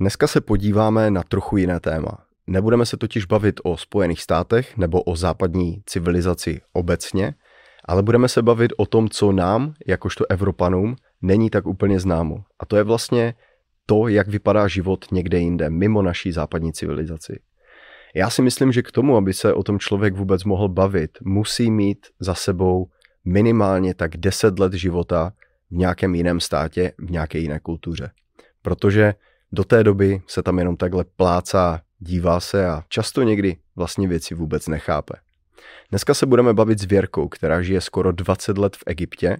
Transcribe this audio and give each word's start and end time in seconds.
Dneska 0.00 0.26
se 0.26 0.40
podíváme 0.40 1.10
na 1.10 1.22
trochu 1.22 1.56
jiné 1.56 1.80
téma. 1.80 2.18
Nebudeme 2.46 2.86
se 2.86 2.96
totiž 2.96 3.24
bavit 3.24 3.60
o 3.64 3.76
Spojených 3.76 4.22
státech 4.22 4.76
nebo 4.76 5.02
o 5.02 5.16
západní 5.16 5.82
civilizaci 5.86 6.60
obecně, 6.72 7.34
ale 7.84 8.02
budeme 8.02 8.28
se 8.28 8.42
bavit 8.42 8.72
o 8.76 8.86
tom, 8.86 9.08
co 9.08 9.32
nám, 9.32 9.74
jakožto 9.86 10.24
Evropanům, 10.28 10.96
není 11.22 11.50
tak 11.50 11.66
úplně 11.66 12.00
známo. 12.00 12.44
A 12.58 12.66
to 12.66 12.76
je 12.76 12.82
vlastně 12.82 13.34
to, 13.86 14.08
jak 14.08 14.28
vypadá 14.28 14.68
život 14.68 15.04
někde 15.12 15.38
jinde, 15.38 15.70
mimo 15.70 16.02
naší 16.02 16.32
západní 16.32 16.72
civilizaci. 16.72 17.40
Já 18.14 18.30
si 18.30 18.42
myslím, 18.42 18.72
že 18.72 18.82
k 18.82 18.92
tomu, 18.92 19.16
aby 19.16 19.32
se 19.32 19.54
o 19.54 19.62
tom 19.62 19.78
člověk 19.78 20.14
vůbec 20.14 20.44
mohl 20.44 20.68
bavit, 20.68 21.10
musí 21.22 21.70
mít 21.70 22.06
za 22.20 22.34
sebou 22.34 22.88
minimálně 23.24 23.94
tak 23.94 24.16
10 24.16 24.58
let 24.58 24.72
života 24.72 25.32
v 25.70 25.76
nějakém 25.76 26.14
jiném 26.14 26.40
státě, 26.40 26.92
v 26.98 27.10
nějaké 27.10 27.38
jiné 27.38 27.60
kultuře. 27.60 28.10
Protože 28.62 29.14
do 29.52 29.64
té 29.64 29.84
doby 29.84 30.22
se 30.26 30.42
tam 30.42 30.58
jenom 30.58 30.76
takhle 30.76 31.04
plácá, 31.16 31.80
dívá 31.98 32.40
se 32.40 32.66
a 32.66 32.82
často 32.88 33.22
někdy 33.22 33.56
vlastně 33.76 34.08
věci 34.08 34.34
vůbec 34.34 34.68
nechápe. 34.68 35.14
Dneska 35.90 36.14
se 36.14 36.26
budeme 36.26 36.54
bavit 36.54 36.78
s 36.78 36.84
Věrkou, 36.84 37.28
která 37.28 37.62
žije 37.62 37.80
skoro 37.80 38.12
20 38.12 38.58
let 38.58 38.76
v 38.76 38.82
Egyptě. 38.86 39.38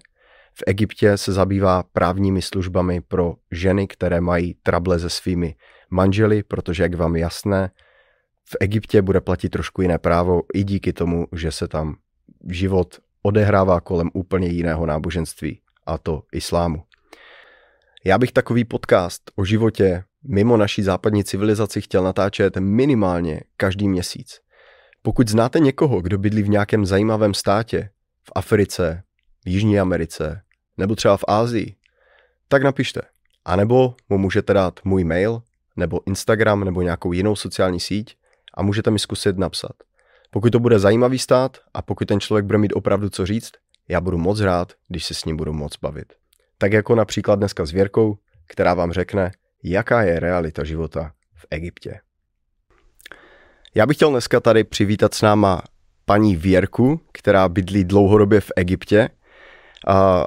V 0.55 0.62
Egyptě 0.67 1.17
se 1.17 1.33
zabývá 1.33 1.83
právními 1.93 2.43
službami 2.43 3.01
pro 3.01 3.34
ženy, 3.51 3.87
které 3.87 4.21
mají 4.21 4.55
trable 4.55 4.98
se 4.98 5.11
svými 5.11 5.55
manželi, 5.91 6.43
protože, 6.43 6.83
jak 6.83 6.95
vám 6.95 7.17
jasné, 7.17 7.70
v 8.51 8.56
Egyptě 8.61 9.03
bude 9.03 9.20
platit 9.20 9.48
trošku 9.48 9.83
jiné 9.83 9.98
právo 9.98 10.43
i 10.55 10.65
díky 10.65 10.93
tomu, 10.93 11.27
že 11.33 11.53
se 11.53 11.69
tam 11.69 11.97
život 12.48 12.98
odehrává 13.23 13.81
kolem 13.81 14.11
úplně 14.15 14.48
jiného 14.48 14.87
náboženství, 14.87 15.61
a 15.87 15.98
to 15.98 16.23
islámu. 16.33 16.88
Já 18.05 18.19
bych 18.19 18.33
takový 18.33 18.65
podcast 18.65 19.23
o 19.37 19.45
životě 19.45 20.05
mimo 20.29 20.56
naší 20.56 20.83
západní 20.83 21.25
civilizaci 21.25 21.80
chtěl 21.80 22.02
natáčet 22.02 22.56
minimálně 22.56 23.41
každý 23.56 23.89
měsíc. 23.89 24.41
Pokud 25.03 25.28
znáte 25.28 25.61
někoho, 25.61 26.00
kdo 26.00 26.19
bydlí 26.19 26.42
v 26.42 26.48
nějakém 26.48 26.86
zajímavém 26.86 27.34
státě, 27.34 27.91
v 28.25 28.33
Africe, 28.34 29.03
v 29.45 29.48
Jižní 29.48 29.81
Americe, 29.81 30.42
nebo 30.77 30.95
třeba 30.95 31.17
v 31.17 31.25
Ázii, 31.28 31.77
tak 32.48 32.62
napište. 32.62 33.00
A 33.45 33.56
nebo 33.56 33.95
mu 34.08 34.19
můžete 34.19 34.55
dát 34.55 34.80
můj 34.84 35.05
mail, 35.05 35.42
nebo 35.77 36.01
Instagram, 36.06 36.64
nebo 36.64 36.83
nějakou 36.83 37.12
jinou 37.12 37.36
sociální 37.36 37.80
síť 37.80 38.17
a 38.55 38.62
můžete 38.62 38.91
mi 38.91 38.98
zkusit 38.98 39.39
napsat. 39.39 39.73
Pokud 40.30 40.51
to 40.51 40.61
bude 40.61 40.78
zajímavý 40.78 41.19
stát 41.19 41.58
a 41.75 41.83
pokud 41.83 42.08
ten 42.08 42.20
člověk 42.20 42.45
bude 42.45 42.58
mít 42.58 42.73
opravdu 42.73 43.11
co 43.11 43.27
říct, 43.27 43.53
já 43.89 44.01
budu 44.01 44.19
moc 44.19 44.41
rád, 44.41 44.73
když 44.89 45.05
se 45.05 45.14
s 45.14 45.25
ním 45.25 45.36
budu 45.36 45.53
moc 45.53 45.73
bavit. 45.83 46.12
Tak 46.59 46.73
jako 46.73 46.95
například 46.95 47.34
dneska 47.34 47.67
s 47.67 47.73
Věrkou, 47.73 48.19
která 48.47 48.75
vám 48.75 48.92
řekne, 48.92 49.31
jaká 49.64 50.03
je 50.03 50.20
realita 50.20 50.64
života 50.64 51.12
v 51.34 51.47
Egyptě. 51.51 52.01
Já 53.75 53.87
bych 53.87 53.97
chtěl 53.97 54.11
dneska 54.11 54.41
tady 54.41 54.64
přivítat 54.64 55.14
s 55.14 55.23
náma 55.23 55.62
paní 56.05 56.36
Věrku, 56.36 57.01
která 57.12 57.48
bydlí 57.48 57.84
dlouhodobě 57.84 58.41
v 58.41 58.53
Egyptě. 58.56 59.09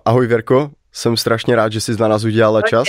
ahoj 0.05 0.27
Věrko, 0.27 0.71
jsem 0.91 1.17
strašně 1.17 1.55
rád, 1.55 1.71
že 1.71 1.81
jsi 1.81 1.97
na 1.97 2.07
nás 2.07 2.23
udělala 2.23 2.61
čas. 2.61 2.87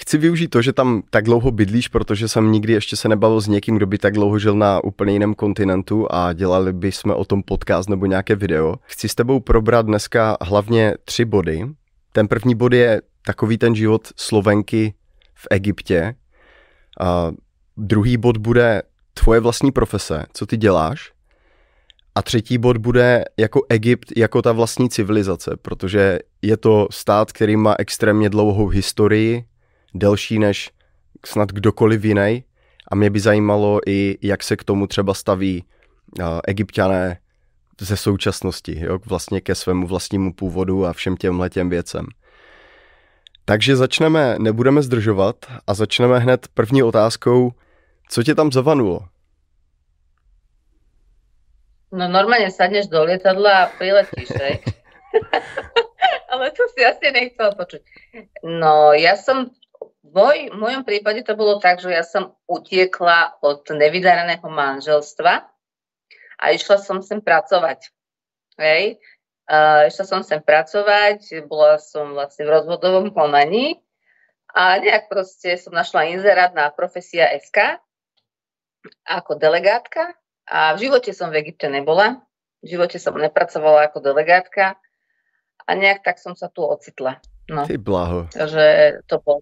Chci 0.00 0.18
využít 0.18 0.48
to, 0.48 0.62
že 0.62 0.72
tam 0.72 1.02
tak 1.10 1.24
dlouho 1.24 1.50
bydlíš, 1.50 1.88
protože 1.88 2.28
jsem 2.28 2.52
nikdy 2.52 2.72
ještě 2.72 2.96
se 2.96 3.08
nebavil 3.08 3.40
s 3.40 3.48
někým, 3.48 3.76
kdo 3.76 3.86
by 3.86 3.98
tak 3.98 4.14
dlouho 4.14 4.38
žil 4.38 4.54
na 4.54 4.84
úplně 4.84 5.12
jiném 5.12 5.34
kontinentu 5.34 6.06
a 6.10 6.32
dělali 6.32 6.72
by 6.72 6.92
jsme 6.92 7.14
o 7.14 7.24
tom 7.24 7.42
podcast 7.42 7.88
nebo 7.88 8.06
nějaké 8.06 8.34
video. 8.34 8.74
Chci 8.82 9.08
s 9.08 9.14
tebou 9.14 9.40
probrat 9.40 9.86
dneska 9.86 10.36
hlavně 10.40 10.94
tři 11.04 11.24
body. 11.24 11.68
Ten 12.18 12.28
první 12.28 12.54
bod 12.54 12.72
je 12.72 13.02
takový 13.26 13.58
ten 13.58 13.74
život 13.74 14.08
Slovenky 14.16 14.94
v 15.34 15.46
Egyptě. 15.50 16.14
A 17.00 17.32
druhý 17.76 18.16
bod 18.16 18.36
bude 18.36 18.82
tvoje 19.14 19.40
vlastní 19.40 19.72
profese, 19.72 20.26
co 20.32 20.46
ty 20.46 20.56
děláš. 20.56 21.12
A 22.14 22.22
třetí 22.22 22.58
bod 22.58 22.76
bude 22.76 23.24
jako 23.36 23.60
Egypt, 23.68 24.12
jako 24.16 24.42
ta 24.42 24.52
vlastní 24.52 24.88
civilizace, 24.88 25.56
protože 25.62 26.18
je 26.42 26.56
to 26.56 26.88
stát, 26.90 27.32
který 27.32 27.56
má 27.56 27.74
extrémně 27.78 28.30
dlouhou 28.30 28.68
historii, 28.68 29.44
delší 29.94 30.38
než 30.38 30.70
snad 31.26 31.52
kdokoliv 31.52 32.04
jiný. 32.04 32.44
A 32.90 32.94
mě 32.94 33.10
by 33.10 33.20
zajímalo 33.20 33.80
i, 33.86 34.18
jak 34.22 34.42
se 34.42 34.56
k 34.56 34.64
tomu 34.64 34.86
třeba 34.86 35.14
staví 35.14 35.64
uh, 36.20 36.24
egyptiané 36.46 37.18
ze 37.80 37.96
současnosti, 37.96 38.84
jo, 38.84 38.98
vlastně 39.06 39.40
ke 39.40 39.54
svému 39.54 39.86
vlastnímu 39.86 40.32
původu 40.32 40.86
a 40.86 40.92
všem 40.92 41.16
těm 41.16 41.40
letěm 41.40 41.70
věcem. 41.70 42.06
Takže 43.44 43.76
začneme, 43.76 44.36
nebudeme 44.38 44.82
zdržovat 44.82 45.36
a 45.66 45.74
začneme 45.74 46.18
hned 46.18 46.48
první 46.54 46.82
otázkou, 46.82 47.52
co 48.10 48.22
tě 48.22 48.34
tam 48.34 48.52
zavanulo? 48.52 49.00
No 51.92 52.08
normálně 52.08 52.50
sadneš 52.50 52.86
do 52.86 53.04
lietadla 53.04 53.62
a 53.62 53.66
priletíš, 53.78 54.28
Ale 56.28 56.50
to 56.50 56.68
si 56.68 56.84
asi 56.84 57.12
nechcel 57.12 57.56
počuť. 57.56 57.82
No, 58.44 58.92
ja 58.92 59.16
som, 59.16 59.48
v 60.04 60.12
moj, 60.12 60.52
v 60.52 60.58
mojom 60.60 60.84
prípade 60.84 61.24
to 61.24 61.32
bolo 61.32 61.56
tak, 61.56 61.80
že 61.80 61.88
ja 61.88 62.04
som 62.04 62.36
utiekla 62.44 63.40
od 63.40 63.64
nevydareného 63.72 64.44
manželstva 64.44 65.48
a 66.38 66.54
išla 66.54 66.78
som 66.78 67.02
sem 67.02 67.18
pracovať. 67.18 67.90
Hej. 68.58 69.02
Uh, 69.48 69.88
išla 69.88 70.04
som 70.04 70.20
sem 70.22 70.38
pracovať, 70.44 71.48
bola 71.48 71.80
som 71.80 72.12
vlastne 72.12 72.44
v 72.44 72.52
rozvodovom 72.52 73.10
konaní 73.16 73.80
a 74.52 74.76
nejak 74.76 75.08
proste 75.08 75.56
som 75.56 75.72
našla 75.72 76.12
inzerát 76.12 76.52
na 76.52 76.68
profesia 76.68 77.32
SK 77.40 77.80
ako 79.08 79.40
delegátka 79.40 80.14
a 80.44 80.76
v 80.76 80.88
živote 80.88 81.12
som 81.16 81.32
v 81.32 81.44
Egypte 81.44 81.68
nebola. 81.68 82.20
V 82.60 82.76
živote 82.76 83.00
som 83.00 83.16
nepracovala 83.16 83.88
ako 83.88 84.04
delegátka 84.04 84.76
a 85.64 85.70
nejak 85.72 86.04
tak 86.04 86.20
som 86.20 86.36
sa 86.36 86.52
tu 86.52 86.64
ocitla. 86.64 87.20
No. 87.48 87.64
Ty 87.64 87.80
blaho. 87.80 88.28
Takže 88.28 89.00
to 89.08 89.16
bol 89.24 89.40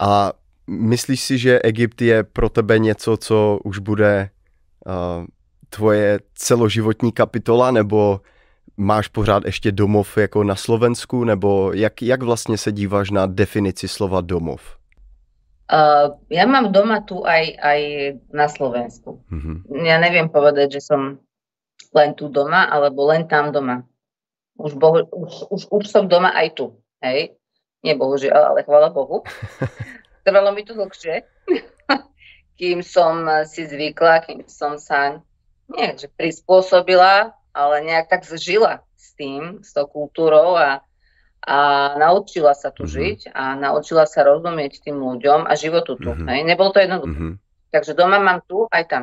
A 0.00 0.32
myslíš 0.66 1.20
si, 1.20 1.34
že 1.38 1.62
Egypt 1.64 2.00
je 2.02 2.24
pro 2.24 2.48
tebe 2.48 2.78
něco, 2.78 3.16
co 3.16 3.58
už 3.64 3.78
bude 3.78 4.30
uh, 4.86 5.24
tvoje 5.70 6.20
celoživotní 6.34 7.12
kapitola, 7.12 7.70
nebo 7.70 8.20
máš 8.76 9.08
pořád 9.08 9.44
ještě 9.44 9.72
domov 9.72 10.18
jako 10.18 10.44
na 10.44 10.56
Slovensku, 10.56 11.24
nebo 11.24 11.72
jak, 11.72 12.02
jak 12.02 12.22
vlastně 12.22 12.58
se 12.58 12.72
díváš 12.72 13.10
na 13.10 13.26
definici 13.26 13.88
slova 13.88 14.20
domov? 14.20 14.80
Uh, 15.70 16.18
ja 16.26 16.50
mám 16.50 16.74
doma 16.74 16.98
tu 17.06 17.22
aj, 17.22 17.54
aj 17.62 17.80
na 18.34 18.50
Slovensku. 18.50 19.22
Mm-hmm. 19.30 19.86
Ja 19.86 20.02
neviem 20.02 20.26
povedať, 20.26 20.74
že 20.74 20.80
som 20.82 21.22
len 21.94 22.10
tu 22.18 22.26
doma, 22.26 22.66
alebo 22.66 23.06
len 23.06 23.30
tam 23.30 23.54
doma. 23.54 23.86
Už, 24.58 24.74
bohu, 24.74 25.06
už, 25.06 25.46
už, 25.46 25.62
už 25.70 25.84
som 25.86 26.10
doma 26.10 26.34
aj 26.34 26.58
tu. 26.58 26.66
Hej? 26.98 27.38
Nie 27.86 27.94
bohužiaľ, 27.94 28.50
ale 28.50 28.66
chvala 28.66 28.90
Bohu. 28.90 29.22
Trvalo 30.26 30.50
mi 30.50 30.66
to 30.66 30.74
dlhšie, 30.74 31.22
kým 32.58 32.82
som 32.82 33.22
si 33.46 33.62
zvykla, 33.62 34.26
kým 34.26 34.42
som 34.50 34.74
sa 34.74 35.22
nie, 35.76 35.94
že 35.98 36.10
prispôsobila 36.10 37.34
ale 37.54 37.82
nejak 37.82 38.06
tak 38.08 38.22
zžila 38.24 38.82
s 38.96 39.14
tým, 39.18 39.62
s 39.62 39.74
tou 39.74 39.86
kultúrou 39.86 40.54
a, 40.54 40.80
a 41.42 41.56
naučila 41.98 42.54
sa 42.54 42.70
tu 42.70 42.86
mm-hmm. 42.86 42.96
žiť 42.96 43.20
a 43.34 43.58
naučila 43.58 44.06
sa 44.06 44.22
rozumieť 44.22 44.86
tým 44.86 45.02
ľuďom 45.02 45.50
a 45.50 45.52
životu 45.58 45.98
tu. 45.98 46.10
Mm-hmm. 46.14 46.28
Hej? 46.30 46.40
Nebolo 46.46 46.70
to 46.70 46.78
jednoduché. 46.78 47.18
Mm-hmm. 47.18 47.34
Takže 47.70 47.92
doma 47.94 48.18
mám 48.18 48.40
tu, 48.46 48.66
aj 48.70 48.84
tam. 48.86 49.02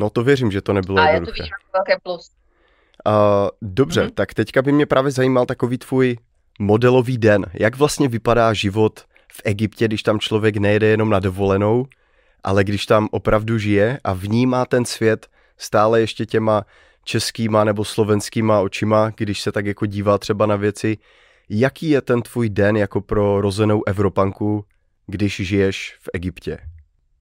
No 0.00 0.10
to 0.10 0.24
věřím, 0.24 0.50
že 0.50 0.60
to 0.60 0.72
nebylo 0.72 0.98
a 0.98 1.08
jednoduché. 1.08 1.42
A 1.42 1.44
já 1.44 1.48
tu 1.48 1.52
vidím 1.52 1.72
velké 1.72 1.94
plus. 2.02 2.30
Uh, 3.06 3.48
dobře, 3.62 4.02
mm-hmm. 4.02 4.14
tak 4.14 4.34
teďka 4.34 4.62
by 4.62 4.72
mě 4.72 4.86
právě 4.86 5.10
zajímal 5.10 5.46
takový 5.46 5.78
tvůj 5.78 6.16
modelový 6.60 7.18
den. 7.18 7.46
Jak 7.54 7.76
vlastně 7.76 8.08
vypadá 8.08 8.52
život 8.52 9.00
v 9.32 9.40
Egyptě, 9.44 9.84
když 9.84 10.02
tam 10.02 10.20
člověk 10.20 10.56
nejede 10.56 10.86
jenom 10.86 11.10
na 11.10 11.20
dovolenou, 11.20 11.86
ale 12.44 12.64
když 12.64 12.86
tam 12.86 13.08
opravdu 13.10 13.58
žije 13.58 14.00
a 14.04 14.12
vnímá 14.12 14.66
ten 14.66 14.84
svět 14.84 15.26
stále 15.62 16.00
ještě 16.00 16.26
těma 16.26 16.66
českýma 17.04 17.64
nebo 17.64 17.84
slovenskýma 17.84 18.60
očima, 18.60 19.10
když 19.16 19.40
se 19.40 19.52
tak 19.52 19.66
jako 19.66 19.86
dívá 19.86 20.18
třeba 20.18 20.46
na 20.46 20.56
věci. 20.56 20.98
Jaký 21.50 21.90
je 21.90 22.00
ten 22.02 22.22
tvůj 22.22 22.50
den 22.50 22.76
jako 22.76 23.00
pro 23.00 23.40
rozenou 23.40 23.82
Evropanku, 23.86 24.64
když 25.06 25.36
žiješ 25.36 25.98
v 26.00 26.08
Egyptě? 26.14 26.58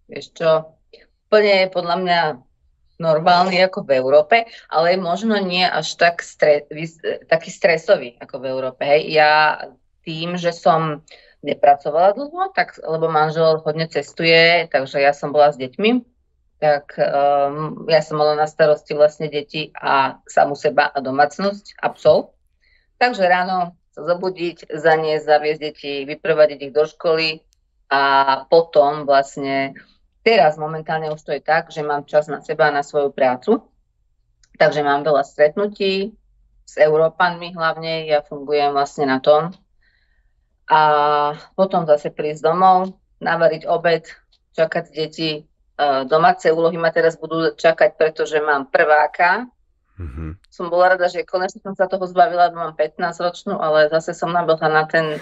Víš 0.10 0.32
čo, 0.32 0.66
úplně 1.26 1.50
je 1.50 1.68
podle 1.68 1.96
mě 2.02 2.36
normální 3.00 3.58
jako 3.58 3.84
v 3.84 3.92
Európe, 3.92 4.44
ale 4.70 4.98
možno 4.98 5.38
nie 5.42 5.70
až 5.70 5.96
tak 5.96 6.22
stre, 6.22 6.62
taký 7.30 7.52
stresový 7.52 8.18
jako 8.22 8.40
v 8.40 8.46
Európe. 8.46 8.86
Hej. 8.86 9.12
Ja 9.18 9.58
tým, 10.06 10.38
že 10.38 10.54
som 10.54 11.02
nepracovala 11.42 12.14
dlho, 12.14 12.54
tak, 12.56 12.78
lebo 12.86 13.10
manžel 13.10 13.62
hodně 13.66 13.88
cestuje, 13.88 14.70
takže 14.72 15.02
ja 15.02 15.14
som 15.14 15.34
bola 15.34 15.50
s 15.50 15.58
deťmi, 15.58 16.02
tak 16.62 16.94
um, 17.02 17.90
ja 17.90 18.06
som 18.06 18.22
mala 18.22 18.38
na 18.38 18.46
starosti 18.46 18.94
vlastne 18.94 19.34
deti 19.34 19.74
a 19.74 20.22
samu 20.30 20.54
seba 20.54 20.94
a 20.94 21.02
domácnosť 21.02 21.82
a 21.82 21.90
psov. 21.90 22.38
Takže 23.02 23.26
ráno 23.26 23.74
sa 23.98 24.06
zobudiť, 24.06 24.70
zaniesť, 24.70 25.26
zaviesť 25.26 25.62
deti, 25.62 25.94
vyprevadiť 26.06 26.60
ich 26.70 26.74
do 26.74 26.86
školy 26.86 27.42
A 27.90 28.02
potom 28.48 29.04
vlastne, 29.04 29.76
teraz 30.24 30.56
momentálne 30.56 31.12
už 31.12 31.26
to 31.26 31.34
je 31.36 31.42
tak, 31.44 31.74
že 31.74 31.82
mám 31.82 32.08
čas 32.08 32.30
na 32.30 32.40
seba, 32.40 32.72
na 32.72 32.86
svoju 32.86 33.12
prácu, 33.12 33.68
takže 34.56 34.86
mám 34.86 35.04
veľa 35.04 35.26
stretnutí 35.26 36.16
s 36.64 36.80
Európanmi 36.80 37.52
hlavne, 37.52 38.08
ja 38.08 38.24
fungujem 38.24 38.72
vlastne 38.72 39.12
na 39.12 39.20
tom. 39.20 39.52
A 40.72 40.82
potom 41.60 41.84
zase 41.84 42.16
prísť 42.16 42.48
domov, 42.48 42.96
navariť 43.20 43.68
obed, 43.68 44.08
čakať 44.56 44.86
deti. 44.96 45.44
Domáce 46.06 46.54
úlohy 46.54 46.78
ma 46.78 46.94
teraz 46.94 47.18
budú 47.18 47.58
čakať, 47.58 47.98
pretože 47.98 48.38
mám 48.38 48.70
prváka. 48.70 49.50
Mm-hmm. 49.98 50.30
Som 50.50 50.70
bola 50.70 50.94
rada, 50.98 51.10
že 51.10 51.26
konečne 51.26 51.62
som 51.62 51.74
sa 51.74 51.90
toho 51.90 52.06
zbavila, 52.06 52.54
mám 52.54 52.78
15 52.78 53.02
ročnú, 53.22 53.54
ale 53.58 53.90
zase 53.90 54.14
som 54.14 54.34
nabehla 54.34 54.70
na 54.70 54.84
ten 54.86 55.18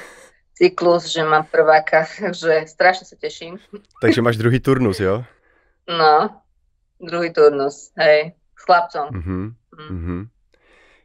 cyklus, 0.56 1.08
že 1.08 1.24
mám 1.24 1.48
prváka, 1.48 2.04
takže 2.24 2.68
strašne 2.68 3.08
sa 3.08 3.16
teším. 3.16 3.60
Takže 4.04 4.20
máš 4.20 4.40
druhý 4.40 4.60
turnus, 4.60 5.00
jo? 5.00 5.24
No, 5.88 6.44
druhý 7.00 7.32
turnus, 7.32 7.96
hej, 7.96 8.36
s 8.36 8.64
chlapcom. 8.68 9.10
Mm-hmm. 9.16 9.44
Mm. 9.80 10.28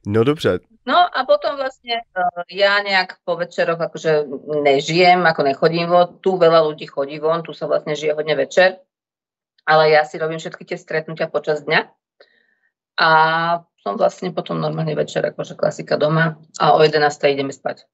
No 0.07 0.25
dobře. 0.25 0.59
No 0.87 1.01
a 1.01 1.25
potom 1.25 1.57
vlastne 1.57 2.05
uh, 2.13 2.45
ja 2.53 2.77
nejak 2.85 3.25
po 3.25 3.41
večeroch 3.41 3.81
akože 3.81 4.29
nežijem, 4.61 5.25
ako 5.25 5.41
nechodím 5.49 5.89
von, 5.89 6.21
tu 6.21 6.37
veľa 6.37 6.61
ľudí 6.61 6.85
chodí 6.85 7.17
von, 7.17 7.41
tu 7.41 7.57
sa 7.57 7.65
vlastne 7.65 7.97
žije 7.97 8.13
hodne 8.13 8.37
večer, 8.37 8.85
ale 9.65 9.91
ja 9.91 10.05
si 10.05 10.21
robím 10.21 10.39
všetky 10.39 10.65
tie 10.65 10.79
stretnutia 10.79 11.29
počas 11.29 11.65
dňa 11.65 11.81
a 13.01 13.11
som 13.81 14.01
vlastne 14.01 14.33
potom 14.33 14.57
normálne 14.61 14.97
večer, 14.97 15.25
akože 15.27 15.59
klasika 15.59 16.01
doma 16.01 16.41
a 16.57 16.73
o 16.73 16.81
11. 16.81 17.03
ideme 17.33 17.53
spať 17.53 17.85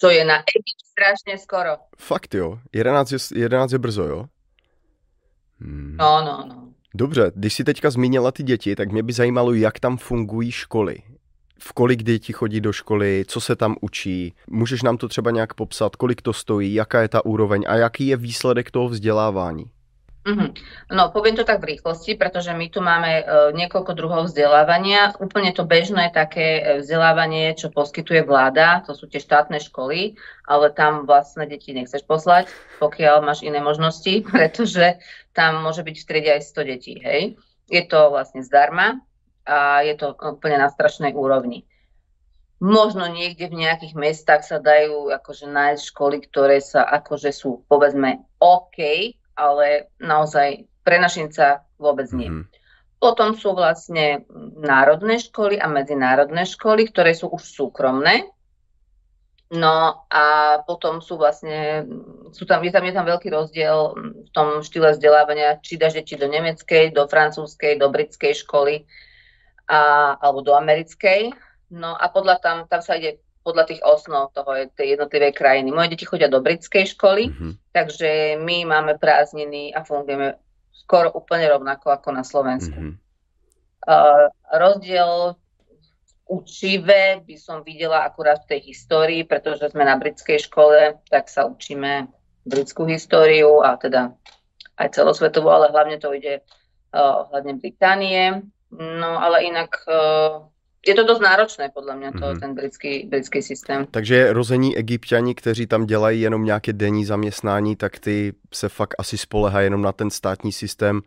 čo 0.00 0.10
je 0.10 0.24
na 0.24 0.38
Egypt 0.46 0.80
strašne 0.94 1.34
skoro. 1.38 1.76
Fakt 1.98 2.34
jo, 2.34 2.58
11 2.72 3.12
je, 3.12 3.18
11 3.34 3.72
je 3.72 3.78
brzo, 3.78 4.02
jo? 4.02 4.24
Hmm. 5.60 5.96
No, 5.98 6.22
no, 6.24 6.44
no. 6.48 6.68
Dobře, 6.94 7.32
když 7.34 7.54
si 7.54 7.64
teďka 7.64 7.90
zmínila 7.90 8.32
ty 8.32 8.42
děti, 8.42 8.76
tak 8.76 8.92
mě 8.92 9.02
by 9.02 9.12
zajímalo, 9.12 9.54
jak 9.54 9.80
tam 9.80 9.96
fungují 9.96 10.52
školy. 10.52 11.02
V 11.60 11.72
kolik 11.72 12.02
děti 12.02 12.32
chodí 12.32 12.60
do 12.60 12.72
školy, 12.72 13.24
co 13.28 13.40
se 13.40 13.56
tam 13.56 13.76
učí. 13.80 14.34
Můžeš 14.50 14.82
nám 14.82 14.96
to 14.96 15.08
třeba 15.08 15.30
nějak 15.30 15.54
popsat, 15.54 15.96
kolik 15.96 16.22
to 16.22 16.32
stojí, 16.32 16.74
jaká 16.74 17.02
je 17.02 17.08
ta 17.08 17.24
úroveň 17.24 17.64
a 17.68 17.74
jaký 17.74 18.06
je 18.06 18.16
výsledek 18.16 18.70
toho 18.70 18.88
vzdělávání? 18.88 19.64
Mm-hmm. 20.28 20.50
No, 20.92 21.08
poviem 21.08 21.40
to 21.40 21.48
tak 21.48 21.64
v 21.64 21.72
rýchlosti, 21.72 22.12
pretože 22.20 22.52
my 22.52 22.68
tu 22.68 22.84
máme 22.84 23.24
uh, 23.24 23.48
niekoľko 23.56 23.96
druhov 23.96 24.28
vzdelávania. 24.28 25.16
Úplne 25.16 25.56
to 25.56 25.64
bežné 25.64 26.12
také 26.12 26.60
e, 26.60 26.62
vzdelávanie, 26.84 27.56
čo 27.56 27.72
poskytuje 27.72 28.28
vláda, 28.28 28.84
to 28.84 28.92
sú 28.92 29.08
tie 29.08 29.24
štátne 29.24 29.56
školy, 29.56 30.20
ale 30.44 30.68
tam 30.76 31.08
vlastne 31.08 31.48
deti 31.48 31.72
nechceš 31.72 32.04
poslať, 32.04 32.52
pokiaľ 32.76 33.24
máš 33.24 33.40
iné 33.40 33.64
možnosti, 33.64 34.20
pretože 34.28 35.00
tam 35.32 35.64
môže 35.64 35.80
byť 35.80 35.96
v 35.96 36.04
triede 36.04 36.30
aj 36.36 36.42
100 36.44 36.70
detí, 36.76 36.94
hej. 37.00 37.40
Je 37.72 37.82
to 37.88 38.12
vlastne 38.12 38.44
zdarma 38.44 39.00
a 39.48 39.80
je 39.80 39.96
to 39.96 40.12
úplne 40.12 40.60
na 40.60 40.68
strašnej 40.68 41.16
úrovni. 41.16 41.64
Možno 42.60 43.08
niekde 43.08 43.48
v 43.48 43.64
nejakých 43.64 43.94
mestách 43.96 44.42
sa 44.44 44.60
dajú 44.60 45.08
akože 45.14 45.46
nájsť 45.48 45.82
školy, 45.94 46.16
ktoré 46.28 46.58
sa 46.60 46.84
akože 46.84 47.30
sú 47.32 47.64
povedzme 47.70 48.28
OK, 48.42 48.76
ale 49.38 49.94
naozaj 50.02 50.66
pre 50.82 50.98
našinca 50.98 51.62
vôbec 51.78 52.10
nie. 52.10 52.26
Mm-hmm. 52.26 52.44
Potom 52.98 53.38
sú 53.38 53.54
vlastne 53.54 54.26
národné 54.58 55.22
školy 55.22 55.54
a 55.54 55.70
medzinárodné 55.70 56.42
školy, 56.42 56.90
ktoré 56.90 57.14
sú 57.14 57.30
už 57.30 57.46
súkromné. 57.46 58.26
No 59.48 60.04
a 60.12 60.58
potom 60.66 61.00
sú 61.00 61.16
vlastne, 61.16 61.86
sú 62.36 62.44
tam, 62.44 62.60
je, 62.60 62.68
tam, 62.74 62.84
je 62.84 62.92
tam 62.92 63.06
veľký 63.06 63.32
rozdiel 63.32 63.96
v 64.26 64.30
tom 64.34 64.60
štýle 64.60 64.92
vzdelávania, 64.92 65.62
či 65.64 65.80
dáš 65.80 65.96
deti 65.96 66.20
do 66.20 66.28
nemeckej, 66.28 66.92
do 66.92 67.08
francúzskej, 67.08 67.80
do 67.80 67.88
britskej 67.88 68.44
školy 68.44 68.84
a, 69.70 70.12
alebo 70.20 70.44
do 70.44 70.52
americkej. 70.52 71.32
No 71.72 71.96
a 71.96 72.12
podľa 72.12 72.44
tam, 72.44 72.56
tam 72.68 72.84
sa 72.84 73.00
ide 73.00 73.24
podľa 73.48 73.64
tých 73.64 73.80
osnov 73.80 74.36
toho, 74.36 74.68
tej 74.76 75.00
jednotlivej 75.00 75.32
krajiny. 75.32 75.72
Moje 75.72 75.96
deti 75.96 76.04
chodia 76.04 76.28
do 76.28 76.44
britskej 76.44 76.84
školy, 76.92 77.32
mm-hmm. 77.32 77.52
takže 77.72 78.36
my 78.36 78.68
máme 78.68 79.00
prázdniny 79.00 79.72
a 79.72 79.88
fungujeme 79.88 80.36
skoro 80.76 81.08
úplne 81.16 81.48
rovnako 81.48 81.96
ako 81.96 82.08
na 82.12 82.20
Slovensku. 82.28 82.76
Mm-hmm. 82.76 82.96
Uh, 83.88 84.28
rozdiel 84.52 85.40
učive 86.28 87.24
by 87.24 87.36
som 87.40 87.64
videla 87.64 88.04
akurát 88.04 88.44
v 88.44 88.52
tej 88.52 88.60
histórii, 88.68 89.24
pretože 89.24 89.72
sme 89.72 89.88
na 89.88 89.96
britskej 89.96 90.44
škole, 90.44 91.00
tak 91.08 91.32
sa 91.32 91.48
učíme 91.48 92.12
britskú 92.44 92.84
históriu 92.84 93.64
a 93.64 93.80
teda 93.80 94.12
aj 94.76 94.92
celosvetovú, 94.92 95.48
ale 95.48 95.72
hlavne 95.72 95.96
to 95.96 96.12
ide 96.12 96.44
uh, 96.92 97.24
hlavne 97.32 97.56
Británie. 97.56 98.44
No 98.76 99.16
ale 99.24 99.48
inak 99.48 99.72
uh, 99.88 100.44
je 100.86 100.94
to 100.94 101.04
dost 101.04 101.20
náročné, 101.20 101.68
podle 101.74 101.96
mě, 101.96 102.12
to, 102.12 102.18
mm-hmm. 102.18 102.40
ten 102.40 102.54
britský, 102.54 103.06
britský 103.06 103.42
systém. 103.42 103.86
Takže 103.90 104.32
rození 104.32 104.76
egyptiani, 104.76 105.34
kteří 105.34 105.66
tam 105.66 105.86
dělají 105.86 106.20
jenom 106.20 106.44
nějaké 106.44 106.72
denní 106.72 107.04
zaměstnání, 107.04 107.76
tak 107.76 107.98
ty 107.98 108.32
se 108.54 108.68
fakt 108.68 108.94
asi 108.98 109.18
spolehají 109.18 109.66
jenom 109.66 109.82
na 109.82 109.92
ten 109.92 110.10
státní 110.10 110.52
systém, 110.52 111.00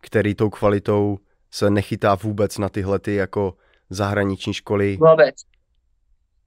který 0.00 0.34
tou 0.34 0.50
kvalitou 0.50 1.18
se 1.50 1.70
nechytá 1.70 2.14
vůbec 2.14 2.58
na 2.58 2.68
tyhle 2.68 2.98
ty 2.98 3.14
jako 3.14 3.54
zahraniční 3.90 4.54
školy. 4.54 4.96
Vůbec. 4.96 5.34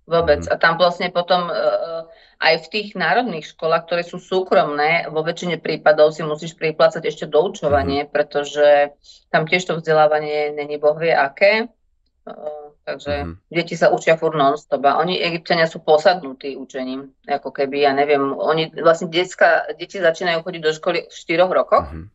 Vôbec. 0.09 0.41
Mm. 0.41 0.51
A 0.51 0.55
tam 0.57 0.81
vlastne 0.81 1.13
potom 1.13 1.53
uh, 1.53 2.09
aj 2.41 2.65
v 2.65 2.67
tých 2.73 2.89
národných 2.97 3.53
školách, 3.53 3.85
ktoré 3.85 4.01
sú 4.01 4.17
súkromné, 4.17 5.05
vo 5.13 5.21
väčšine 5.21 5.61
prípadov 5.61 6.17
si 6.17 6.25
musíš 6.25 6.57
priplácať 6.57 7.05
ešte 7.05 7.29
doučovanie, 7.29 8.03
mm. 8.03 8.09
pretože 8.09 8.89
tam 9.29 9.45
tiež 9.45 9.69
to 9.69 9.77
vzdelávanie 9.77 10.57
není 10.57 10.81
bohvie 10.81 11.13
aké. 11.13 11.69
Takže 12.89 13.13
mm-hmm. 13.21 13.53
deti 13.53 13.77
sa 13.77 13.93
učia 13.93 14.17
furt 14.17 14.33
non-stop 14.33 14.81
a 14.81 14.97
oni, 14.97 15.21
egyptiania 15.21 15.69
sú 15.69 15.85
posadnutí 15.85 16.57
učením, 16.57 17.13
ako 17.29 17.53
keby, 17.53 17.85
ja 17.85 17.93
neviem, 17.93 18.33
oni 18.33 18.73
vlastne 18.81 19.13
detská, 19.13 19.77
deti 19.77 20.01
začínajú 20.01 20.41
chodiť 20.41 20.61
do 20.61 20.71
školy 20.73 20.99
v 21.05 21.13
4 21.13 21.45
rokoch. 21.45 21.85
Mm-hmm. 21.85 22.07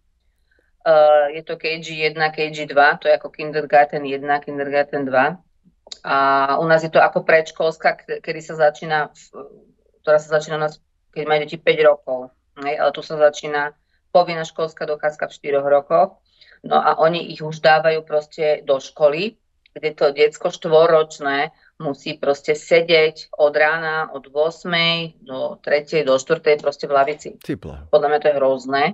Uh, 0.85 1.33
je 1.33 1.43
to 1.47 1.57
KG 1.57 2.13
1, 2.13 2.19
KG 2.35 2.69
2, 2.69 3.01
to 3.01 3.09
je 3.09 3.15
ako 3.17 3.33
kindergarten 3.33 4.05
1, 4.05 4.21
kindergarten 4.45 5.07
2. 5.09 5.39
A 6.05 6.17
u 6.59 6.67
nás 6.67 6.83
je 6.83 6.91
to 6.91 6.99
ako 6.99 7.23
predškolská, 7.23 8.21
kedy 8.21 8.41
sa 8.43 8.59
začína, 8.59 9.15
ktorá 10.03 10.19
sa 10.19 10.29
začína 10.37 10.59
u 10.59 10.63
nás, 10.69 10.83
keď 11.15 11.25
majú 11.25 11.39
deti 11.47 11.57
5 11.57 11.89
rokov. 11.89 12.19
Ne? 12.61 12.77
Ale 12.77 12.91
tu 12.93 13.01
sa 13.01 13.17
začína 13.17 13.73
povinná 14.11 14.43
školská 14.43 14.85
dokázka 14.91 15.31
v 15.31 15.55
4 15.55 15.63
rokoch. 15.63 16.19
No 16.65 16.81
a 16.81 16.99
oni 16.99 17.31
ich 17.31 17.45
už 17.45 17.61
dávajú 17.61 18.03
proste 18.03 18.65
do 18.65 18.81
školy, 18.81 19.37
kde 19.75 19.91
to 19.93 20.15
diecko 20.15 20.55
štvoročné 20.55 21.51
musí 21.83 22.15
proste 22.15 22.55
sedieť 22.55 23.35
od 23.35 23.51
rána 23.51 24.09
od 24.15 24.31
8. 24.31 25.27
do 25.27 25.59
3. 25.59 26.07
do 26.07 26.15
4. 26.15 26.63
proste 26.63 26.87
v 26.87 26.93
lavici. 26.95 27.29
Typla. 27.43 27.91
Podľa 27.91 28.09
mňa 28.09 28.19
to 28.23 28.29
je 28.31 28.39
hrozné. 28.39 28.85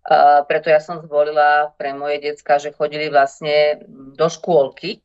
Uh, 0.00 0.42
preto 0.50 0.72
ja 0.72 0.82
som 0.82 0.98
zvolila 1.06 1.70
pre 1.78 1.94
moje 1.94 2.18
decka, 2.18 2.58
že 2.58 2.74
chodili 2.74 3.06
vlastne 3.12 3.86
do 4.16 4.26
škôlky, 4.26 4.98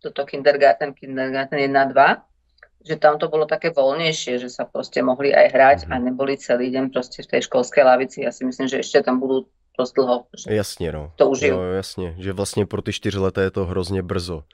toto 0.00 0.24
kindergarten, 0.24 0.96
kindergarten 0.96 1.58
1 1.58 1.68
2, 1.68 2.88
že 2.88 2.96
tam 2.96 3.20
to 3.20 3.28
bolo 3.28 3.44
také 3.44 3.74
voľnejšie, 3.74 4.40
že 4.40 4.48
sa 4.48 4.64
proste 4.64 5.04
mohli 5.04 5.34
aj 5.34 5.46
hrať 5.52 5.78
mm-hmm. 5.84 6.00
a 6.00 6.04
neboli 6.06 6.40
celý 6.40 6.72
deň 6.72 6.94
proste 6.94 7.20
v 7.26 7.30
tej 7.36 7.50
školskej 7.50 7.84
lavici. 7.84 8.24
Ja 8.24 8.32
si 8.32 8.46
myslím, 8.48 8.70
že 8.70 8.80
ešte 8.80 9.04
tam 9.04 9.20
budú 9.20 9.50
dost 9.78 9.92
dlho. 9.92 10.24
Jasně, 10.48 10.92
no. 10.92 11.12
To 11.16 11.28
užiju. 11.28 11.54
Jo, 11.54 11.60
jasně, 11.60 12.14
že 12.18 12.32
vlastně 12.32 12.66
pro 12.66 12.82
ty 12.82 12.92
čtyřleté 12.92 13.42
je 13.42 13.50
to 13.50 13.64
hrozně 13.64 14.02
brzo. 14.02 14.44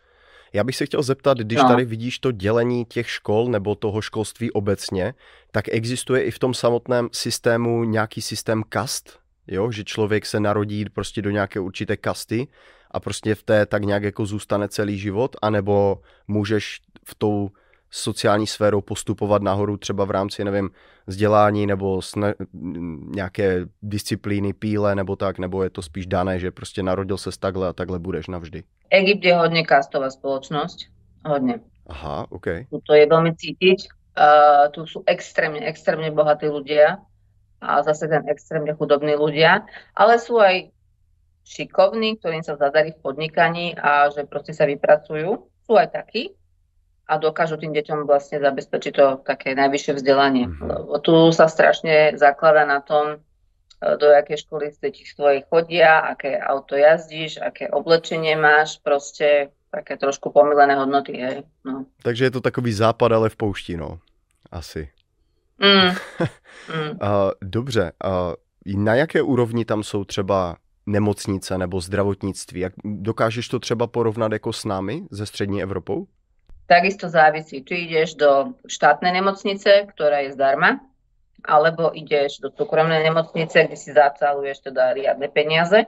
Já 0.53 0.65
bych 0.65 0.77
se 0.77 0.87
chtěl 0.87 1.03
zeptat, 1.03 1.39
když 1.39 1.59
no. 1.59 1.69
tady 1.69 1.85
vidíš 1.85 2.19
to 2.19 2.33
dělení 2.33 2.85
těch 2.85 3.11
škol 3.11 3.47
nebo 3.47 3.75
toho 3.75 4.01
školství 4.01 4.51
obecně, 4.51 5.15
tak 5.51 5.65
existuje 5.69 6.23
i 6.23 6.31
v 6.31 6.39
tom 6.39 6.55
samotném 6.55 7.09
systému 7.13 7.85
nějaký 7.85 8.23
systém 8.23 8.63
kast, 8.69 9.19
jo? 9.47 9.71
že 9.71 9.85
člověk 9.85 10.27
se 10.27 10.41
narodí 10.41 10.85
prostě 10.85 11.23
do 11.23 11.31
nějaké 11.31 11.61
určité 11.61 11.97
kasty 11.97 12.49
a 12.91 13.01
prostě 13.01 13.35
v 13.35 13.43
té 13.43 13.67
tak 13.67 13.85
nějak 13.85 14.03
jako 14.03 14.27
zůstane 14.27 14.69
celý 14.69 14.99
život, 14.99 15.37
anebo 15.43 15.99
můžeš 16.29 16.81
v 17.05 17.15
tou 17.15 17.51
sociální 17.95 18.47
sférou 18.47 18.81
postupovat 18.81 19.43
nahoru 19.43 19.77
třeba 19.77 20.05
v 20.05 20.11
rámci, 20.11 20.45
nevím, 20.45 20.71
vzdělání 21.07 21.67
nebo 21.67 21.99
sna- 21.99 22.35
nějaké 23.15 23.67
disciplíny, 23.83 24.53
píle 24.53 24.95
nebo 24.95 25.17
tak, 25.17 25.39
nebo 25.39 25.63
je 25.63 25.71
to 25.71 25.83
spíš 25.83 26.07
dané, 26.07 26.39
že 26.39 26.51
prostě 26.51 26.83
narodil 26.83 27.19
se 27.19 27.31
takhle 27.39 27.69
a 27.69 27.73
takhle 27.73 27.99
budeš 27.99 28.27
navždy? 28.27 28.63
Egypt 28.91 29.25
je 29.25 29.35
hodně 29.35 29.65
kastová 29.65 30.11
společnost. 30.11 30.79
Hodně. 31.27 31.61
Aha, 31.87 32.27
OK. 32.31 32.47
To 32.87 32.95
je 32.95 33.07
velmi 33.07 33.35
cítiť. 33.37 33.89
Uh, 34.15 34.71
tu 34.71 34.87
sú 34.87 35.03
extrémne, 35.11 35.59
extrémne 35.67 36.07
bohatí 36.15 36.47
ľudia 36.47 37.03
a 37.59 37.83
zase 37.83 38.07
ten 38.07 38.23
extrémne 38.31 38.71
chudobní 38.79 39.19
ľudia, 39.19 39.67
ale 39.91 40.23
sú 40.23 40.39
aj 40.39 40.71
šikovní, 41.43 42.23
ktorým 42.23 42.47
sa 42.47 42.55
zadarí 42.55 42.95
v 42.95 43.03
podnikaní 43.03 43.75
a 43.75 44.15
že 44.15 44.23
proste 44.23 44.55
sa 44.55 44.71
vypracujú. 44.71 45.51
Sú 45.67 45.73
aj 45.75 45.99
takí, 45.99 46.31
a 47.05 47.21
dokážu 47.21 47.61
tým 47.61 47.77
deťom 47.77 48.09
vlastne 48.09 48.41
zabezpečiť 48.41 48.93
to 48.97 49.07
také 49.29 49.53
najvyššie 49.53 49.93
vzdelanie. 50.01 50.49
Mm-hmm. 50.49 50.69
Lebo 50.69 50.97
tu 51.05 51.15
sa 51.37 51.53
strašne 51.53 52.17
zaklada 52.17 52.65
na 52.65 52.81
tom, 52.81 53.21
e, 53.81 53.97
do 54.01 54.09
jakej 54.09 54.49
školy 54.49 54.73
deti 54.81 55.05
tvoje 55.17 55.45
chodia, 55.53 56.01
aké 56.01 56.41
auto 56.41 56.77
jazdíš, 56.77 57.45
aké 57.45 57.69
oblečenie 57.69 58.37
máš, 58.41 58.81
proste 58.81 59.53
také 59.69 59.97
trošku 59.97 60.31
pomilené 60.31 60.75
hodnoty, 60.79 61.13
hej. 61.13 61.43
No. 61.65 61.85
Takže 62.03 62.25
je 62.25 62.31
to 62.31 62.41
takový 62.41 62.73
západ, 62.73 63.13
ale 63.13 63.29
v 63.29 63.37
poušti, 63.37 63.77
no. 63.77 63.99
Asi. 64.51 64.89
Mm. 65.59 65.91
mm. 66.77 66.99
dobře. 67.43 67.93
Na 68.67 68.95
jaké 68.95 69.23
úrovni 69.23 69.65
tam 69.65 69.83
jsou 69.83 70.05
třeba 70.05 70.57
nemocnice 70.87 71.59
nebo 71.59 71.81
zdravotnictví? 71.81 72.61
Jak, 72.61 72.73
dokážeš 72.85 73.49
to 73.49 73.59
třeba 73.59 73.87
porovnat 73.87 74.33
jako 74.33 74.53
s 74.53 74.65
námi 74.65 75.07
ze 75.11 75.27
střední 75.27 75.63
Evropou? 75.63 76.07
Takisto 76.65 77.13
závisí, 77.13 77.61
či 77.61 77.85
ideš 77.85 78.17
do 78.17 78.57
štátnej 78.65 79.13
nemocnice, 79.21 79.85
ktorá 79.93 80.25
je 80.25 80.33
zdarma, 80.33 80.81
alebo 81.45 81.93
ideš 81.93 82.41
do 82.41 82.49
súkromnej 82.49 83.05
nemocnice, 83.05 83.69
kde 83.69 83.77
si 83.77 83.93
zacaluješ 83.93 84.73
teda 84.73 84.97
riadne 84.97 85.29
peniaze. 85.29 85.85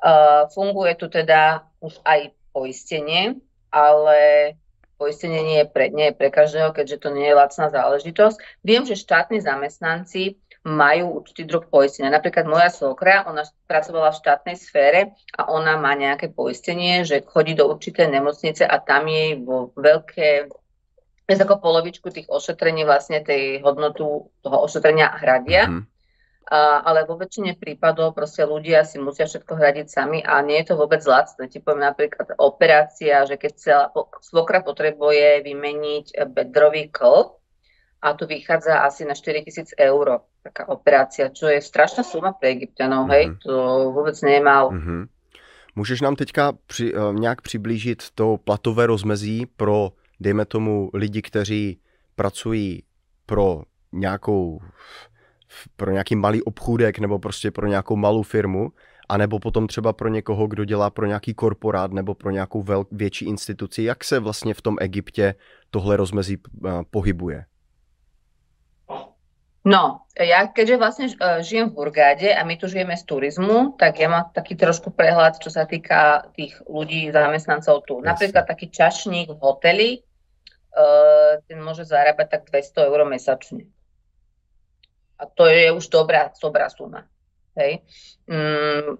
Uh, 0.00 0.46
funguje 0.54 0.94
tu 0.94 1.10
teda 1.10 1.66
už 1.82 1.98
aj 2.06 2.30
poistenie, 2.54 3.42
ale 3.74 4.54
poistenie 4.94 5.42
nie 5.42 5.58
je, 5.64 5.66
pre, 5.66 5.90
nie 5.90 6.12
je 6.12 6.14
pre 6.14 6.28
každého, 6.30 6.70
keďže 6.70 7.02
to 7.02 7.08
nie 7.10 7.26
je 7.26 7.34
lacná 7.34 7.66
záležitosť. 7.72 8.36
Viem, 8.62 8.86
že 8.86 9.00
štátni 9.00 9.42
zamestnanci 9.42 10.38
majú 10.60 11.24
určitý 11.24 11.48
druh 11.48 11.64
poistenia. 11.64 12.12
Napríklad 12.12 12.44
moja 12.44 12.68
svokra, 12.68 13.24
ona 13.24 13.48
pracovala 13.64 14.12
v 14.12 14.20
štátnej 14.20 14.56
sfére 14.60 15.00
a 15.32 15.48
ona 15.48 15.80
má 15.80 15.96
nejaké 15.96 16.28
poistenie, 16.28 17.00
že 17.08 17.24
chodí 17.24 17.56
do 17.56 17.64
určitej 17.64 18.12
nemocnice 18.12 18.68
a 18.68 18.76
tam 18.76 19.08
jej 19.08 19.40
vo 19.40 19.72
veľké 19.72 20.52
viac 21.24 21.40
ako 21.46 21.64
polovičku 21.64 22.12
tých 22.12 22.28
ošetrení 22.28 22.84
vlastne 22.84 23.24
tej 23.24 23.64
hodnotu 23.64 24.28
toho 24.44 24.58
ošetrenia 24.60 25.16
hradia. 25.16 25.70
Mm-hmm. 25.70 25.88
A, 26.50 26.82
ale 26.82 27.06
vo 27.06 27.14
väčšine 27.14 27.54
prípadov 27.54 28.12
proste 28.12 28.42
ľudia 28.42 28.82
si 28.82 28.98
musia 28.98 29.30
všetko 29.30 29.54
hradiť 29.54 29.86
sami 29.86 30.18
a 30.18 30.42
nie 30.42 30.58
je 30.60 30.74
to 30.74 30.82
vôbec 30.82 30.98
lacné. 31.06 31.46
Ti 31.46 31.62
poviem 31.62 31.88
napríklad 31.88 32.34
operácia, 32.42 33.22
že 33.24 33.38
keď 33.38 33.52
celá 33.54 33.86
svokra 34.18 34.60
potrebuje 34.60 35.46
vymeniť 35.46 36.18
bedrový 36.28 36.90
klb, 36.90 37.39
a 38.02 38.14
to 38.14 38.26
vychádza 38.26 38.78
asi 38.78 39.04
na 39.04 39.14
4000 39.14 39.74
eur, 39.80 40.20
taká 40.42 40.68
operácia, 40.68 41.28
čo 41.28 41.48
je 41.48 41.60
strašná 41.60 42.02
suma 42.02 42.32
pre 42.32 42.48
Egyptianov, 42.48 43.06
mm-hmm. 43.06 43.12
hej, 43.12 43.26
mhm. 43.26 43.36
to 43.44 43.54
vůbec 43.92 44.22
nemal. 44.22 44.70
Mm-hmm. 44.70 45.06
Můžeš 45.76 46.00
nám 46.00 46.16
teďka 46.16 46.52
při, 46.66 46.94
uh, 46.94 47.14
nějak 47.14 47.40
přiblížit 47.40 48.02
to 48.14 48.36
platové 48.36 48.86
rozmezí 48.86 49.46
pro, 49.46 49.92
dejme 50.20 50.44
tomu, 50.44 50.90
lidi, 50.94 51.22
kteří 51.22 51.80
pracují 52.16 52.82
pro 53.26 53.62
nějakou 53.92 54.60
pro 55.76 55.90
nějaký 55.90 56.16
malý 56.16 56.42
obchůdek 56.42 56.98
nebo 56.98 57.18
prostě 57.18 57.50
pro 57.50 57.66
nějakou 57.66 57.96
malou 57.96 58.22
firmu, 58.22 58.72
anebo 59.08 59.38
potom 59.38 59.66
třeba 59.66 59.92
pro 59.92 60.08
někoho, 60.08 60.46
kdo 60.46 60.64
dělá 60.64 60.90
pro 60.90 61.06
nějaký 61.06 61.34
korporát 61.34 61.92
nebo 61.92 62.14
pro 62.14 62.30
nějakou 62.30 62.62
vel, 62.62 62.84
větší 62.92 63.24
instituci. 63.24 63.82
Jak 63.82 64.04
se 64.04 64.18
vlastně 64.18 64.54
v 64.54 64.62
tom 64.62 64.76
Egyptě 64.80 65.34
tohle 65.70 65.96
rozmezí 65.96 66.36
uh, 66.36 66.70
pohybuje? 66.90 67.44
No, 69.60 70.08
ja 70.16 70.48
keďže 70.48 70.76
vlastne 70.80 71.06
uh, 71.20 71.44
žijem 71.44 71.68
v 71.68 71.76
Burgáde 71.76 72.32
a 72.32 72.40
my 72.48 72.56
tu 72.56 72.64
žijeme 72.64 72.96
z 72.96 73.04
turizmu, 73.04 73.76
tak 73.76 74.00
ja 74.00 74.08
mám 74.08 74.32
taký 74.32 74.56
trošku 74.56 74.88
prehľad, 74.88 75.36
čo 75.36 75.52
sa 75.52 75.68
týka 75.68 76.32
tých 76.32 76.56
ľudí, 76.64 77.12
zamestnancov 77.12 77.84
tu. 77.84 78.00
Yes. 78.00 78.08
Napríklad 78.08 78.48
taký 78.48 78.72
čašník 78.72 79.28
v 79.36 79.40
hoteli, 79.44 79.90
uh, 80.00 81.44
ten 81.44 81.60
môže 81.60 81.84
zarábať 81.84 82.40
tak 82.40 82.42
200 82.48 82.88
eur 82.88 83.00
mesačne. 83.04 83.68
A 85.20 85.28
to 85.28 85.44
je 85.44 85.68
už 85.76 85.92
dobrá, 85.92 86.32
dobrá 86.40 86.72
suma. 86.72 87.04
Hej. 87.52 87.84
Mm, 88.24 88.96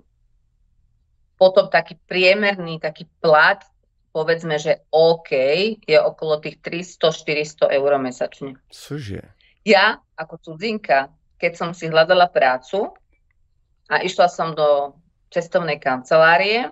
potom 1.41 1.73
taký 1.73 1.97
priemerný 2.05 2.77
taký 2.77 3.09
plat, 3.25 3.65
povedzme, 4.13 4.61
že 4.61 4.85
OK, 4.93 5.33
je 5.81 5.97
okolo 5.97 6.37
tých 6.45 6.61
300-400 6.61 7.81
eur 7.81 7.93
mesačne. 7.97 8.61
Cože? 8.69 9.25
Ja 9.65 10.05
ako 10.21 10.37
cudzinka, 10.37 11.09
keď 11.41 11.53
som 11.57 11.71
si 11.73 11.89
hľadala 11.89 12.29
prácu 12.29 12.93
a 13.89 14.05
išla 14.05 14.29
som 14.29 14.53
do 14.53 14.93
cestovnej 15.33 15.81
kancelárie, 15.81 16.69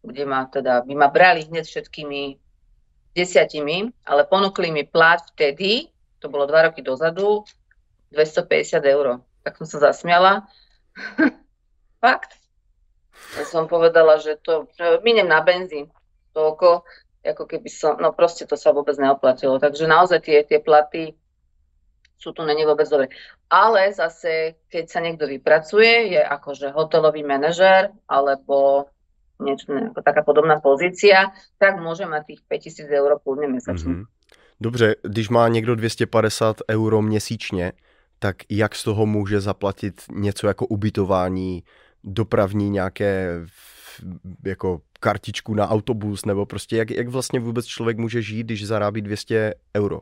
kde 0.00 0.24
ma 0.24 0.48
teda, 0.48 0.80
by 0.82 0.94
ma 0.96 1.12
brali 1.12 1.44
hneď 1.44 1.68
všetkými 1.68 2.40
desiatimi, 3.12 3.92
ale 4.08 4.24
ponúkli 4.24 4.72
mi 4.72 4.88
plát 4.88 5.20
vtedy, 5.36 5.92
to 6.18 6.32
bolo 6.32 6.48
dva 6.48 6.72
roky 6.72 6.80
dozadu, 6.80 7.44
250 8.10 8.80
eur. 8.88 9.20
Tak 9.44 9.58
som 9.60 9.66
sa 9.68 9.92
zasmiala. 9.92 10.48
Fakt. 12.02 12.38
Ja 13.36 13.44
som 13.44 13.68
povedala, 13.68 14.18
že 14.18 14.40
to, 14.40 14.70
že 14.74 15.04
minem 15.04 15.28
na 15.28 15.44
benzín. 15.44 15.92
Toľko, 16.32 16.86
ako 17.22 17.44
keby 17.44 17.68
som, 17.68 18.00
no 18.00 18.14
proste 18.14 18.48
to 18.48 18.56
sa 18.56 18.72
vôbec 18.72 18.96
neoplatilo. 18.96 19.60
Takže 19.60 19.84
naozaj 19.84 20.20
tie, 20.24 20.38
tie 20.46 20.58
platy 20.58 21.14
sú 22.22 22.30
tu 22.30 22.46
není 22.46 22.62
vôbec 22.62 22.86
dobre. 22.86 23.10
Ale 23.50 23.90
zase, 23.90 24.54
keď 24.70 24.84
sa 24.86 25.02
niekto 25.02 25.26
vypracuje, 25.26 26.14
je 26.14 26.22
akože 26.22 26.70
hotelový 26.70 27.26
manažer 27.26 27.90
alebo 28.06 28.86
niečo, 29.42 29.74
ako 29.74 30.00
taká 30.06 30.22
podobná 30.22 30.62
pozícia, 30.62 31.34
tak 31.58 31.82
môže 31.82 32.06
mať 32.06 32.22
tých 32.30 32.40
5000 32.46 32.86
eur 32.86 33.18
kľudne 33.18 33.50
mesačne. 33.50 34.06
Mm-hmm. 34.06 34.06
Dobře, 34.60 34.94
když 35.02 35.28
má 35.28 35.48
někdo 35.48 35.74
250 35.74 36.56
euro 36.70 37.02
měsíčně, 37.02 37.72
tak 38.18 38.36
jak 38.50 38.74
z 38.74 38.84
toho 38.84 39.06
může 39.06 39.40
zaplatit 39.40 40.02
něco 40.10 40.46
jako 40.46 40.66
ubytování, 40.66 41.62
dopravní 42.04 42.70
nějaké 42.70 43.40
jako 44.46 44.80
kartičku 45.00 45.54
na 45.54 45.68
autobus, 45.68 46.24
nebo 46.24 46.46
prostě 46.46 46.76
jak, 46.76 46.90
jak 46.90 47.08
vlastně 47.08 47.40
vůbec 47.40 47.66
člověk 47.66 47.98
může 47.98 48.22
žít, 48.22 48.42
když 48.42 48.66
zarábí 48.66 49.02
200 49.02 49.54
euro? 49.76 50.00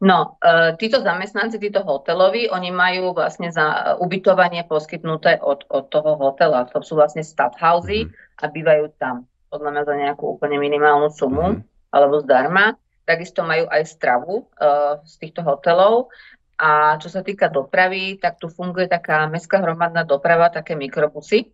No, 0.00 0.40
e, 0.40 0.80
títo 0.80 1.04
zamestnanci, 1.04 1.60
títo 1.60 1.84
hoteloví, 1.84 2.48
oni 2.48 2.72
majú 2.72 3.12
vlastne 3.12 3.52
za 3.52 4.00
ubytovanie 4.00 4.64
poskytnuté 4.64 5.36
od, 5.44 5.68
od 5.68 5.92
toho 5.92 6.16
hotela. 6.16 6.64
To 6.72 6.80
sú 6.80 6.96
vlastne 6.96 7.20
stadhousey 7.20 8.08
mm-hmm. 8.08 8.40
a 8.40 8.44
bývajú 8.48 8.84
tam. 8.96 9.28
Podľa 9.52 9.70
mňa 9.76 9.82
za 9.84 9.94
nejakú 10.00 10.24
úplne 10.24 10.56
minimálnu 10.56 11.12
sumu 11.12 11.52
mm-hmm. 11.52 11.92
alebo 11.92 12.24
zdarma. 12.24 12.80
Takisto 13.04 13.44
majú 13.44 13.68
aj 13.68 13.82
stravu 13.84 14.48
uh, 14.56 15.04
z 15.04 15.14
týchto 15.20 15.44
hotelov. 15.44 16.08
A 16.56 16.96
čo 16.96 17.12
sa 17.12 17.20
týka 17.20 17.52
dopravy, 17.52 18.16
tak 18.16 18.40
tu 18.40 18.48
funguje 18.48 18.88
taká 18.88 19.28
mestská 19.28 19.60
hromadná 19.60 20.04
doprava, 20.08 20.48
také 20.48 20.80
mikrobusy, 20.80 21.52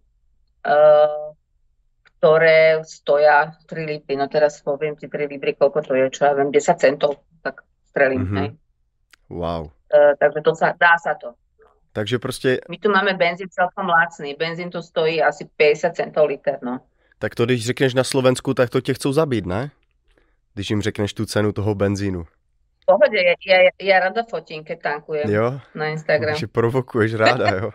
uh, 0.62 1.34
ktoré 2.18 2.82
stoja 2.86 3.58
3 3.66 3.90
libry. 3.90 4.14
No 4.14 4.30
teraz 4.30 4.62
poviem 4.62 4.94
ti 4.94 5.10
3 5.10 5.34
libry, 5.34 5.58
koľko 5.58 5.82
to 5.82 5.98
je, 5.98 6.14
čo 6.14 6.30
ja 6.30 6.32
viem, 6.34 6.54
10 6.54 6.78
centov, 6.78 7.26
tak 7.96 8.02
strelím. 8.02 8.24
Mm-hmm. 8.24 8.56
Wow. 9.28 9.62
Uh, 9.64 10.12
takže 10.20 10.40
to 10.44 10.54
sa, 10.54 10.72
dá 10.76 10.98
sa 10.98 11.14
to. 11.14 11.34
Takže 11.92 12.18
prostě... 12.18 12.60
My 12.68 12.78
tu 12.78 12.92
máme 12.92 13.14
benzín 13.14 13.48
celkom 13.50 13.88
lacný. 13.88 14.34
Benzín 14.38 14.70
tu 14.70 14.82
stojí 14.82 15.22
asi 15.22 15.48
50 15.56 15.96
centov 15.96 16.28
liter, 16.28 16.58
no. 16.62 16.80
Tak 17.18 17.34
to, 17.34 17.44
když 17.44 17.66
řekneš 17.66 17.94
na 17.94 18.04
Slovensku, 18.04 18.54
tak 18.54 18.70
to 18.70 18.80
tě 18.80 18.94
chcou 18.94 19.12
zabít, 19.12 19.46
ne? 19.46 19.70
Když 20.54 20.70
jim 20.70 20.82
řekneš 20.82 21.14
tu 21.14 21.26
cenu 21.26 21.52
toho 21.52 21.74
benzínu. 21.74 22.26
Pohodě, 22.86 23.18
já, 23.22 23.56
já, 23.56 23.70
já 23.82 24.00
rada 24.00 24.22
fotím, 24.30 24.64
keď 24.64 24.82
tankujem 24.82 25.30
jo? 25.30 25.60
na 25.74 25.86
Instagram. 25.86 26.32
Takže 26.32 26.46
provokuješ 26.46 27.14
ráda, 27.14 27.48
jo. 27.48 27.70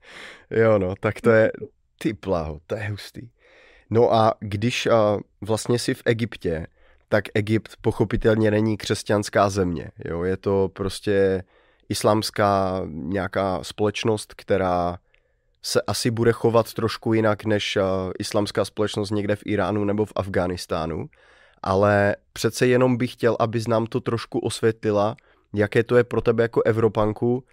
jo, 0.50 0.78
no, 0.78 0.94
tak 1.00 1.20
to 1.20 1.30
je, 1.30 1.52
ty 1.98 2.14
pláho, 2.14 2.60
to 2.66 2.74
je 2.74 2.88
hustý. 2.88 3.28
No 3.90 4.14
a 4.14 4.34
když 4.40 4.86
a, 4.86 5.18
vlastně 5.40 5.78
si 5.78 5.94
v 5.94 6.02
Egyptě, 6.06 6.66
tak 7.08 7.24
Egypt 7.34 7.76
pochopitelně 7.80 8.50
není 8.50 8.76
křesťanská 8.76 9.50
země. 9.50 9.90
Jo? 10.04 10.22
Je 10.22 10.36
to 10.36 10.70
prostě 10.72 11.44
islámská 11.88 12.82
nějaká 12.86 13.64
společnost, 13.64 14.34
která 14.34 14.98
se 15.62 15.82
asi 15.86 16.10
bude 16.10 16.32
chovat 16.32 16.72
trošku 16.72 17.14
jinak 17.14 17.44
než 17.44 17.76
uh, 17.76 17.82
islámská 18.18 18.64
společnost 18.64 19.10
někde 19.10 19.36
v 19.36 19.42
Iránu 19.46 19.84
nebo 19.84 20.04
v 20.04 20.12
Afghánistánu. 20.16 21.06
Ale 21.62 22.16
přece 22.32 22.66
jenom 22.66 22.96
bych 22.96 23.12
chtěl, 23.12 23.36
abys 23.40 23.66
nám 23.66 23.86
to 23.86 24.00
trošku 24.00 24.38
osvětlila, 24.38 25.16
jaké 25.54 25.82
to 25.82 25.96
je 25.96 26.04
pro 26.04 26.20
tebe 26.20 26.42
jako 26.42 26.62
Evropanku, 26.62 27.44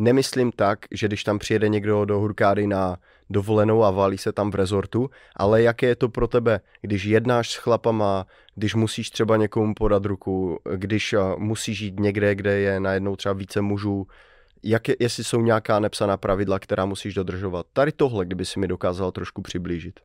Nemyslím 0.00 0.52
tak, 0.52 0.78
že 0.90 1.06
když 1.06 1.24
tam 1.24 1.38
přijede 1.38 1.68
někdo 1.68 2.04
do 2.04 2.18
Hurkády 2.18 2.66
na 2.66 2.96
dovolenou 3.30 3.84
a 3.84 3.90
válí 3.90 4.18
se 4.18 4.32
tam 4.32 4.50
v 4.50 4.54
rezortu, 4.54 5.10
ale 5.36 5.62
jaké 5.62 5.86
je 5.86 5.96
to 5.96 6.08
pro 6.08 6.28
tebe, 6.28 6.60
když 6.80 7.04
jednáš 7.04 7.50
s 7.50 7.56
chlapama, 7.56 8.26
když 8.54 8.74
musíš 8.74 9.10
třeba 9.10 9.36
někomu 9.36 9.74
podat 9.74 10.04
ruku, 10.04 10.58
když 10.76 11.14
musíš 11.36 11.78
žít 11.78 12.00
někde, 12.00 12.34
kde 12.34 12.58
je 12.58 12.80
najednou 12.80 13.16
třeba 13.16 13.32
více 13.32 13.60
mužů, 13.60 14.06
jak 14.62 14.88
je, 14.88 14.96
jestli 15.00 15.24
jsou 15.24 15.40
nějaká 15.40 15.80
nepsaná 15.80 16.16
pravidla, 16.16 16.58
která 16.58 16.84
musíš 16.84 17.14
dodržovat. 17.14 17.66
Tady 17.72 17.92
tohle, 17.92 18.24
kdyby 18.24 18.44
si 18.44 18.60
mi 18.60 18.68
dokázal 18.68 19.12
trošku 19.12 19.42
přiblížit. 19.42 20.00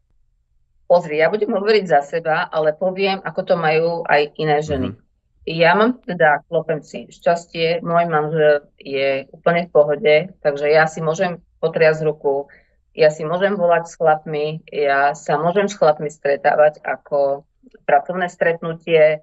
pozri, 0.85 1.21
ja 1.21 1.33
budem 1.33 1.49
hovoriť 1.49 1.85
za 1.89 2.01
seba, 2.05 2.45
ale 2.49 2.73
poviem, 2.77 3.21
ako 3.25 3.41
to 3.41 3.55
majú 3.57 4.05
aj 4.05 4.21
iné 4.37 4.57
ženy. 4.61 4.89
Mm-hmm. 4.93 5.03
Ja 5.45 5.77
mám 5.77 6.01
teda, 6.01 6.41
klopem 6.49 6.81
si, 6.81 7.05
šťastie, 7.05 7.85
môj 7.85 8.09
manžel 8.09 8.65
je 8.81 9.29
úplne 9.29 9.69
v 9.69 9.73
pohode, 9.73 10.15
takže 10.41 10.73
ja 10.73 10.89
si 10.89 11.05
môžem 11.05 11.37
potriasť 11.61 12.01
ruku, 12.01 12.49
ja 12.97 13.13
si 13.13 13.21
môžem 13.21 13.53
volať 13.53 13.85
s 13.85 13.93
chlapmi, 13.93 14.65
ja 14.73 15.13
sa 15.13 15.37
môžem 15.37 15.69
s 15.69 15.77
chlapmi 15.77 16.09
stretávať 16.09 16.81
ako 16.81 17.45
pracovné 17.85 18.25
stretnutie. 18.25 19.21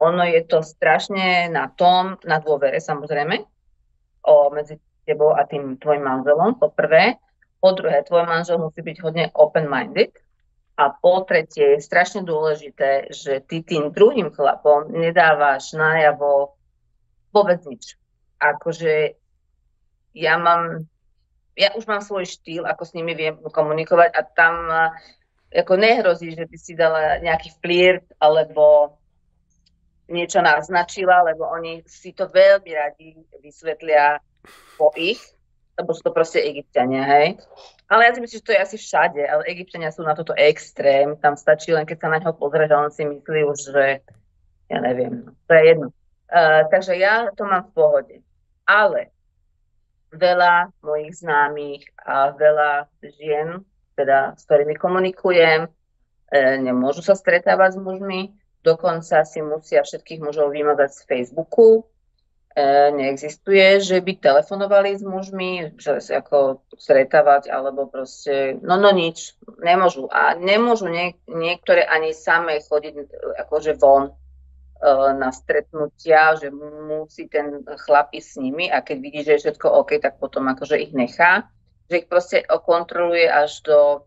Ono 0.00 0.24
je 0.24 0.40
to 0.48 0.64
strašne 0.64 1.52
na 1.52 1.68
tom, 1.68 2.16
na 2.24 2.40
dôvere 2.40 2.80
samozrejme, 2.80 3.44
o, 4.24 4.34
medzi 4.56 4.80
tebou 5.04 5.36
a 5.36 5.44
tým 5.44 5.76
tvojim 5.76 6.00
manželom, 6.00 6.56
po 6.56 6.72
prvé. 6.72 7.20
Po 7.60 7.76
druhé, 7.76 8.02
tvoj 8.08 8.24
manžel 8.26 8.58
musí 8.58 8.80
byť 8.82 8.96
hodne 9.04 9.24
open-minded, 9.36 10.16
a 10.82 10.90
po 10.90 11.22
tretie 11.22 11.78
je 11.78 11.86
strašne 11.86 12.26
dôležité, 12.26 13.14
že 13.14 13.38
ty 13.46 13.62
tým 13.62 13.94
druhým 13.94 14.34
chlapom 14.34 14.90
nedávaš 14.90 15.78
najavo 15.78 16.58
vôbec 17.30 17.62
nič. 17.62 17.94
Akože 18.42 19.14
ja 20.18 20.34
mám, 20.42 20.90
ja 21.54 21.70
už 21.78 21.86
mám 21.86 22.02
svoj 22.02 22.26
štýl, 22.26 22.66
ako 22.66 22.82
s 22.82 22.94
nimi 22.98 23.14
viem 23.14 23.38
komunikovať 23.38 24.10
a 24.10 24.20
tam 24.26 24.54
ako 25.54 25.74
nehrozí, 25.78 26.34
že 26.34 26.50
by 26.50 26.56
si 26.58 26.72
dala 26.74 27.22
nejaký 27.22 27.54
flirt 27.62 28.10
alebo 28.18 28.96
niečo 30.10 30.42
naznačila, 30.42 31.22
lebo 31.22 31.46
oni 31.46 31.86
si 31.86 32.10
to 32.10 32.26
veľmi 32.26 32.70
radi 32.74 33.14
vysvetlia 33.38 34.18
po 34.74 34.90
ich, 34.98 35.22
lebo 35.78 35.90
sú 35.96 36.02
to 36.04 36.12
proste 36.12 36.40
egyptiania, 36.44 37.04
hej. 37.04 37.40
Ale 37.88 38.08
ja 38.08 38.12
si 38.12 38.20
myslím, 38.20 38.38
že 38.40 38.46
to 38.48 38.54
je 38.56 38.64
asi 38.64 38.76
všade, 38.80 39.20
ale 39.24 39.48
egyptiania 39.52 39.92
sú 39.92 40.00
na 40.04 40.16
toto 40.16 40.32
extrém. 40.36 41.16
Tam 41.20 41.36
stačí 41.36 41.72
len, 41.72 41.84
keď 41.84 41.98
sa 42.00 42.08
na 42.08 42.18
ňo 42.20 42.32
pozrieš, 42.36 42.72
on 42.72 42.92
si 42.92 43.04
myslí 43.04 43.40
už, 43.44 43.58
že 43.72 43.86
ja 44.72 44.78
neviem, 44.80 45.28
to 45.48 45.52
je 45.52 45.62
jedno. 45.68 45.88
Uh, 46.32 46.64
takže 46.72 46.96
ja 46.96 47.28
to 47.36 47.44
mám 47.44 47.68
v 47.68 47.74
pohode. 47.76 48.16
Ale 48.64 49.12
veľa 50.16 50.72
mojich 50.80 51.20
známych 51.20 51.84
a 52.00 52.32
veľa 52.32 52.88
žien, 53.04 53.60
teda 53.92 54.32
s 54.40 54.48
ktorými 54.48 54.72
komunikujem, 54.80 55.68
uh, 55.68 56.54
nemôžu 56.56 57.04
sa 57.04 57.12
stretávať 57.12 57.76
s 57.76 57.78
mužmi, 57.84 58.32
dokonca 58.64 59.28
si 59.28 59.44
musia 59.44 59.84
všetkých 59.84 60.24
mužov 60.24 60.56
vymazať 60.56 60.90
z 60.96 61.00
Facebooku, 61.04 61.84
neexistuje, 62.92 63.80
že 63.80 63.96
by 64.04 64.12
telefonovali 64.20 65.00
s 65.00 65.02
mužmi, 65.02 65.72
že 65.80 66.04
sa 66.04 66.20
ako 66.20 66.60
stretávať, 66.76 67.48
alebo 67.48 67.88
proste, 67.88 68.60
no 68.60 68.76
no 68.76 68.92
nič, 68.92 69.40
nemôžu. 69.64 70.12
A 70.12 70.36
nemôžu 70.36 70.92
nie, 70.92 71.16
niektoré 71.24 71.88
ani 71.88 72.12
samé 72.12 72.60
chodiť 72.60 73.08
akože 73.48 73.72
von 73.80 74.08
e, 74.08 74.12
na 75.16 75.32
stretnutia, 75.32 76.36
že 76.36 76.52
musí 76.52 77.24
ten 77.32 77.64
chlap 77.88 78.12
ísť 78.12 78.28
s 78.28 78.36
nimi 78.36 78.68
a 78.68 78.84
keď 78.84 78.96
vidí, 79.00 79.20
že 79.24 79.32
je 79.40 79.42
všetko 79.48 79.66
OK, 79.72 79.96
tak 79.96 80.20
potom 80.20 80.44
akože 80.52 80.76
ich 80.76 80.92
nechá. 80.92 81.48
Že 81.88 82.04
ich 82.04 82.08
proste 82.08 82.44
kontroluje 82.44 83.32
až 83.32 83.64
do, 83.64 84.04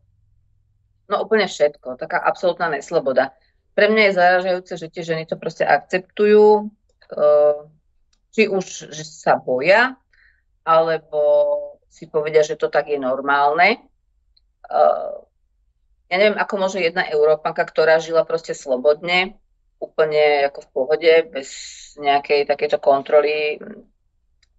no 1.10 1.16
úplne 1.26 1.50
všetko, 1.50 1.98
taká 1.98 2.22
absolútna 2.22 2.70
nesloboda. 2.70 3.34
Pre 3.74 3.90
mňa 3.90 4.04
je 4.06 4.18
zaražajúce, 4.22 4.74
že 4.78 4.88
tie 4.94 5.04
ženy 5.04 5.28
to 5.28 5.36
proste 5.36 5.68
akceptujú, 5.68 6.72
uh, 7.12 7.68
či 8.36 8.52
už 8.52 8.92
že 8.92 9.04
sa 9.08 9.40
boja, 9.40 9.96
alebo 10.68 11.20
si 11.88 12.12
povedia, 12.12 12.44
že 12.44 12.60
to 12.60 12.68
tak 12.68 12.92
je 12.92 13.00
normálne. 13.00 13.80
Uh, 14.68 15.24
ja 16.12 16.20
neviem, 16.20 16.36
ako 16.36 16.54
môže 16.60 16.84
jedna 16.84 17.08
Európanka, 17.08 17.64
ktorá 17.64 18.04
žila 18.04 18.28
proste 18.28 18.52
slobodne, 18.52 19.40
úplne 19.80 20.52
ako 20.52 20.60
v 20.68 20.70
pohode, 20.76 21.14
bez 21.32 21.50
nejakej 21.96 22.44
takéto 22.44 22.76
kontroly, 22.84 23.56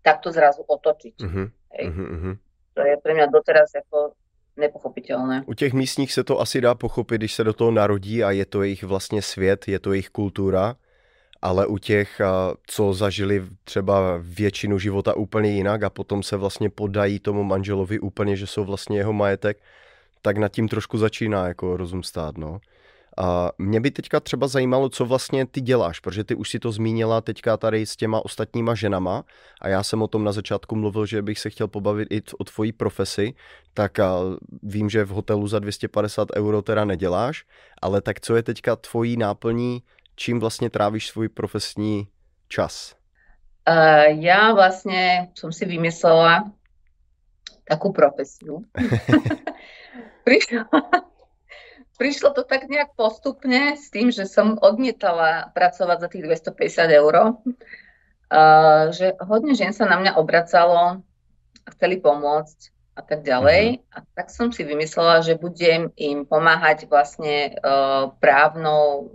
takto 0.00 0.32
zrazu 0.32 0.64
otočiť. 0.64 1.16
Uh-huh. 1.20 1.46
Hej. 1.76 1.84
Uh-huh. 1.92 2.34
To 2.74 2.80
je 2.80 2.94
pre 3.04 3.12
mňa 3.12 3.26
doteraz 3.28 3.76
ako 3.76 4.16
nepochopitelné. 4.56 5.44
U 5.46 5.54
těch 5.54 5.72
místních 5.72 6.12
se 6.12 6.24
to 6.24 6.40
asi 6.40 6.60
dá 6.60 6.74
pochopit, 6.74 7.20
když 7.20 7.34
se 7.34 7.44
do 7.44 7.52
toho 7.52 7.70
narodí 7.70 8.24
a 8.24 8.30
je 8.30 8.46
to 8.46 8.62
jejich 8.62 8.82
vlastně 8.82 9.22
svět, 9.22 9.68
je 9.68 9.78
to 9.78 9.92
jejich 9.92 10.10
kultura 10.10 10.76
ale 11.42 11.66
u 11.66 11.78
těch, 11.78 12.20
co 12.66 12.92
zažili 12.92 13.42
třeba 13.64 14.18
většinu 14.20 14.78
života 14.78 15.16
úplně 15.16 15.50
jinak 15.50 15.82
a 15.82 15.90
potom 15.90 16.22
se 16.22 16.36
vlastně 16.36 16.70
podají 16.70 17.18
tomu 17.18 17.44
manželovi 17.44 17.98
úplně, 17.98 18.36
že 18.36 18.46
jsou 18.46 18.64
vlastně 18.64 18.98
jeho 18.98 19.12
majetek, 19.12 19.58
tak 20.22 20.36
nad 20.36 20.48
tím 20.48 20.68
trošku 20.68 20.98
začíná 20.98 21.48
jako 21.48 21.76
rozum 21.76 22.02
stát, 22.02 22.38
no. 22.38 22.58
A 23.18 23.50
mě 23.58 23.80
by 23.80 23.90
teďka 23.90 24.20
třeba 24.20 24.48
zajímalo, 24.48 24.88
co 24.88 25.04
vlastně 25.04 25.46
ty 25.46 25.60
děláš, 25.60 26.00
protože 26.00 26.24
ty 26.24 26.34
už 26.34 26.50
si 26.50 26.58
to 26.58 26.72
zmínila 26.72 27.20
teďka 27.20 27.56
tady 27.56 27.86
s 27.86 27.96
těma 27.96 28.24
ostatníma 28.24 28.74
ženama 28.74 29.24
a 29.60 29.68
já 29.68 29.82
jsem 29.82 30.02
o 30.02 30.08
tom 30.08 30.24
na 30.24 30.32
začátku 30.32 30.76
mluvil, 30.76 31.06
že 31.06 31.22
bych 31.22 31.38
se 31.38 31.50
chtěl 31.50 31.68
pobavit 31.68 32.08
i 32.10 32.22
o 32.38 32.44
tvojí 32.44 32.72
profesi, 32.72 33.34
tak 33.74 33.98
vím, 34.62 34.90
že 34.90 35.04
v 35.04 35.08
hotelu 35.08 35.48
za 35.48 35.58
250 35.58 36.28
euro 36.36 36.62
teda 36.62 36.84
neděláš, 36.84 37.44
ale 37.82 38.00
tak 38.00 38.20
co 38.20 38.36
je 38.36 38.42
teďka 38.42 38.76
tvojí 38.76 39.16
náplní 39.16 39.82
čím 40.16 40.40
vlastně 40.40 40.70
trávíš 40.70 41.08
svůj 41.08 41.28
profesní 41.28 42.08
čas? 42.48 42.94
Uh, 43.66 44.14
ja 44.22 44.54
vlastne 44.54 45.34
som 45.34 45.50
si 45.50 45.66
vymyslela 45.66 46.54
takú 47.66 47.90
profesiu. 47.90 48.62
prišlo, 50.26 50.70
prišlo 51.98 52.30
to 52.30 52.46
tak 52.46 52.70
nejak 52.70 52.94
postupne 52.94 53.74
s 53.74 53.90
tým, 53.90 54.14
že 54.14 54.30
som 54.30 54.54
odmietala 54.62 55.50
pracovať 55.50 55.98
za 55.98 56.08
tých 56.14 56.22
250 56.54 56.94
eur. 56.94 57.14
Uh, 58.30 58.94
že 58.94 59.18
hodne 59.18 59.58
žien 59.58 59.74
sa 59.74 59.82
na 59.90 59.98
mňa 59.98 60.14
obracalo 60.14 61.02
a 61.66 61.68
chceli 61.74 61.98
pomôcť 61.98 62.70
a 62.94 63.02
tak 63.02 63.26
ďalej. 63.26 63.82
Uh-huh. 63.82 63.98
A 63.98 64.06
tak 64.14 64.30
som 64.30 64.54
si 64.54 64.62
vymyslela, 64.62 65.26
že 65.26 65.34
budem 65.34 65.90
im 65.98 66.22
pomáhať 66.22 66.86
vlastne 66.86 67.50
uh, 67.66 68.14
právnou 68.22 69.10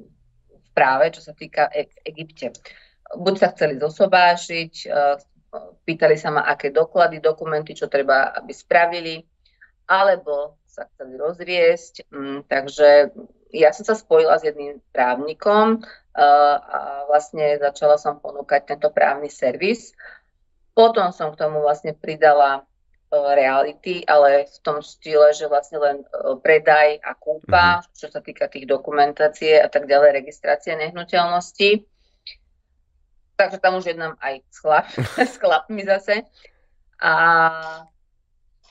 práve, 0.71 1.11
čo 1.11 1.21
sa 1.21 1.35
týka 1.35 1.67
e- 1.71 1.91
Egypte. 2.07 2.55
Buď 3.11 3.35
sa 3.37 3.47
chceli 3.51 3.75
zosobášiť, 3.79 4.73
e, 4.87 4.87
pýtali 5.83 6.15
sa 6.15 6.31
ma, 6.31 6.47
aké 6.47 6.71
doklady, 6.71 7.19
dokumenty, 7.19 7.75
čo 7.75 7.91
treba, 7.91 8.31
aby 8.35 8.55
spravili, 8.55 9.19
alebo 9.91 10.61
sa 10.63 10.87
chceli 10.95 11.19
rozviesť. 11.19 12.07
Mm, 12.07 12.47
takže 12.47 13.11
ja 13.51 13.75
som 13.75 13.83
sa 13.83 13.99
spojila 13.99 14.39
s 14.39 14.47
jedným 14.47 14.79
právnikom 14.95 15.75
e, 15.75 15.79
a 16.15 17.03
vlastne 17.11 17.59
začala 17.59 17.99
som 17.99 18.23
ponúkať 18.23 18.75
tento 18.75 18.87
právny 18.95 19.27
servis. 19.27 19.91
Potom 20.71 21.11
som 21.11 21.35
k 21.35 21.39
tomu 21.43 21.59
vlastne 21.59 21.91
pridala 21.91 22.63
reality, 23.11 24.07
ale 24.07 24.47
v 24.47 24.57
tom 24.63 24.79
štýle, 24.79 25.35
že 25.35 25.51
vlastne 25.51 25.83
len 25.83 25.97
e, 26.07 26.39
predaj 26.39 27.03
a 27.03 27.11
kúpa, 27.11 27.83
mm-hmm. 27.83 27.91
čo 27.91 28.07
sa 28.07 28.23
týka 28.23 28.47
tých 28.47 28.63
dokumentácie 28.63 29.59
a 29.59 29.67
tak 29.67 29.91
ďalej, 29.91 30.23
registrácie 30.23 30.79
nehnuteľnosti. 30.79 31.83
Takže 33.35 33.57
tam 33.59 33.75
už 33.75 33.91
jednám 33.91 34.15
aj 34.23 34.33
s, 34.47 34.57
chlap, 34.63 34.87
s 35.31 35.35
chlapmi 35.35 35.83
zase. 35.83 36.23
A, 37.03 37.13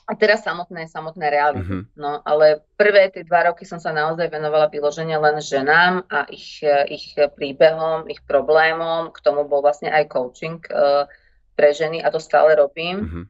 a 0.09 0.11
teraz 0.17 0.41
samotné, 0.41 0.89
samotné 0.89 1.25
reality. 1.29 1.61
Mm-hmm. 1.61 2.01
No, 2.01 2.25
ale 2.25 2.65
prvé 2.81 3.13
tie 3.13 3.21
dva 3.21 3.53
roky 3.53 3.69
som 3.69 3.77
sa 3.77 3.93
naozaj 3.93 4.25
venovala 4.25 4.73
vyložene 4.73 5.21
len 5.21 5.37
ženám 5.37 6.09
a 6.09 6.25
ich, 6.33 6.65
ich 6.89 7.13
príbehom, 7.13 8.09
ich 8.09 8.25
problémom. 8.25 9.13
K 9.13 9.21
tomu 9.21 9.45
bol 9.45 9.61
vlastne 9.61 9.93
aj 9.93 10.09
coaching 10.09 10.63
uh, 10.73 11.05
pre 11.53 11.75
ženy 11.77 12.01
a 12.01 12.09
to 12.09 12.17
stále 12.17 12.57
robím. 12.57 12.97
Mm-hmm 13.05 13.25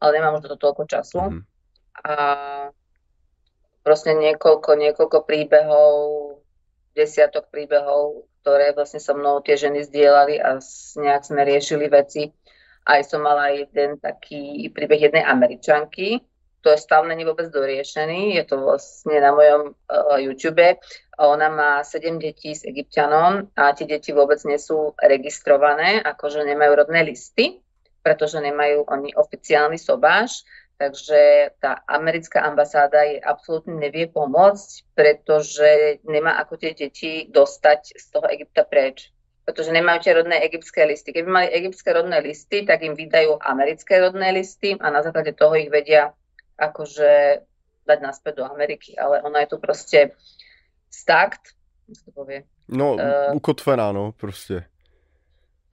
ale 0.00 0.10
nemám 0.16 0.38
už 0.38 0.52
to 0.54 0.58
toľko 0.60 0.84
času. 0.88 1.18
Mm. 1.20 1.40
A 2.04 2.14
proste 3.86 4.12
niekoľko, 4.12 4.70
niekoľko 4.76 5.18
príbehov, 5.24 5.94
desiatok 6.96 7.48
príbehov, 7.52 8.26
ktoré 8.42 8.72
vlastne 8.72 9.02
so 9.02 9.14
mnou 9.14 9.42
tie 9.42 9.58
ženy 9.58 9.84
zdieľali 9.84 10.40
a 10.40 10.58
nejak 10.98 11.22
sme 11.22 11.42
riešili 11.44 11.86
veci. 11.90 12.30
Aj 12.86 13.02
som 13.02 13.26
mala 13.26 13.50
jeden 13.50 13.98
taký 13.98 14.70
príbeh 14.70 15.10
jednej 15.10 15.26
američanky, 15.26 16.22
to 16.66 16.74
je 16.74 16.82
stále 16.82 17.06
není 17.06 17.22
vôbec 17.22 17.46
doriešený, 17.46 18.42
je 18.42 18.44
to 18.46 18.58
vlastne 18.58 19.14
na 19.22 19.30
mojom 19.30 19.70
uh, 19.70 20.18
YouTube. 20.18 20.78
Ona 21.14 21.46
má 21.46 21.72
7 21.86 22.18
detí 22.18 22.58
s 22.58 22.66
egyptianom 22.66 23.54
a 23.54 23.70
tie 23.70 23.86
deti 23.86 24.10
vôbec 24.10 24.42
nie 24.42 24.58
sú 24.58 24.90
registrované, 24.98 26.02
akože 26.02 26.42
nemajú 26.42 26.72
rodné 26.74 27.06
listy 27.06 27.62
pretože 28.06 28.38
nemajú 28.38 28.86
oni 28.86 29.18
oficiálny 29.18 29.82
sobáš, 29.82 30.46
takže 30.78 31.50
tá 31.58 31.82
americká 31.90 32.46
ambasáda 32.46 33.02
je 33.02 33.18
absolútne 33.18 33.74
nevie 33.74 34.06
pomôcť, 34.06 34.94
pretože 34.94 35.98
nemá 36.06 36.38
ako 36.38 36.54
tie 36.54 36.70
deti 36.78 37.26
dostať 37.26 37.98
z 37.98 38.06
toho 38.14 38.30
Egypta 38.30 38.62
preč 38.62 39.10
pretože 39.46 39.70
nemajú 39.70 40.02
tie 40.02 40.18
rodné 40.18 40.42
egyptské 40.42 40.82
listy. 40.90 41.14
Keby 41.14 41.30
mali 41.30 41.46
egyptské 41.54 41.94
rodné 41.94 42.18
listy, 42.18 42.66
tak 42.66 42.82
im 42.82 42.98
vydajú 42.98 43.38
americké 43.38 44.02
rodné 44.02 44.34
listy 44.34 44.74
a 44.74 44.90
na 44.90 45.06
základe 45.06 45.38
toho 45.38 45.54
ich 45.54 45.70
vedia 45.70 46.10
akože 46.58 47.46
dať 47.86 47.98
naspäť 48.02 48.42
do 48.42 48.44
Ameriky. 48.50 48.98
Ale 48.98 49.22
ona 49.22 49.46
je 49.46 49.54
tu 49.54 49.62
proste 49.62 50.18
stakt, 50.90 51.54
to 51.86 52.10
povie? 52.10 52.42
No, 52.66 52.98
uh, 52.98 53.30
ukotvená, 53.38 53.94
no, 53.94 54.10
prostě. 54.18 54.66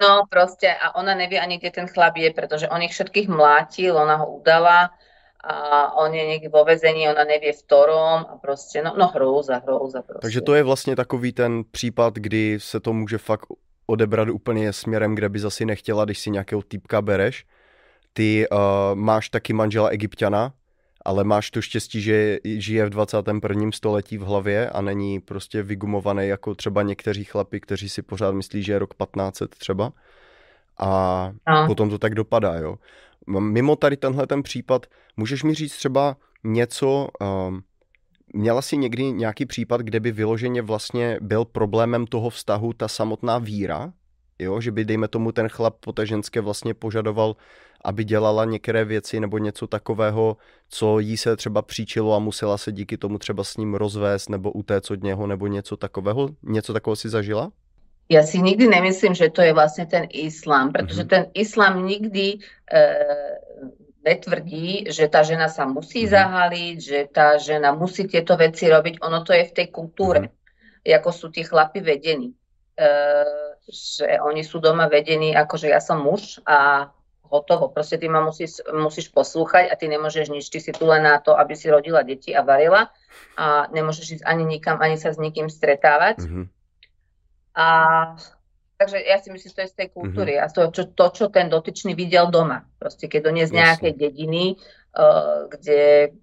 No, 0.04 0.24
prostě 0.30 0.74
a 0.74 0.96
ona 0.96 1.16
nevie 1.16 1.42
ani, 1.42 1.58
kde 1.58 1.72
ten 1.72 1.88
chlap 1.88 2.18
je, 2.18 2.34
pretože 2.34 2.70
on 2.70 2.82
ich 2.82 2.92
všetkých 2.92 3.28
mlátil, 3.28 3.98
ona 3.98 4.16
ho 4.16 4.36
udala 4.36 4.90
a 5.44 5.92
on 5.98 6.14
je 6.14 6.28
někdy 6.28 6.48
vo 6.48 6.64
vezení, 6.64 7.10
ona 7.10 7.24
nevie 7.24 7.54
v 7.54 7.64
ktorom 7.64 8.26
a 8.30 8.38
prostě, 8.42 8.84
no, 8.84 8.94
no 8.98 9.08
hrouza, 9.08 9.58
hrouza 9.58 10.02
prostě. 10.02 10.22
Takže 10.22 10.42
to 10.42 10.56
je 10.56 10.64
vlastně 10.64 10.96
takový 10.96 11.32
ten 11.34 11.64
případ, 11.72 12.14
kdy 12.16 12.60
se 12.60 12.80
to 12.80 12.94
může 12.94 13.18
fakt 13.18 13.46
odebrat 13.88 14.30
úplně 14.30 14.74
směrem, 14.74 15.16
kde 15.16 15.30
by 15.30 15.40
zase 15.40 15.66
nechtěla, 15.66 16.06
když 16.06 16.20
si 16.20 16.32
nějakého 16.32 16.62
týpka 16.62 17.02
bereš. 17.02 17.46
Ty 18.14 18.48
uh, 18.52 18.60
máš 18.94 19.30
taky 19.30 19.54
manžela 19.54 19.90
egyptiana, 19.90 20.54
ale 21.06 21.24
máš 21.24 21.52
to 21.52 21.62
štěstí, 21.62 22.02
že 22.02 22.40
žije 22.44 22.86
v 22.86 22.90
21. 22.90 23.72
století 23.72 24.18
v 24.18 24.22
hlavě 24.22 24.70
a 24.70 24.82
není 24.82 25.20
prostě 25.20 25.64
vygumovaný 25.64 26.28
jako 26.28 26.56
třeba 26.56 26.82
někteří 26.82 27.24
chlapi, 27.24 27.60
kteří 27.60 27.90
si 27.90 28.02
pořád 28.02 28.32
myslí, 28.32 28.64
že 28.64 28.74
je 28.74 28.80
rok 28.80 28.94
1500 28.94 29.56
třeba. 29.56 29.94
A 30.80 31.32
no. 31.50 31.68
potom 31.68 31.90
to 31.90 31.98
tak 31.98 32.16
dopadá, 32.16 32.56
jo. 32.56 32.76
Mimo 33.40 33.76
tady 33.76 33.98
tenhle 33.98 34.28
ten 34.28 34.44
případ, 34.44 34.86
můžeš 35.18 35.44
mi 35.44 35.54
říct 35.54 35.78
třeba 35.78 36.18
něco, 36.44 37.08
um, 37.48 37.64
měla 38.34 38.62
jsi 38.62 38.78
někdy 38.78 39.04
nějaký 39.04 39.46
případ, 39.46 39.82
kde 39.82 40.00
by 40.00 40.12
vyloženě 40.12 40.62
vlastně 40.62 41.18
byl 41.22 41.46
problémem 41.46 42.08
toho 42.08 42.30
vztahu 42.30 42.74
ta 42.74 42.88
samotná 42.88 43.38
víra? 43.38 43.94
Jo, 44.40 44.62
že 44.62 44.72
by, 44.72 44.86
dejme 44.86 45.08
tomu, 45.08 45.32
ten 45.32 45.50
chlap 45.50 45.76
po 45.80 45.94
té 45.94 46.06
ženské 46.06 46.42
vlastně 46.42 46.74
požadoval, 46.74 47.36
aby 47.84 48.04
dělala 48.04 48.46
některé 48.46 48.86
věci 48.86 49.20
nebo 49.20 49.38
něco 49.38 49.68
takového, 49.68 50.38
co 50.70 51.00
jí 51.00 51.18
se 51.18 51.36
třeba 51.36 51.62
příčilo 51.62 52.14
a 52.14 52.20
musela 52.20 52.58
se 52.58 52.72
díky 52.72 52.98
tomu 52.98 53.18
třeba 53.18 53.44
s 53.44 53.58
ním 53.58 53.76
rozvést 53.76 54.30
nebo 54.30 54.52
utéct 54.52 54.92
od 54.92 55.04
něho 55.04 55.28
nebo 55.28 55.48
něco 55.48 55.78
takového? 55.78 56.30
Něco 56.44 56.74
takového 56.74 56.96
si 56.96 57.10
zažila? 57.10 57.52
Ja 58.12 58.20
si 58.28 58.44
nikdy 58.44 58.68
nemyslím, 58.68 59.16
že 59.16 59.32
to 59.32 59.40
je 59.40 59.56
vlastne 59.56 59.88
ten 59.88 60.12
islám, 60.12 60.76
pretože 60.76 61.08
mm-hmm. 61.08 61.14
ten 61.16 61.24
islám 61.40 61.88
nikdy 61.88 62.36
e, 62.36 62.80
netvrdí, 64.04 64.92
že 64.92 65.08
tá 65.08 65.24
žena 65.24 65.48
sa 65.48 65.64
musí 65.64 66.04
zahaliť, 66.04 66.78
že 66.84 67.00
tá 67.08 67.40
žena 67.40 67.72
musí 67.72 68.04
tieto 68.04 68.36
veci 68.36 68.68
robiť. 68.68 69.00
Ono 69.00 69.24
to 69.24 69.32
je 69.32 69.48
v 69.48 69.56
tej 69.56 69.68
kultúre, 69.72 70.20
mm-hmm. 70.28 71.00
ako 71.00 71.10
sú 71.16 71.32
tí 71.32 71.48
chlapi 71.48 71.80
vedení. 71.80 72.36
E, 72.76 72.84
že 73.72 74.20
oni 74.20 74.44
sú 74.44 74.60
doma 74.60 74.92
vedení, 74.92 75.32
ako 75.32 75.56
že 75.56 75.72
ja 75.72 75.80
som 75.80 76.04
muž 76.04 76.44
a 76.44 76.92
hotovo. 77.34 77.74
Proste 77.74 77.98
ty 77.98 78.06
ma 78.06 78.22
musíš, 78.22 78.62
musíš 78.70 79.10
poslúchať 79.10 79.66
a 79.66 79.74
ty 79.74 79.90
nemôžeš 79.90 80.30
nič. 80.30 80.46
Ty 80.54 80.60
si 80.62 80.70
tu 80.70 80.86
len 80.86 81.02
na 81.02 81.18
to, 81.18 81.34
aby 81.34 81.58
si 81.58 81.74
rodila 81.74 82.06
deti 82.06 82.30
a 82.30 82.46
varila 82.46 82.94
a 83.34 83.66
nemôžeš 83.74 84.22
ísť 84.22 84.26
ani 84.30 84.46
nikam, 84.46 84.78
ani 84.78 85.02
sa 85.02 85.10
s 85.10 85.18
nikým 85.18 85.50
stretávať. 85.50 86.22
Mm-hmm. 86.22 86.46
A 87.58 87.68
takže 88.78 88.98
ja 89.02 89.18
si 89.18 89.34
myslím, 89.34 89.50
že 89.50 89.58
to 89.58 89.64
je 89.66 89.74
z 89.74 89.78
tej 89.82 89.90
kultúry 89.90 90.38
mm-hmm. 90.38 90.50
a 90.50 90.54
to 90.54 90.62
čo, 90.70 90.84
to, 90.94 91.06
čo 91.10 91.26
ten 91.34 91.50
dotyčný 91.50 91.98
videl 91.98 92.30
doma. 92.30 92.70
Proste 92.78 93.10
keď 93.10 93.22
on 93.34 93.38
je 93.42 93.50
z 93.50 93.54
nejakej 93.58 93.94
dediny, 93.98 94.62
uh, 94.94 95.50
kde 95.50 96.14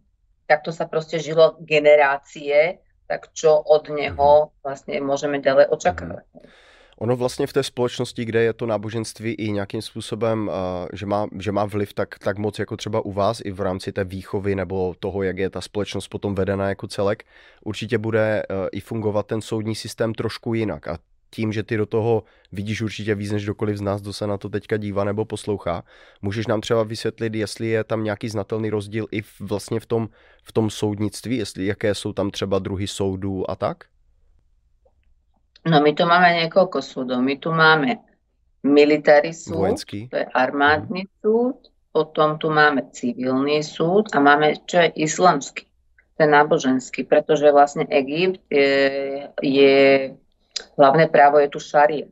takto 0.47 0.71
sa 0.71 0.87
proste 0.87 1.19
žilo 1.19 1.59
generácie, 1.63 2.83
tak 3.11 3.35
čo 3.35 3.59
od 3.59 3.91
neho 3.91 4.31
mm-hmm. 4.47 4.63
vlastne 4.63 4.95
môžeme 5.03 5.43
ďalej 5.43 5.67
očakávať. 5.75 6.27
Mm-hmm. 6.31 6.70
Ono 7.03 7.17
vlastně 7.17 7.47
v 7.47 7.53
té 7.53 7.63
společnosti, 7.63 8.25
kde 8.25 8.43
je 8.43 8.53
to 8.53 8.67
náboženství 8.67 9.33
i 9.33 9.53
nějakým 9.53 9.83
způsobem, 9.83 10.49
uh, 10.49 10.89
že, 10.93 11.07
má, 11.07 11.27
že 11.39 11.53
má 11.53 11.65
vliv 11.65 11.93
tak, 11.93 12.19
tak 12.19 12.39
moc 12.39 12.59
jako 12.59 12.77
třeba 12.77 13.01
u 13.01 13.13
vás 13.13 13.41
i 13.45 13.51
v 13.51 13.61
rámci 13.61 13.93
té 13.93 14.05
výchovy 14.05 14.55
nebo 14.55 14.95
toho, 14.99 15.23
jak 15.23 15.39
je 15.39 15.51
ta 15.51 15.61
společnost 15.61 16.09
potom 16.09 16.35
vedena 16.35 16.69
jako 16.69 16.87
celek, 16.87 17.25
určitě 17.65 17.99
bude 17.99 18.43
uh, 18.51 18.69
i 18.73 18.81
fungovat 18.81 19.27
ten 19.27 19.41
soudní 19.41 19.75
systém 19.75 20.15
trošku 20.15 20.55
jinak. 20.55 20.89
A 20.89 20.99
tím, 21.31 21.53
že 21.53 21.63
ty 21.63 21.77
do 21.77 21.87
toho 21.87 22.23
vidíš 22.53 22.83
určitě 22.83 23.15
víc 23.15 23.33
než 23.33 23.45
kdokoliv 23.45 23.77
z 23.77 23.81
nás, 23.81 24.03
kdo 24.03 24.13
se 24.13 24.27
na 24.27 24.39
to 24.39 24.49
teďka 24.49 24.77
dívá 24.77 25.05
nebo 25.05 25.25
poslouchá. 25.25 25.83
Můžeš 26.23 26.47
nám 26.47 26.61
třeba 26.61 26.83
vysvětlit, 26.83 27.35
jestli 27.35 27.69
je 27.69 27.85
tam 27.85 28.05
nějaký 28.05 28.29
znatelný 28.29 28.71
rozdíl 28.71 29.07
i 29.13 29.23
vlastně 29.41 29.81
v 29.81 29.87
tom, 29.87 30.09
v 30.45 30.53
tom 30.53 30.71
soudnictví, 30.71 31.37
jestli 31.37 31.67
jaké 31.67 31.95
jsou 31.95 32.13
tam 32.13 32.31
třeba 32.31 32.59
druhy 32.59 32.87
soudů 32.87 33.51
a 33.51 33.57
tak? 33.57 33.85
No 35.69 35.85
my 35.85 35.93
tu 35.93 36.09
máme 36.09 36.45
niekoľko 36.45 36.79
súdov. 36.81 37.21
My 37.21 37.37
tu 37.37 37.53
máme 37.53 38.01
military 38.65 39.33
súd, 39.33 39.77
Vojenský. 39.77 40.09
to 40.09 40.21
je 40.21 40.27
armádny 40.33 41.09
mm. 41.09 41.13
súd, 41.21 41.57
potom 41.91 42.37
tu 42.37 42.53
máme 42.53 42.93
civilný 42.93 43.65
súd 43.65 44.13
a 44.13 44.21
máme, 44.21 44.61
čo 44.69 44.85
je 44.85 45.05
islamský, 45.05 45.65
ten 46.17 46.31
náboženský, 46.31 47.09
pretože 47.09 47.49
vlastne 47.49 47.89
Egypt 47.89 48.45
je, 48.53 48.73
je 49.41 49.77
hlavné 50.77 51.09
právo 51.09 51.41
je 51.41 51.49
tu 51.49 51.61
šaria. 51.61 52.07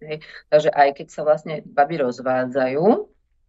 Hej. 0.00 0.24
Takže 0.48 0.70
aj 0.72 0.88
keď 0.96 1.06
sa 1.12 1.22
vlastne 1.24 1.54
baby 1.64 2.00
rozvádzajú, 2.00 2.84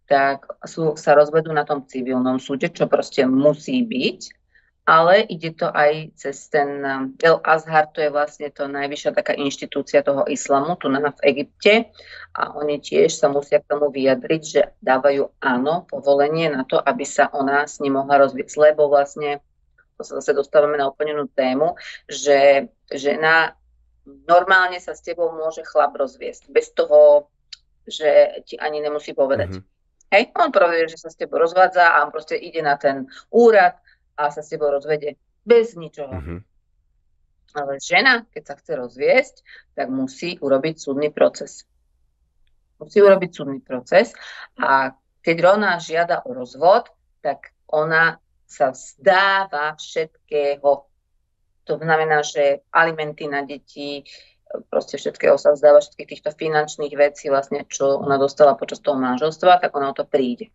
tak 0.08 0.44
sú, 0.68 0.96
sa 1.00 1.16
rozvedú 1.16 1.48
na 1.52 1.64
tom 1.64 1.88
civilnom 1.88 2.36
súde, 2.36 2.68
čo 2.68 2.84
proste 2.88 3.24
musí 3.24 3.80
byť, 3.84 4.20
ale 4.82 5.22
ide 5.30 5.54
to 5.54 5.70
aj 5.70 6.10
cez 6.18 6.50
ten 6.50 6.82
El 7.22 7.38
Azhar, 7.46 7.86
to 7.94 8.02
je 8.02 8.10
vlastne 8.10 8.50
to 8.50 8.66
najvyššia 8.66 9.14
taká 9.14 9.38
inštitúcia 9.38 10.02
toho 10.02 10.26
islamu, 10.26 10.74
tu 10.74 10.90
na 10.90 10.98
v 10.98 11.22
Egypte 11.22 11.94
a 12.34 12.50
oni 12.58 12.82
tiež 12.82 13.14
sa 13.14 13.30
musia 13.30 13.62
k 13.62 13.70
tomu 13.70 13.94
vyjadriť, 13.94 14.42
že 14.42 14.62
dávajú 14.82 15.38
áno, 15.38 15.86
povolenie 15.86 16.50
na 16.50 16.66
to, 16.66 16.82
aby 16.82 17.06
sa 17.06 17.30
ona 17.30 17.62
s 17.62 17.78
ním 17.78 17.94
mohla 17.94 18.26
rozviesť, 18.26 18.58
lebo 18.58 18.90
vlastne 18.90 19.38
to 19.98 20.02
sa 20.02 20.18
zase 20.18 20.34
dostávame 20.34 20.74
na 20.74 20.90
úplnenú 20.90 21.30
tému, 21.30 21.78
že 22.10 22.66
žena 22.90 23.54
normálne 24.26 24.82
sa 24.82 24.98
s 24.98 25.04
tebou 25.04 25.30
môže 25.30 25.62
chlap 25.62 25.94
rozviesť, 25.94 26.50
bez 26.50 26.74
toho, 26.74 27.30
že 27.86 28.42
ti 28.46 28.58
ani 28.58 28.82
nemusí 28.82 29.14
povedať. 29.14 29.62
Mm-hmm. 29.62 29.70
Hej, 30.12 30.28
on 30.36 30.52
povie, 30.52 30.90
že 30.92 31.00
sa 31.00 31.08
s 31.08 31.16
tebou 31.16 31.40
rozvádza 31.40 31.88
a 31.88 32.04
on 32.04 32.12
proste 32.12 32.36
ide 32.36 32.60
na 32.60 32.76
ten 32.76 33.08
úrad, 33.32 33.80
a 34.16 34.30
sa 34.30 34.42
s 34.42 34.48
tebou 34.48 34.70
rozvede 34.70 35.16
bez 35.44 35.74
ničoho. 35.74 36.12
Mm-hmm. 36.12 36.40
Ale 37.52 37.72
žena, 37.84 38.24
keď 38.32 38.42
sa 38.48 38.54
chce 38.56 38.72
rozviesť, 38.80 39.34
tak 39.76 39.92
musí 39.92 40.40
urobiť 40.40 40.74
súdny 40.80 41.12
proces. 41.12 41.68
Musí 42.80 42.98
urobiť 43.04 43.30
súdny 43.30 43.60
proces 43.60 44.16
a 44.56 44.96
keď 45.22 45.36
Rona 45.38 45.78
žiada 45.78 46.26
o 46.26 46.34
rozvod, 46.34 46.90
tak 47.22 47.54
ona 47.70 48.18
sa 48.48 48.74
vzdáva 48.74 49.78
všetkého. 49.78 50.70
To 51.64 51.74
znamená, 51.78 52.26
že 52.26 52.66
alimenty 52.74 53.30
na 53.30 53.46
deti, 53.46 54.02
proste 54.68 54.98
všetkého 54.98 55.38
sa 55.38 55.54
vzdáva, 55.54 55.80
všetkých 55.80 56.10
týchto 56.10 56.30
finančných 56.34 56.94
vecí, 56.98 57.30
vlastne, 57.30 57.64
čo 57.70 58.02
ona 58.02 58.18
dostala 58.18 58.58
počas 58.58 58.82
toho 58.82 58.98
manželstva, 58.98 59.62
tak 59.62 59.70
ona 59.72 59.94
o 59.94 59.96
to 59.96 60.04
príde. 60.04 60.50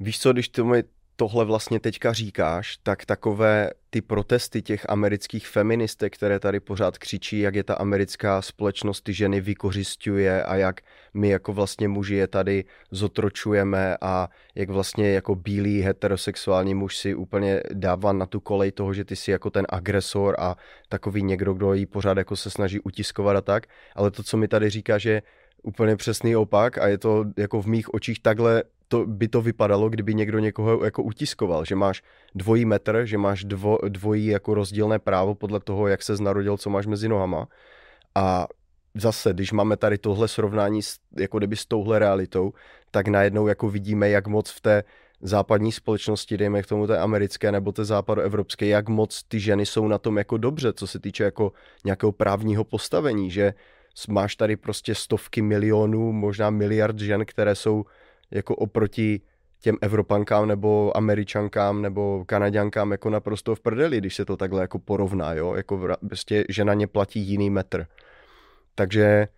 Víš 0.00 0.20
co, 0.20 0.32
když 0.32 0.48
to 0.48 0.64
mi 0.64 0.82
tohle 1.20 1.44
vlastně 1.44 1.80
teďka 1.80 2.12
říkáš, 2.12 2.78
tak 2.82 3.04
takové 3.06 3.70
ty 3.90 4.02
protesty 4.02 4.62
těch 4.62 4.86
amerických 4.88 5.48
feministek, 5.48 6.14
které 6.14 6.40
tady 6.40 6.60
pořád 6.60 6.98
křičí, 6.98 7.38
jak 7.38 7.54
je 7.54 7.64
ta 7.64 7.74
americká 7.74 8.42
společnost 8.42 9.00
ty 9.00 9.12
ženy 9.12 9.40
vykořišťuje 9.40 10.42
a 10.42 10.54
jak 10.54 10.80
my 11.14 11.28
jako 11.28 11.52
vlastně 11.52 11.88
muži 11.88 12.14
je 12.14 12.26
tady 12.26 12.64
zotročujeme 12.90 13.96
a 14.00 14.28
jak 14.54 14.70
vlastně 14.70 15.10
jako 15.10 15.34
bílý 15.34 15.80
heterosexuální 15.80 16.74
muž 16.74 16.96
si 16.96 17.14
úplně 17.14 17.62
dává 17.72 18.12
na 18.12 18.26
tu 18.26 18.40
kolej 18.40 18.72
toho, 18.72 18.94
že 18.94 19.04
ty 19.04 19.16
jsi 19.16 19.30
jako 19.30 19.50
ten 19.50 19.66
agresor 19.68 20.36
a 20.38 20.56
takový 20.88 21.22
někdo, 21.22 21.54
kdo 21.54 21.74
jí 21.74 21.86
pořád 21.86 22.18
jako 22.18 22.36
se 22.36 22.50
snaží 22.50 22.80
utiskovat 22.80 23.36
a 23.36 23.40
tak. 23.40 23.66
Ale 23.94 24.10
to, 24.10 24.22
co 24.22 24.36
mi 24.36 24.48
tady 24.48 24.70
říká, 24.70 24.98
že 24.98 25.22
úplně 25.62 25.96
přesný 25.96 26.36
opak 26.36 26.78
a 26.78 26.86
je 26.86 26.98
to 26.98 27.24
jako 27.36 27.62
v 27.62 27.66
mých 27.66 27.94
očích 27.94 28.20
takhle 28.22 28.62
to 28.88 29.06
by 29.06 29.28
to 29.28 29.42
vypadalo, 29.42 29.88
kdyby 29.88 30.14
někdo 30.14 30.38
někoho 30.38 30.84
jako 30.84 31.02
utiskoval, 31.02 31.64
že 31.64 31.74
máš 31.74 32.02
dvojí 32.34 32.64
metr, 32.64 33.00
že 33.04 33.18
máš 33.18 33.44
dvo, 33.44 33.78
dvojí 33.88 34.26
jako 34.26 34.54
rozdílné 34.54 34.98
právo 34.98 35.34
podle 35.34 35.60
toho, 35.60 35.88
jak 35.88 36.02
se 36.02 36.22
narodil, 36.22 36.56
co 36.56 36.70
máš 36.70 36.86
mezi 36.86 37.08
nohama. 37.08 37.48
A 38.14 38.46
zase, 38.94 39.32
když 39.32 39.52
máme 39.52 39.76
tady 39.76 39.98
tohle 39.98 40.28
srovnání 40.28 40.82
s, 40.82 40.96
jako 41.18 41.38
kdyby 41.38 41.56
s 41.56 41.66
touhle 41.66 41.98
realitou, 41.98 42.52
tak 42.90 43.08
najednou 43.08 43.46
jako 43.46 43.70
vidíme, 43.70 44.08
jak 44.08 44.26
moc 44.26 44.50
v 44.50 44.60
té 44.60 44.84
západní 45.20 45.72
společnosti, 45.72 46.36
dejme 46.36 46.62
k 46.62 46.66
tomu 46.66 46.86
té 46.86 46.98
americké 46.98 47.52
nebo 47.52 47.72
té 47.72 47.84
západoevropské, 47.84 48.66
jak 48.66 48.88
moc 48.88 49.22
ty 49.22 49.40
ženy 49.40 49.66
jsou 49.66 49.88
na 49.88 49.98
tom 49.98 50.18
jako 50.18 50.36
dobře, 50.36 50.72
co 50.72 50.86
se 50.86 50.98
týče 50.98 51.24
jako 51.24 51.52
nějakého 51.84 52.12
právního 52.12 52.64
postavení, 52.64 53.30
že 53.30 53.54
máš 54.08 54.36
tady 54.36 54.56
prostě 54.56 54.94
stovky 54.94 55.42
milionů, 55.42 56.12
možná 56.12 56.50
miliard 56.50 56.98
žen, 56.98 57.24
které 57.26 57.54
jsou 57.54 57.84
jako 58.30 58.56
oproti 58.56 59.20
těm 59.60 59.76
Evropankám 59.80 60.48
nebo 60.48 60.96
Američankám 60.96 61.82
nebo 61.82 62.24
Kanaďankám 62.24 62.90
jako 62.90 63.10
naprosto 63.10 63.54
v 63.54 63.60
prdeli, 63.60 63.98
když 63.98 64.14
se 64.14 64.24
to 64.24 64.36
takhle 64.36 64.60
jako 64.60 64.78
porovná, 64.78 65.32
jo, 65.32 65.54
jako 65.54 65.88
prostě, 66.06 66.44
že 66.48 66.64
na 66.64 66.74
ně 66.74 66.86
platí 66.86 67.20
jiný 67.20 67.50
metr. 67.50 67.86
Takže 68.74 69.28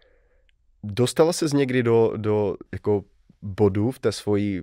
dostala 0.83 1.33
se 1.33 1.49
z 1.49 1.53
někdy 1.53 1.83
do, 1.83 2.13
do 2.17 2.57
jako 2.73 3.05
bodu 3.43 3.91
v 3.91 3.99
té 3.99 4.13
svojí 4.13 4.63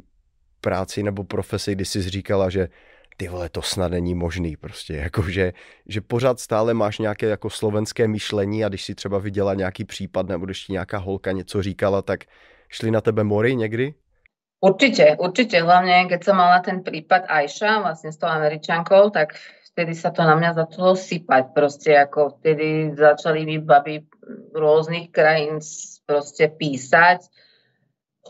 práci 0.61 1.03
nebo 1.03 1.23
profesi, 1.23 1.75
kdy 1.75 1.85
jsi 1.85 2.09
říkala, 2.09 2.49
že 2.49 2.69
ty 3.17 3.27
vole, 3.27 3.49
to 3.49 3.61
snad 3.61 3.91
není 3.91 4.15
možný 4.15 4.57
prostě, 4.57 4.93
jako 5.03 5.29
že, 5.29 5.53
že 5.87 6.01
pořád 6.01 6.39
stále 6.39 6.73
máš 6.73 6.99
nějaké 6.99 7.25
jako 7.25 7.49
slovenské 7.49 8.07
myšlení 8.07 8.65
a 8.65 8.69
když 8.69 8.83
si 8.83 8.95
třeba 8.95 9.17
viděla 9.17 9.53
nějaký 9.53 9.85
případ 9.85 10.27
nebo 10.27 10.45
když 10.45 10.65
ti 10.65 10.73
nějaká 10.73 10.97
holka 10.97 11.31
něco 11.31 11.61
říkala, 11.61 12.01
tak 12.01 12.23
šli 12.69 12.91
na 12.91 13.01
tebe 13.01 13.23
mory 13.23 13.55
někdy? 13.55 13.93
Určite, 14.57 15.21
určite, 15.21 15.61
hlavne 15.61 16.09
keď 16.09 16.21
som 16.25 16.41
mala 16.41 16.65
ten 16.65 16.81
prípad 16.81 17.29
Aisha 17.29 17.77
vlastne 17.77 18.09
s 18.09 18.17
tou 18.17 18.25
američankou, 18.25 19.13
tak 19.13 19.37
vtedy 19.69 19.93
sa 19.93 20.09
to 20.09 20.25
na 20.25 20.33
mňa 20.33 20.57
začalo 20.57 20.97
sypať. 20.97 21.53
Proste 21.53 21.93
ako 21.93 22.41
vtedy 22.41 22.97
začali 22.97 23.45
mi 23.45 23.61
baby 23.61 24.01
rôznych 24.57 25.13
krajín 25.13 25.61
proste 26.09 26.49
písať 26.49 27.29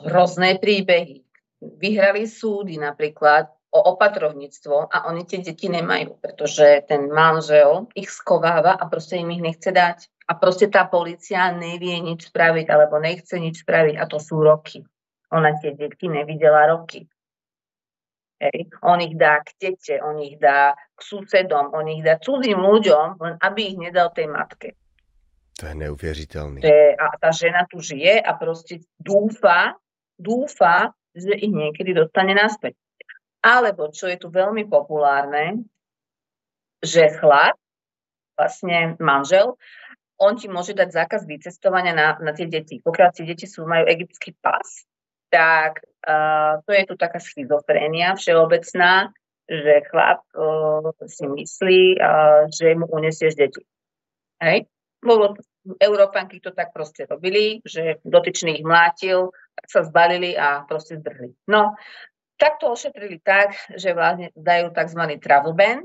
hrozné 0.03 0.59
príbehy. 0.59 1.23
Vyhrali 1.63 2.27
súdy 2.27 2.75
napríklad 2.75 3.47
o 3.71 3.79
opatrovníctvo 3.95 4.91
a 4.91 5.07
oni 5.07 5.23
tie 5.23 5.39
deti 5.39 5.71
nemajú, 5.71 6.19
pretože 6.19 6.83
ten 6.91 7.07
manžel 7.07 7.87
ich 7.95 8.11
skováva 8.11 8.75
a 8.75 8.83
proste 8.91 9.15
im 9.15 9.31
ich 9.31 9.39
nechce 9.39 9.71
dať. 9.71 10.11
A 10.27 10.35
proste 10.35 10.67
tá 10.67 10.83
policia 10.83 11.55
nevie 11.55 11.95
nič 12.03 12.27
spraviť 12.27 12.67
alebo 12.67 12.99
nechce 12.99 13.39
nič 13.39 13.63
spraviť 13.63 13.95
a 13.95 14.03
to 14.11 14.19
sú 14.19 14.43
roky. 14.43 14.83
Ona 15.31 15.59
tie 15.59 15.75
deti 15.75 16.07
nevidela 16.07 16.67
roky. 16.71 17.03
Hej. 18.37 18.69
On 18.85 19.01
ich 19.01 19.17
dá 19.17 19.41
k 19.41 19.49
tete, 19.57 19.97
on 19.97 20.21
ich 20.21 20.37
dá 20.37 20.77
k 20.77 20.99
susedom, 21.01 21.73
on 21.73 21.89
ich 21.89 22.05
dá 22.05 22.21
cudzím 22.21 22.61
ľuďom, 22.61 23.17
len 23.17 23.33
aby 23.41 23.73
ich 23.73 23.77
nedal 23.81 24.13
tej 24.13 24.29
matke. 24.29 24.77
To 25.57 25.65
je 25.65 25.75
neuvěřitelný. 25.75 26.61
A 27.01 27.17
tá 27.17 27.33
žena 27.33 27.65
tu 27.65 27.81
žije 27.81 28.21
a 28.21 28.33
proste 28.37 28.85
dúfa, 29.01 29.73
dúfa, 30.21 30.93
že 31.17 31.33
ich 31.33 31.49
niekedy 31.49 31.97
dostane 31.97 32.37
naspäť. 32.37 32.77
Alebo, 33.41 33.89
čo 33.89 34.05
je 34.05 34.21
tu 34.21 34.29
veľmi 34.29 34.69
populárne, 34.69 35.65
že 36.77 37.09
chlap, 37.17 37.57
vlastne 38.37 38.93
manžel, 39.01 39.57
on 40.21 40.37
ti 40.37 40.45
môže 40.45 40.77
dať 40.77 40.93
zákaz 40.93 41.25
vycestovania 41.25 41.93
na, 41.93 42.17
na 42.21 42.37
tie 42.37 42.45
deti. 42.45 42.77
Pokiaľ 42.77 43.09
tie 43.17 43.25
deti 43.25 43.49
sú, 43.49 43.65
majú 43.65 43.89
egyptský 43.89 44.37
pas, 44.37 44.85
tak 45.29 45.83
uh, 46.07 46.63
to 46.63 46.71
je 46.71 46.83
tu 46.87 46.95
taká 46.95 47.19
schizofrénia 47.19 48.15
všeobecná, 48.15 49.11
že 49.47 49.73
chlap 49.91 50.23
uh, 50.35 50.91
si 51.07 51.27
myslí, 51.27 51.83
uh, 51.99 52.47
že 52.51 52.75
mu 52.75 52.87
unesieš 52.87 53.35
deti. 53.35 53.63
Hej? 54.43 54.67
Lebo 55.03 55.35
Európanky 55.79 56.39
to 56.39 56.55
tak 56.55 56.71
proste 56.71 57.03
robili, 57.05 57.59
že 57.67 57.99
dotyčný 58.07 58.59
ich 58.59 58.65
mlátil, 58.65 59.35
tak 59.55 59.65
sa 59.67 59.79
zbalili 59.83 60.33
a 60.39 60.63
proste 60.63 60.99
zdrhli. 60.99 61.35
No, 61.51 61.75
tak 62.39 62.61
to 62.61 62.71
ošetrili 62.71 63.19
tak, 63.19 63.57
že 63.75 63.91
vlastne 63.91 64.31
dajú 64.37 64.71
tzv. 64.71 65.01
travel 65.19 65.53
ban 65.57 65.83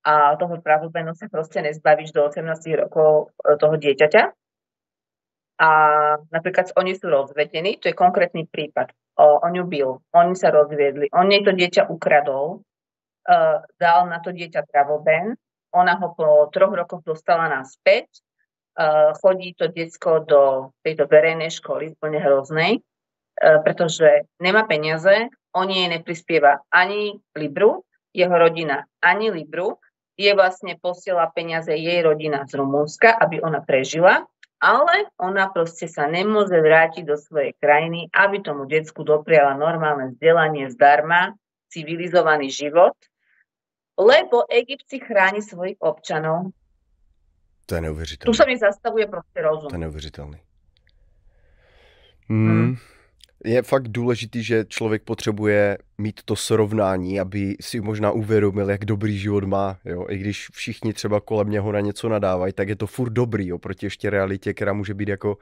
a 0.00 0.32
toho 0.40 0.56
travel 0.64 0.88
banu 0.88 1.12
sa 1.12 1.28
proste 1.28 1.60
nezbavíš 1.60 2.16
do 2.16 2.24
18 2.24 2.88
rokov 2.88 3.36
toho 3.36 3.74
dieťaťa 3.76 4.39
a 5.60 5.68
napríklad 6.32 6.72
oni 6.72 6.96
sú 6.96 7.12
rozvedení, 7.12 7.76
to 7.76 7.92
je 7.92 7.94
konkrétny 7.94 8.48
prípad. 8.48 8.96
O, 9.20 9.44
on 9.44 9.52
ju 9.52 9.68
bil, 9.68 10.00
oni 10.16 10.32
sa 10.32 10.48
rozviedli, 10.48 11.12
on 11.12 11.28
jej 11.28 11.44
to 11.44 11.52
dieťa 11.52 11.92
ukradol, 11.92 12.64
uh, 13.28 13.60
dal 13.76 14.08
na 14.08 14.24
to 14.24 14.32
dieťa 14.32 14.64
travel 14.72 15.04
ban, 15.04 15.36
ona 15.76 16.00
ho 16.00 16.16
po 16.16 16.48
troch 16.48 16.72
rokoch 16.72 17.04
dostala 17.04 17.52
naspäť, 17.52 18.08
uh, 18.80 19.12
chodí 19.20 19.52
to 19.52 19.68
diecko 19.68 20.24
do 20.24 20.42
tejto 20.80 21.04
verejnej 21.04 21.52
školy, 21.52 21.92
úplne 21.92 22.24
hroznej, 22.24 22.80
uh, 22.80 23.60
pretože 23.60 24.24
nemá 24.40 24.64
peniaze, 24.64 25.28
on 25.52 25.68
jej 25.68 25.92
neprispieva 25.92 26.64
ani 26.72 27.20
Libru, 27.36 27.84
jeho 28.16 28.32
rodina 28.32 28.88
ani 29.04 29.28
Libru, 29.28 29.76
je 30.16 30.32
vlastne 30.32 30.80
posiela 30.80 31.28
peniaze 31.28 31.76
jej 31.76 32.00
rodina 32.00 32.48
z 32.48 32.56
Rumúnska, 32.56 33.12
aby 33.12 33.44
ona 33.44 33.60
prežila 33.60 34.24
ale 34.60 35.08
ona 35.16 35.48
proste 35.48 35.88
sa 35.88 36.04
nemôže 36.04 36.54
vrátiť 36.54 37.08
do 37.08 37.16
svojej 37.16 37.56
krajiny, 37.56 38.12
aby 38.12 38.44
tomu 38.44 38.68
decku 38.68 39.00
dopriala 39.02 39.56
normálne 39.56 40.12
vzdelanie 40.12 40.68
zdarma, 40.68 41.34
civilizovaný 41.72 42.52
život, 42.52 42.94
lebo 43.96 44.44
Egypt 44.52 44.84
si 44.86 45.00
chráni 45.00 45.40
svojich 45.40 45.80
občanov. 45.80 46.52
To 47.66 47.74
je 47.74 47.80
neuvěřitelné. 47.80 48.28
Tu 48.28 48.34
sa 48.36 48.44
mi 48.46 48.58
zastavuje 48.58 49.06
proste 49.06 49.38
rozum. 49.42 49.70
To 49.70 49.74
je 49.74 49.84
neuvěřitelný. 49.86 50.38
Hmm. 52.28 52.48
Hmm 52.48 52.99
je 53.44 53.62
fakt 53.62 53.88
důležitý, 53.88 54.42
že 54.42 54.64
člověk 54.68 55.02
potřebuje 55.02 55.78
mít 55.98 56.20
to 56.24 56.36
srovnání, 56.36 57.20
aby 57.20 57.56
si 57.60 57.80
možná 57.80 58.10
uvědomil, 58.10 58.70
jak 58.70 58.84
dobrý 58.84 59.18
život 59.18 59.44
má. 59.44 59.78
Jo? 59.84 60.06
I 60.08 60.18
když 60.18 60.48
všichni 60.52 60.92
třeba 60.92 61.20
kolem 61.20 61.50
něho 61.50 61.72
na 61.72 61.80
něco 61.80 62.08
nadávají, 62.08 62.52
tak 62.52 62.68
je 62.68 62.76
to 62.76 62.86
furt 62.86 63.10
dobrý 63.10 63.52
oproti 63.52 63.86
ještě 63.86 64.10
realitě, 64.10 64.54
která 64.54 64.72
může 64.72 64.94
být 64.94 65.08
jako 65.08 65.38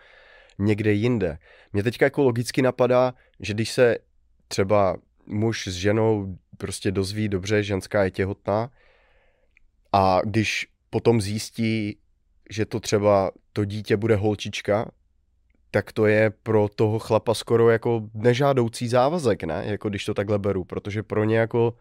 někde 0.58 0.92
jinde. 0.92 1.38
Mně 1.72 1.82
teďka 1.82 2.06
jako 2.06 2.22
logicky 2.22 2.62
napadá, 2.62 3.14
že 3.40 3.54
když 3.54 3.72
se 3.72 3.98
třeba 4.48 4.96
muž 5.26 5.66
s 5.66 5.74
ženou 5.74 6.38
prostě 6.58 6.90
dozví 6.90 7.28
dobře, 7.28 7.62
ženská 7.62 8.04
je 8.04 8.10
těhotná 8.10 8.70
a 9.92 10.20
když 10.24 10.66
potom 10.90 11.20
zjistí, 11.20 11.98
že 12.50 12.66
to 12.66 12.80
třeba 12.80 13.30
to 13.52 13.64
dítě 13.64 13.96
bude 13.96 14.16
holčička, 14.16 14.90
tak 15.70 15.92
to 15.92 16.06
je 16.06 16.30
pro 16.42 16.68
toho 16.68 16.98
chlapa 16.98 17.34
skoro 17.34 17.70
jako 17.70 18.02
nežádoucí 18.14 18.88
závazek, 18.88 19.44
ne? 19.44 19.62
Jako 19.66 19.88
když 19.88 20.04
to 20.04 20.14
takhle 20.14 20.38
beru, 20.38 20.64
protože 20.64 21.02
pro 21.02 21.24
ně 21.24 21.38
jako 21.38 21.74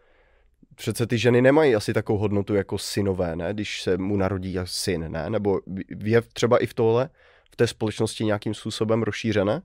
přece 0.74 1.06
ty 1.06 1.18
ženy 1.18 1.42
nemají 1.42 1.74
asi 1.74 1.92
takovou 1.92 2.18
hodnotu 2.18 2.54
jako 2.54 2.78
synové, 2.78 3.36
ne? 3.36 3.54
Když 3.54 3.82
se 3.82 3.98
mu 3.98 4.16
narodí 4.16 4.56
syn, 4.64 5.12
ne? 5.12 5.30
Nebo 5.30 5.60
je 5.98 6.22
třeba 6.22 6.58
i 6.58 6.66
v 6.66 6.74
tohle, 6.74 7.08
v 7.52 7.56
té 7.56 7.66
společnosti 7.66 8.24
nějakým 8.24 8.54
způsobem 8.54 9.02
rozšířené? 9.02 9.62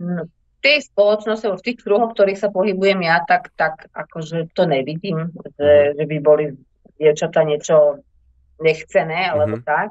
No, 0.00 0.24
v 0.58 0.60
tej 0.62 0.82
spoločnosti, 0.82 1.46
v 1.46 1.62
tých 1.62 1.78
kruhoch, 1.82 2.14
ktorých 2.14 2.38
sa 2.38 2.48
pohybujem 2.50 3.02
ja, 3.02 3.18
tak, 3.26 3.50
tak 3.58 3.90
akože 3.90 4.54
to 4.54 4.62
nevidím, 4.66 5.34
že, 5.58 5.70
mhm. 5.90 5.98
že 5.98 6.04
by 6.06 6.16
boli 6.22 6.44
dievčatá 7.02 7.42
niečo 7.42 7.98
nechcené, 8.62 9.26
alebo 9.26 9.58
mm-hmm. 9.58 9.66
tak. 9.66 9.90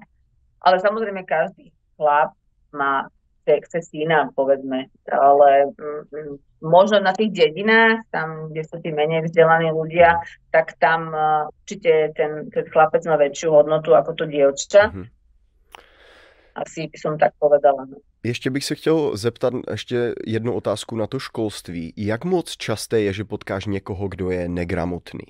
Ale 0.63 0.79
samozrejme 0.79 1.27
každý 1.27 1.75
chlap 1.99 2.31
má 2.73 3.07
chce 3.45 3.81
syna, 3.81 4.29
povedzme. 4.35 4.85
Ale 5.11 5.49
mm, 5.65 6.37
možno 6.61 6.99
na 6.99 7.13
tých 7.13 7.33
dedinách, 7.33 8.05
tam, 8.11 8.53
kde 8.53 8.63
sú 8.63 8.77
tí 8.79 8.93
menej 8.93 9.27
vzdelaní 9.27 9.73
ľudia, 9.73 10.21
tak 10.53 10.77
tam 10.77 11.09
uh, 11.11 11.49
určite 11.49 12.13
ten, 12.15 12.47
ten 12.53 12.65
chlapec 12.69 13.01
má 13.09 13.17
väčšiu 13.17 13.49
hodnotu 13.51 13.97
ako 13.97 14.13
to 14.13 14.25
dievča. 14.29 14.93
Mm-hmm. 14.93 15.07
Asi 16.51 16.87
by 16.91 16.97
som 16.99 17.13
tak 17.17 17.33
povedala. 17.39 17.87
No. 17.87 17.97
Ještě 18.23 18.49
bych 18.49 18.65
se 18.65 18.75
chtěl 18.75 19.17
zeptat 19.17 19.53
ještě 19.71 20.13
jednu 20.27 20.53
otázku 20.55 20.95
na 20.95 21.07
to 21.07 21.19
školství. 21.19 21.93
Jak 21.97 22.25
moc 22.25 22.51
časté 22.51 23.01
je, 23.01 23.13
že 23.13 23.23
potkáš 23.23 23.65
někoho, 23.65 24.07
kdo 24.07 24.31
je 24.31 24.49
negramotný? 24.49 25.25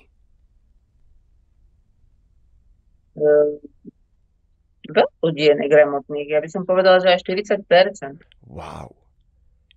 Veľa 4.92 5.12
ľudí 5.24 5.42
je 5.48 5.54
negramotných. 5.56 6.28
Ja 6.28 6.40
by 6.44 6.48
som 6.48 6.62
povedala, 6.68 7.00
že 7.00 7.16
aj 7.16 7.24
40%. 7.24 8.20
Wow. 8.46 8.92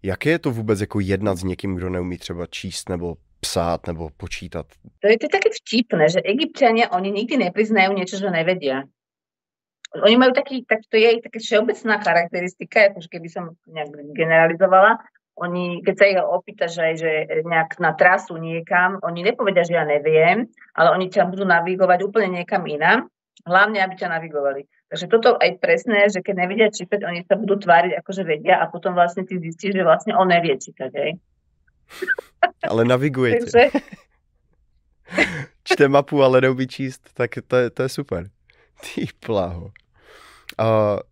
Jaké 0.04 0.30
je 0.30 0.39
to 0.39 0.51
vůbec 0.51 0.82
jako 0.82 0.99
jednat 0.99 1.38
s 1.38 1.43
někým, 1.43 1.75
kdo 1.75 1.89
neumí 1.89 2.17
třeba 2.17 2.45
číst 2.45 2.89
nebo 2.89 3.15
psát 3.39 3.88
nebo 3.88 4.10
počítat? 4.17 4.65
To 4.99 5.08
je 5.08 5.17
to 5.17 5.28
také 5.30 5.49
vtipné, 5.54 6.10
že 6.10 6.25
egyptiania, 6.25 6.89
oni 6.89 7.12
nikdy 7.12 7.38
nepriznajú 7.38 7.93
niečo, 7.93 8.17
že 8.17 8.30
nevedia. 8.34 8.89
Oni 9.95 10.17
majú 10.17 10.34
taký, 10.34 10.65
tak 10.65 10.84
to 10.89 10.97
je 10.97 11.21
taká 11.21 11.39
všeobecná 11.39 12.01
charakteristika, 12.04 12.91
akože 12.91 13.08
keby 13.08 13.30
som 13.30 13.56
nejak 13.69 13.95
generalizovala. 14.17 14.99
Oni, 15.39 15.84
keď 15.84 15.95
sa 15.95 16.06
ich 16.10 16.19
opýta, 16.19 16.65
že, 16.67 16.95
že 16.99 17.12
nejak 17.43 17.80
na 17.80 17.93
trasu 17.95 18.36
niekam, 18.39 18.99
oni 19.04 19.23
nepovedia, 19.23 19.63
že 19.63 19.78
ja 19.78 19.86
neviem, 19.88 20.47
ale 20.75 20.89
oni 20.95 21.12
ťa 21.12 21.28
budú 21.28 21.47
navigovať 21.47 21.99
úplne 22.08 22.39
niekam 22.39 22.63
inám, 22.67 23.08
hlavne, 23.45 23.80
aby 23.84 23.93
ťa 23.95 24.10
navigovali. 24.10 24.67
Takže 24.95 25.12
toto 25.12 25.36
aj 25.36 25.60
presné, 25.60 26.08
že 26.08 26.23
keď 26.23 26.47
nevedia 26.47 26.71
čítať, 26.71 27.03
oni 27.03 27.27
sa 27.27 27.36
budú 27.36 27.60
tváriť 27.60 27.99
ako, 27.99 28.15
že 28.15 28.23
vedia 28.23 28.63
a 28.63 28.71
potom 28.71 28.95
vlastne 28.95 29.27
ty 29.27 29.36
zistíš, 29.36 29.75
že 29.75 29.84
vlastne 29.84 30.15
on 30.15 30.31
nevie 30.31 30.55
čítať, 30.55 30.91
hej. 30.95 31.19
Ale 32.71 32.88
navigujete. 32.88 33.43
Takže... 33.43 33.63
Čte 35.67 35.91
mapu, 35.91 36.23
ale 36.23 36.41
neumí 36.41 36.67
číst, 36.67 37.12
tak 37.13 37.36
to 37.47 37.55
je, 37.55 37.69
to 37.69 37.84
je 37.84 37.89
super. 37.89 38.31
Ty 38.81 39.08
pláho. 39.19 39.75
Uh, 40.55 41.03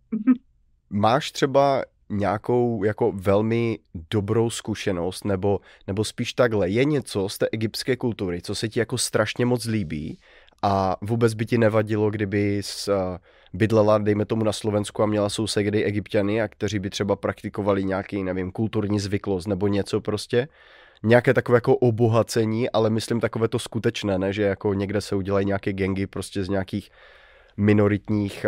máš 0.90 1.32
třeba 1.32 1.84
nějakou 2.08 2.84
jako 2.84 3.12
velmi 3.12 3.78
dobrou 4.10 4.50
zkušenost, 4.50 5.24
nebo, 5.24 5.60
nebo 5.86 6.04
spíš 6.04 6.32
takhle, 6.32 6.68
je 6.68 6.84
něco 6.84 7.28
z 7.28 7.38
té 7.38 7.46
egyptské 7.52 7.96
kultury, 7.96 8.42
co 8.42 8.54
se 8.54 8.68
ti 8.68 8.80
jako 8.80 8.98
strašně 8.98 9.46
moc 9.46 9.64
líbí 9.64 10.18
a 10.62 10.96
vůbec 11.00 11.34
by 11.34 11.46
ti 11.46 11.58
nevadilo, 11.58 12.10
kdyby 12.10 12.58
s, 12.62 12.88
bydlela, 13.54 13.98
dejme 13.98 14.24
tomu 14.24 14.44
na 14.44 14.52
Slovensku 14.52 15.02
a 15.02 15.06
měla 15.06 15.28
sousedy 15.28 15.84
egyptiany 15.84 16.42
a 16.42 16.48
kteří 16.48 16.78
by 16.78 16.90
třeba 16.90 17.16
praktikovali 17.16 17.84
nějaký, 17.84 18.24
nevím, 18.24 18.52
kulturní 18.52 19.00
zvyklost 19.00 19.48
nebo 19.48 19.68
něco 19.68 20.00
prostě. 20.00 20.48
nějaké 21.02 21.34
takové 21.34 21.56
jako 21.56 21.76
obohacení, 21.76 22.70
ale 22.70 22.90
myslím 22.90 23.20
takové 23.20 23.48
to 23.48 23.58
skutečné, 23.58 24.18
ne, 24.18 24.32
že 24.32 24.42
jako 24.42 24.74
někde 24.74 25.00
se 25.00 25.16
udělají 25.16 25.46
nějaké 25.46 25.72
gengy 25.72 26.06
prostě 26.06 26.44
z 26.44 26.48
nějakých 26.48 26.90
minoritních 27.56 28.46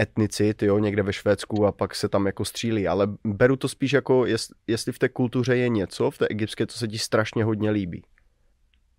etnicit, 0.00 0.62
jo, 0.62 0.78
někde 0.78 1.02
ve 1.02 1.12
Švédsku 1.12 1.66
a 1.66 1.72
pak 1.72 1.94
se 1.94 2.08
tam 2.08 2.26
jako 2.26 2.44
střílí, 2.44 2.88
ale 2.88 3.06
beru 3.24 3.56
to 3.56 3.68
spíš 3.68 3.92
jako, 3.92 4.26
jest, 4.26 4.52
jestli 4.66 4.92
v 4.92 4.98
té 4.98 5.08
kultuře 5.08 5.56
je 5.56 5.68
něco, 5.68 6.10
v 6.10 6.18
té 6.18 6.26
egyptské, 6.28 6.66
co 6.66 6.78
se 6.78 6.88
ti 6.88 6.98
strašně 6.98 7.44
hodně 7.44 7.70
líbí. 7.70 8.02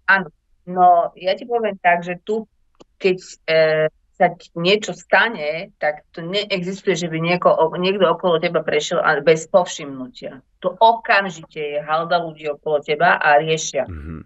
Ano, 0.08 0.26
no 0.66 1.12
já 1.16 1.34
ti 1.34 1.46
povím 1.46 1.78
tak, 1.82 2.04
že 2.04 2.16
tu, 2.24 2.44
keď 2.98 3.18
e, 3.50 3.88
sa 4.18 4.34
niečo 4.58 4.98
stane, 4.98 5.70
tak 5.78 6.02
to 6.10 6.26
neexistuje, 6.26 6.98
že 6.98 7.08
by 7.08 7.22
nieko, 7.22 7.54
niekto 7.78 8.10
okolo 8.10 8.42
teba 8.42 8.66
prešiel 8.66 8.98
bez 9.22 9.46
povšimnutia. 9.46 10.42
To 10.66 10.74
okamžite 10.74 11.62
je 11.62 11.80
halda 11.86 12.18
ľudí 12.26 12.50
okolo 12.50 12.82
teba 12.82 13.22
a 13.22 13.38
riešia. 13.38 13.86
Mm-hmm. 13.86 14.22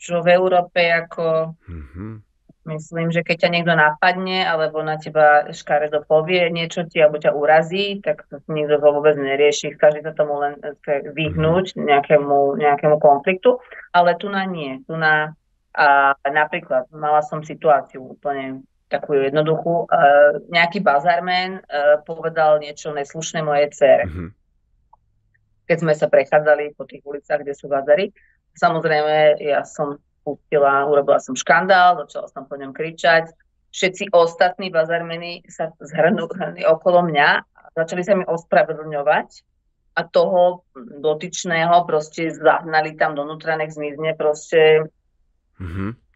Čo 0.00 0.24
v 0.24 0.28
Európe 0.32 0.80
ako... 0.80 1.52
Mm-hmm. 1.68 2.12
Myslím, 2.66 3.14
že 3.14 3.22
keď 3.22 3.46
ťa 3.46 3.50
niekto 3.54 3.78
napadne 3.78 4.42
alebo 4.42 4.82
na 4.82 4.98
teba 4.98 5.54
škaredo 5.54 6.02
povie 6.02 6.50
niečo 6.50 6.82
ti 6.90 6.98
alebo 6.98 7.22
ťa 7.22 7.30
urazí, 7.30 8.02
tak 8.02 8.26
to 8.26 8.42
nikto 8.50 8.82
to 8.82 8.90
vôbec 8.90 9.14
nerieši. 9.14 9.78
Každý 9.78 10.02
sa 10.02 10.10
tomu 10.10 10.42
len 10.42 10.58
chce 10.58 11.14
vyhnúť 11.14 11.78
mhm. 11.78 11.86
nejakému, 11.86 12.58
nejakému 12.58 12.98
konfliktu. 12.98 13.62
Ale 13.94 14.18
tu 14.18 14.26
na 14.26 14.42
nie. 14.50 14.82
Tu 14.82 14.98
na, 14.98 15.38
a 15.78 16.18
napríklad 16.26 16.90
mala 16.90 17.22
som 17.22 17.46
situáciu 17.46 18.02
úplne 18.02 18.66
takú 18.86 19.18
jednoduchú. 19.18 19.90
Uh, 19.90 20.42
nejaký 20.50 20.78
bazarmen 20.82 21.58
uh, 21.58 21.98
povedal 22.06 22.62
niečo 22.62 22.94
neslušné 22.94 23.42
mojej 23.42 23.66
dcere. 23.74 24.04
Mm-hmm. 24.06 24.28
Keď 25.66 25.76
sme 25.82 25.94
sa 25.98 26.06
prechádzali 26.06 26.78
po 26.78 26.86
tých 26.86 27.02
ulicách, 27.02 27.42
kde 27.42 27.54
sú 27.58 27.66
bazary. 27.66 28.14
Samozrejme, 28.54 29.42
ja 29.42 29.66
som 29.66 29.98
pustila, 30.22 30.86
urobila 30.86 31.18
som 31.18 31.34
škandál, 31.34 31.98
začala 32.06 32.30
som 32.30 32.46
po 32.46 32.54
ňom 32.54 32.70
kričať. 32.70 33.34
Všetci 33.74 34.14
ostatní 34.14 34.70
bazarmeny 34.70 35.42
sa 35.50 35.74
zhrnuli 35.82 36.62
okolo 36.64 37.04
mňa 37.10 37.30
a 37.42 37.60
začali 37.74 38.02
sa 38.06 38.14
mi 38.14 38.24
ospravedlňovať 38.24 39.28
a 39.98 40.00
toho 40.06 40.64
dotyčného 40.76 41.84
proste 41.84 42.30
zahnali 42.30 42.94
tam 42.94 43.18
donútra, 43.18 43.58
nech 43.58 43.74
zmizne 43.74 44.14
proste. 44.14 44.86
Mm-hmm 45.58 46.06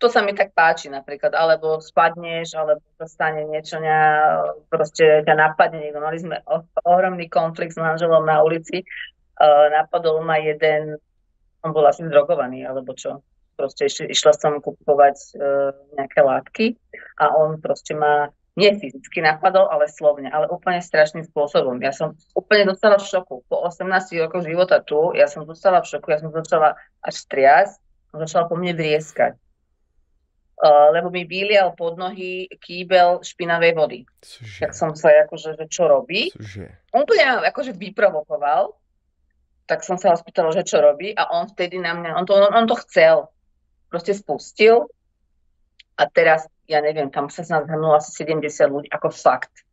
to 0.00 0.08
sa 0.08 0.24
mi 0.24 0.32
tak 0.32 0.56
páči 0.56 0.88
napríklad, 0.88 1.36
alebo 1.36 1.76
spadneš, 1.76 2.56
alebo 2.56 2.80
sa 2.96 3.04
stane 3.04 3.44
niečo, 3.44 3.76
ne, 3.84 3.92
proste 4.72 5.20
ťa 5.28 5.34
napadne 5.36 5.84
niekto. 5.84 6.00
Mali 6.00 6.16
sme 6.16 6.40
ohromný 6.88 7.28
konflikt 7.28 7.76
s 7.76 7.82
manželom 7.84 8.24
na 8.24 8.40
ulici, 8.40 8.80
uh, 8.80 9.68
napadol 9.68 10.24
ma 10.24 10.40
jeden, 10.40 10.96
on 11.60 11.70
bol 11.76 11.84
asi 11.84 12.08
zdrogovaný, 12.08 12.64
alebo 12.64 12.96
čo. 12.96 13.20
Proste 13.60 13.92
iš, 13.92 14.08
išla 14.08 14.32
som 14.32 14.56
kupovať 14.64 15.36
uh, 15.36 15.76
nejaké 16.00 16.20
látky 16.24 16.66
a 17.20 17.36
on 17.36 17.60
proste 17.60 17.92
ma 17.92 18.32
nie 18.56 18.72
fyzicky 18.80 19.20
napadol, 19.20 19.68
ale 19.68 19.84
slovne, 19.84 20.32
ale 20.32 20.48
úplne 20.48 20.80
strašným 20.80 21.28
spôsobom. 21.28 21.76
Ja 21.84 21.92
som 21.92 22.16
úplne 22.32 22.72
dostala 22.72 22.96
v 22.96 23.04
šoku. 23.04 23.44
Po 23.46 23.56
18 23.68 24.16
rokoch 24.16 24.48
života 24.48 24.80
tu, 24.80 25.12
ja 25.12 25.28
som 25.28 25.44
dostala 25.44 25.84
v 25.84 25.92
šoku, 25.92 26.08
ja 26.08 26.18
som 26.24 26.32
začala 26.32 26.80
až 27.04 27.14
striasť, 27.20 27.76
on 28.16 28.24
začal 28.24 28.48
po 28.48 28.56
mne 28.56 28.72
vrieskať 28.74 29.36
Uh, 30.60 30.92
lebo 30.92 31.08
mi 31.08 31.24
vylial 31.24 31.72
pod 31.72 31.96
nohy 31.96 32.44
kýbel 32.60 33.24
špinavej 33.24 33.72
vody. 33.72 33.98
Cože? 34.20 34.68
Tak 34.68 34.76
som 34.76 34.92
sa 34.92 35.08
akože, 35.24 35.56
že 35.56 35.64
čo 35.72 35.88
robí. 35.88 36.28
Cože? 36.36 36.68
On 36.92 37.08
to 37.08 37.16
ja 37.16 37.40
akože 37.40 37.72
vyprovokoval, 37.72 38.76
tak 39.64 39.80
som 39.80 39.96
sa 39.96 40.12
ho 40.12 40.20
spýtala, 40.20 40.52
že 40.52 40.68
čo 40.68 40.84
robí 40.84 41.16
a 41.16 41.32
on 41.32 41.48
vtedy 41.48 41.80
na 41.80 41.96
mňa, 41.96 42.12
on 42.12 42.28
to, 42.28 42.36
on, 42.36 42.52
on 42.52 42.66
to 42.68 42.76
chcel, 42.84 43.32
proste 43.88 44.12
spustil 44.12 44.90
a 45.96 46.04
teraz, 46.10 46.44
ja 46.68 46.84
neviem, 46.84 47.08
tam 47.08 47.32
sa 47.32 47.40
z 47.40 47.56
nás 47.56 47.64
zhrnulo 47.64 47.96
asi 47.96 48.12
70 48.20 48.50
ľudí, 48.68 48.88
ako 48.92 49.08
fakt. 49.14 49.64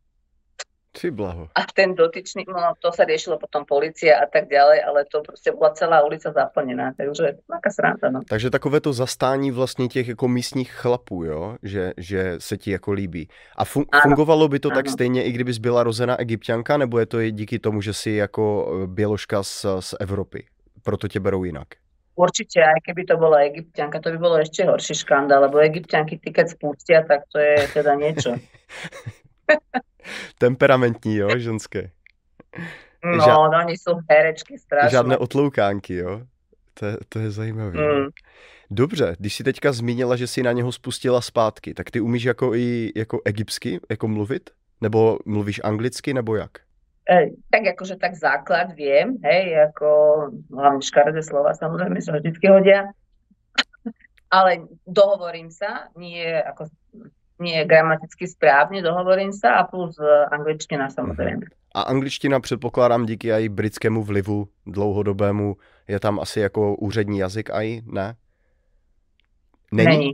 Ty 0.92 1.10
blaho. 1.10 1.48
A 1.54 1.60
ten 1.74 1.94
dotyčný, 1.94 2.44
no 2.48 2.72
to 2.80 2.88
sa 2.92 3.04
riešilo 3.04 3.38
potom 3.38 3.68
policia 3.68 4.18
a 4.18 4.26
tak 4.26 4.48
ďalej, 4.48 4.82
ale 4.82 5.04
to 5.04 5.20
prostě 5.20 5.52
byla 5.52 5.70
celá 5.70 6.02
ulica 6.04 6.32
zaplněná, 6.32 6.92
takže 6.96 7.22
taká 7.52 7.70
sranda, 7.70 8.10
no. 8.10 8.20
Takže 8.28 8.50
takové 8.50 8.80
to 8.80 8.92
zastání 8.92 9.50
vlastně 9.50 9.88
těch 9.88 10.08
jako 10.08 10.28
místních 10.28 10.72
chlapů, 10.72 11.24
jo, 11.24 11.56
že, 11.62 11.92
že 11.96 12.34
se 12.38 12.56
ti 12.56 12.70
jako 12.70 12.92
líbí. 12.92 13.28
A 13.56 13.64
fun- 13.64 13.84
ano. 13.92 14.02
fungovalo 14.02 14.48
by 14.48 14.58
to 14.58 14.68
ano. 14.68 14.76
tak 14.76 14.88
stejně, 14.88 15.24
i 15.24 15.32
kdybys 15.32 15.58
byla 15.58 15.82
rozená 15.82 16.20
egyptianka, 16.20 16.76
nebo 16.76 16.98
je 16.98 17.06
to 17.06 17.20
i 17.20 17.32
díky 17.32 17.58
tomu, 17.58 17.80
že 17.80 17.92
jsi 17.92 18.10
jako 18.10 18.72
eh, 18.82 18.86
běložka 18.86 19.42
z, 19.42 19.66
z 19.80 19.94
Evropy? 20.00 20.46
Proto 20.82 21.08
tě 21.08 21.20
berou 21.20 21.44
jinak? 21.44 21.68
Určite, 22.18 22.66
aj 22.66 22.82
keby 22.82 23.06
to 23.06 23.14
bola 23.14 23.46
egyptianka, 23.46 24.02
to 24.02 24.10
by 24.10 24.18
bolo 24.18 24.42
ešte 24.42 24.66
horší 24.66 25.06
škandál, 25.06 25.46
lebo 25.46 25.62
egyptianky 25.62 26.18
ty 26.18 26.34
keď 26.34 26.50
spustia, 26.50 27.06
tak 27.06 27.30
to 27.30 27.38
je 27.38 27.62
teda 27.70 27.94
niečo. 27.94 28.34
Temperamentní, 30.38 31.16
jo, 31.16 31.28
ženské. 31.36 31.90
No, 33.04 33.24
Ža- 33.24 33.50
no, 33.52 33.58
oni 33.64 33.72
jsou 33.72 33.92
herečky 34.10 34.58
strašné. 34.58 34.90
Žádné 34.90 35.16
otloukánky, 35.16 35.94
jo. 35.94 36.22
To, 36.74 36.86
to 37.08 37.18
je 37.18 37.30
zajímavé. 37.30 37.70
Mm. 37.70 38.06
Dobře, 38.70 39.16
když 39.18 39.34
jsi 39.34 39.44
teďka 39.44 39.72
zmínila, 39.72 40.16
že 40.16 40.26
jsi 40.26 40.42
na 40.42 40.52
něho 40.52 40.72
spustila 40.72 41.20
zpátky, 41.20 41.74
tak 41.74 41.90
ty 41.90 42.00
umíš 42.00 42.24
jako 42.24 42.54
i 42.54 42.92
jako 42.96 43.20
egyptsky 43.24 43.80
jako 43.90 44.08
mluvit? 44.08 44.50
Nebo 44.80 45.18
mluvíš 45.26 45.60
anglicky, 45.64 46.14
nebo 46.14 46.36
jak? 46.36 46.50
E, 47.10 47.26
tak 47.50 47.62
jakože 47.64 47.96
tak 47.96 48.14
základ 48.14 48.72
viem, 48.76 49.16
hej, 49.24 49.50
jako 49.50 49.88
hlavne 50.52 50.84
škaredé 50.84 51.24
slova 51.24 51.56
samozrejme 51.56 52.04
sa 52.04 52.12
vždycky 52.12 52.52
hodia, 52.52 52.92
ale 54.28 54.68
dohovorím 54.84 55.48
sa, 55.48 55.88
nie 55.96 56.20
ako 56.20 56.68
nie 57.38 57.64
gramaticky 57.64 58.28
správně, 58.28 58.82
dohovorím 58.82 59.32
se 59.32 59.48
a 59.48 59.64
plus 59.64 59.96
eh, 59.98 60.24
angličtina 60.24 60.90
samozřejmě. 60.90 61.46
A 61.74 61.82
angličtina 61.82 62.40
předpokládám 62.40 63.06
díky 63.06 63.32
i 63.32 63.48
britskému 63.48 64.02
vlivu 64.04 64.48
dlouhodobému, 64.66 65.56
je 65.88 66.00
tam 66.00 66.20
asi 66.20 66.40
jako 66.40 66.76
úřední 66.76 67.18
jazyk 67.18 67.50
aj, 67.50 67.80
ne? 67.86 68.16
Není? 69.72 69.88
Není. 69.88 70.12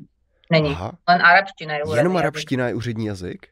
Není. 0.50 0.70
Aha. 0.70 0.92
Len 1.08 1.22
arabština 1.22 1.74
je 1.74 1.84
úřední 1.84 1.96
Jenom 1.96 2.16
arabština 2.16 2.64
jazyk. 2.64 2.72
je 2.72 2.76
úřední 2.76 3.06
jazyk? 3.06 3.46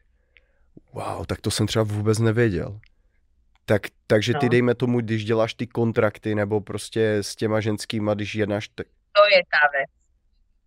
Wow, 0.93 1.25
tak 1.25 1.41
to 1.41 1.51
jsem 1.51 1.67
třeba 1.67 1.83
vůbec 1.83 2.19
nevěděl. 2.19 2.79
Tak, 3.65 3.81
takže 4.07 4.33
ty 4.33 4.45
no. 4.45 4.49
dejme 4.49 4.75
tomu, 4.75 5.01
když 5.01 5.25
děláš 5.25 5.53
ty 5.53 5.67
kontrakty 5.67 6.35
nebo 6.35 6.61
prostě 6.61 7.17
s 7.17 7.35
těma 7.35 7.59
ženskýma, 7.61 8.13
když 8.13 8.35
jednáš... 8.35 8.67
T... 8.67 8.83
To 8.83 9.21
je 9.35 9.41
ta 9.51 9.77
věc 9.77 10.02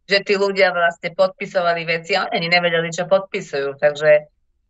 že 0.07 0.23
tí 0.23 0.39
ľudia 0.39 0.71
vlastne 0.71 1.11
podpisovali 1.11 1.83
veci 1.83 2.15
a 2.15 2.31
oni 2.31 2.47
nevedeli, 2.47 2.95
čo 2.95 3.11
podpisujú. 3.11 3.75
Takže 3.79 4.11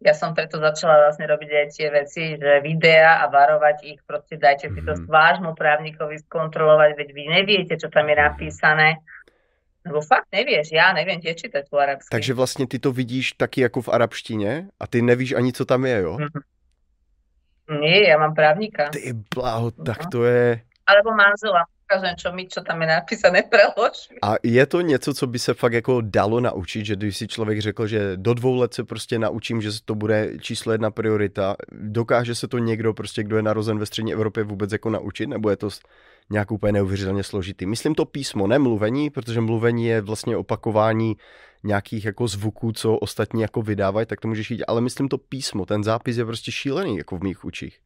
ja 0.01 0.13
som 0.13 0.37
preto 0.37 0.61
začala 0.61 1.09
vlastne 1.09 1.25
robiť 1.29 1.51
aj 1.53 1.67
tie 1.73 1.89
veci, 1.89 2.23
že 2.37 2.61
videa 2.61 3.25
a 3.25 3.33
varovať 3.33 3.77
ich, 3.85 4.01
proste 4.05 4.37
dajte 4.37 4.69
si 4.73 4.81
to 4.85 4.93
mm-hmm. 4.93 5.09
vášmu 5.09 5.53
právnikovi 5.57 6.21
skontrolovať, 6.29 6.91
veď 6.97 7.09
vy 7.13 7.23
neviete, 7.33 7.75
čo 7.81 7.89
tam 7.89 8.09
je 8.09 8.17
napísané. 8.17 8.89
Nebo 9.85 10.01
fakt 10.03 10.27
nevíš, 10.33 10.73
já 10.73 10.93
nevím 10.93 11.21
tě 11.21 11.35
čítat 11.35 11.65
po 11.71 11.79
arabsky. 11.79 12.09
Takže 12.11 12.35
vlastně 12.35 12.67
ty 12.67 12.79
to 12.79 12.93
vidíš 12.93 13.33
taky 13.33 13.61
jako 13.61 13.83
v 13.83 13.89
arabštině 13.89 14.69
a 14.81 14.87
ty 14.87 15.03
nevíš 15.03 15.33
ani, 15.33 15.53
co 15.53 15.65
tam 15.65 15.85
je, 15.85 16.01
jo? 16.01 16.17
Mm-hmm. 16.17 16.43
Nie, 17.81 18.09
já 18.09 18.19
mám 18.19 18.35
právníka. 18.35 18.89
Ty 18.89 19.13
bláho, 19.35 19.71
tak 19.71 20.05
no. 20.05 20.11
to 20.11 20.25
je... 20.25 20.61
Alebo 20.87 21.11
manžela 21.11 21.65
ukážem, 21.87 22.17
čo 22.19 22.29
mi, 22.35 22.51
čo 22.51 22.61
tam 22.67 22.83
je 22.83 22.89
napísané, 22.91 23.43
prelož. 23.51 24.11
A 24.23 24.35
je 24.43 24.67
to 24.67 24.81
něco, 24.81 25.15
co 25.15 25.27
by 25.27 25.39
se 25.39 25.55
fakt 25.55 25.73
jako 25.73 26.01
dalo 26.01 26.41
naučit, 26.41 26.87
že 26.87 26.97
když 26.97 27.17
si 27.17 27.29
člověk 27.29 27.61
řekl, 27.61 27.87
že 27.87 28.17
do 28.17 28.35
dvou 28.35 28.55
let 28.55 28.75
se 28.75 28.85
prostě 28.85 29.19
naučím, 29.19 29.63
že 29.63 29.71
to 29.85 29.95
bude 29.95 30.33
číslo 30.41 30.73
jedna 30.73 30.91
priorita, 30.91 31.57
dokáže 31.73 32.35
se 32.35 32.49
to 32.49 32.59
někdo 32.59 32.95
prostě, 32.95 33.23
kdo 33.23 33.37
je 33.37 33.43
narozen 33.43 33.79
ve 33.79 33.87
střední 33.87 34.13
Evropě 34.13 34.45
vůbec 34.45 34.73
jako 34.73 34.91
naučit, 34.91 35.27
nebo 35.27 35.51
je 35.51 35.57
to 35.57 35.69
nějak 36.31 36.51
úplně 36.51 36.73
neuvěřitelně 36.73 37.23
složitý. 37.23 37.67
Myslím 37.67 37.95
to 37.95 38.05
písmo, 38.05 38.47
ne 38.47 38.59
mluvení, 38.59 39.11
protože 39.11 39.41
mluvení 39.41 39.87
je 39.87 40.01
vlastně 40.01 40.37
opakování 40.37 41.17
nějakých 41.65 42.05
jako 42.05 42.29
zvuků, 42.29 42.73
co 42.73 42.97
ostatní 42.97 43.43
jako 43.43 43.63
vydávají, 43.63 44.07
tak 44.07 44.21
to 44.21 44.29
můžeš 44.29 44.51
jít, 44.51 44.65
ale 44.69 44.81
myslím 44.81 45.09
to 45.09 45.19
písmo, 45.19 45.67
ten 45.67 45.85
zápis 45.85 46.17
je 46.17 46.25
prostě 46.25 46.53
šílený 46.53 46.97
jako 46.97 47.17
v 47.17 47.23
mých 47.23 47.45
učích. 47.45 47.79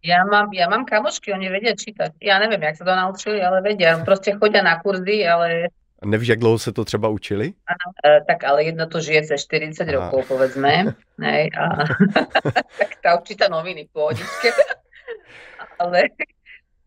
Ja 0.00 0.24
mám, 0.24 0.48
ja 0.56 0.64
mám 0.64 0.88
kamošky, 0.88 1.28
oni 1.28 1.52
vedia 1.52 1.76
čítať. 1.76 2.16
Ja 2.24 2.40
neviem, 2.40 2.64
jak 2.64 2.80
sa 2.80 2.88
to 2.88 2.94
naučili, 2.96 3.36
ale 3.44 3.60
vedia. 3.60 4.00
Proste 4.00 4.32
chodia 4.32 4.64
na 4.64 4.80
kurzy, 4.80 5.28
ale... 5.28 5.68
A 6.00 6.06
nevíš, 6.08 6.28
jak 6.28 6.40
dlouho 6.40 6.58
se 6.58 6.72
to 6.72 6.84
třeba 6.84 7.08
učili? 7.08 7.52
Ano, 7.68 7.86
e, 8.04 8.24
tak 8.24 8.44
ale 8.44 8.64
jedno 8.64 8.86
to 8.86 9.00
žije 9.00 9.24
ze 9.24 9.38
40 9.38 9.82
Aha. 9.82 9.92
rokov, 9.92 10.28
povedzme. 10.28 10.96
Hej, 11.20 11.50
a, 11.52 11.84
tak 12.80 12.90
tá 13.04 13.20
číta 13.20 13.52
noviny 13.52 13.92
po 13.92 14.08
pohodičke. 14.08 14.56
ale 15.80 16.08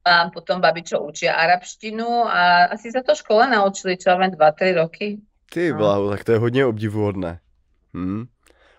mám 0.06 0.34
potom 0.34 0.62
babi, 0.62 0.82
čo 0.82 1.06
učia 1.06 1.38
arabštinu 1.38 2.26
a 2.26 2.74
asi 2.74 2.90
sa 2.90 3.06
to 3.06 3.14
škole 3.14 3.46
naučili, 3.46 3.94
čo 3.98 4.18
viem, 4.18 4.34
2-3 4.34 4.74
roky. 4.82 5.22
Ty 5.54 5.72
no. 5.72 5.78
blaho, 5.78 6.10
tak 6.10 6.24
to 6.24 6.32
je 6.32 6.38
hodně 6.38 6.66
obdivuhodné. 6.66 7.40
Hm. 7.94 8.26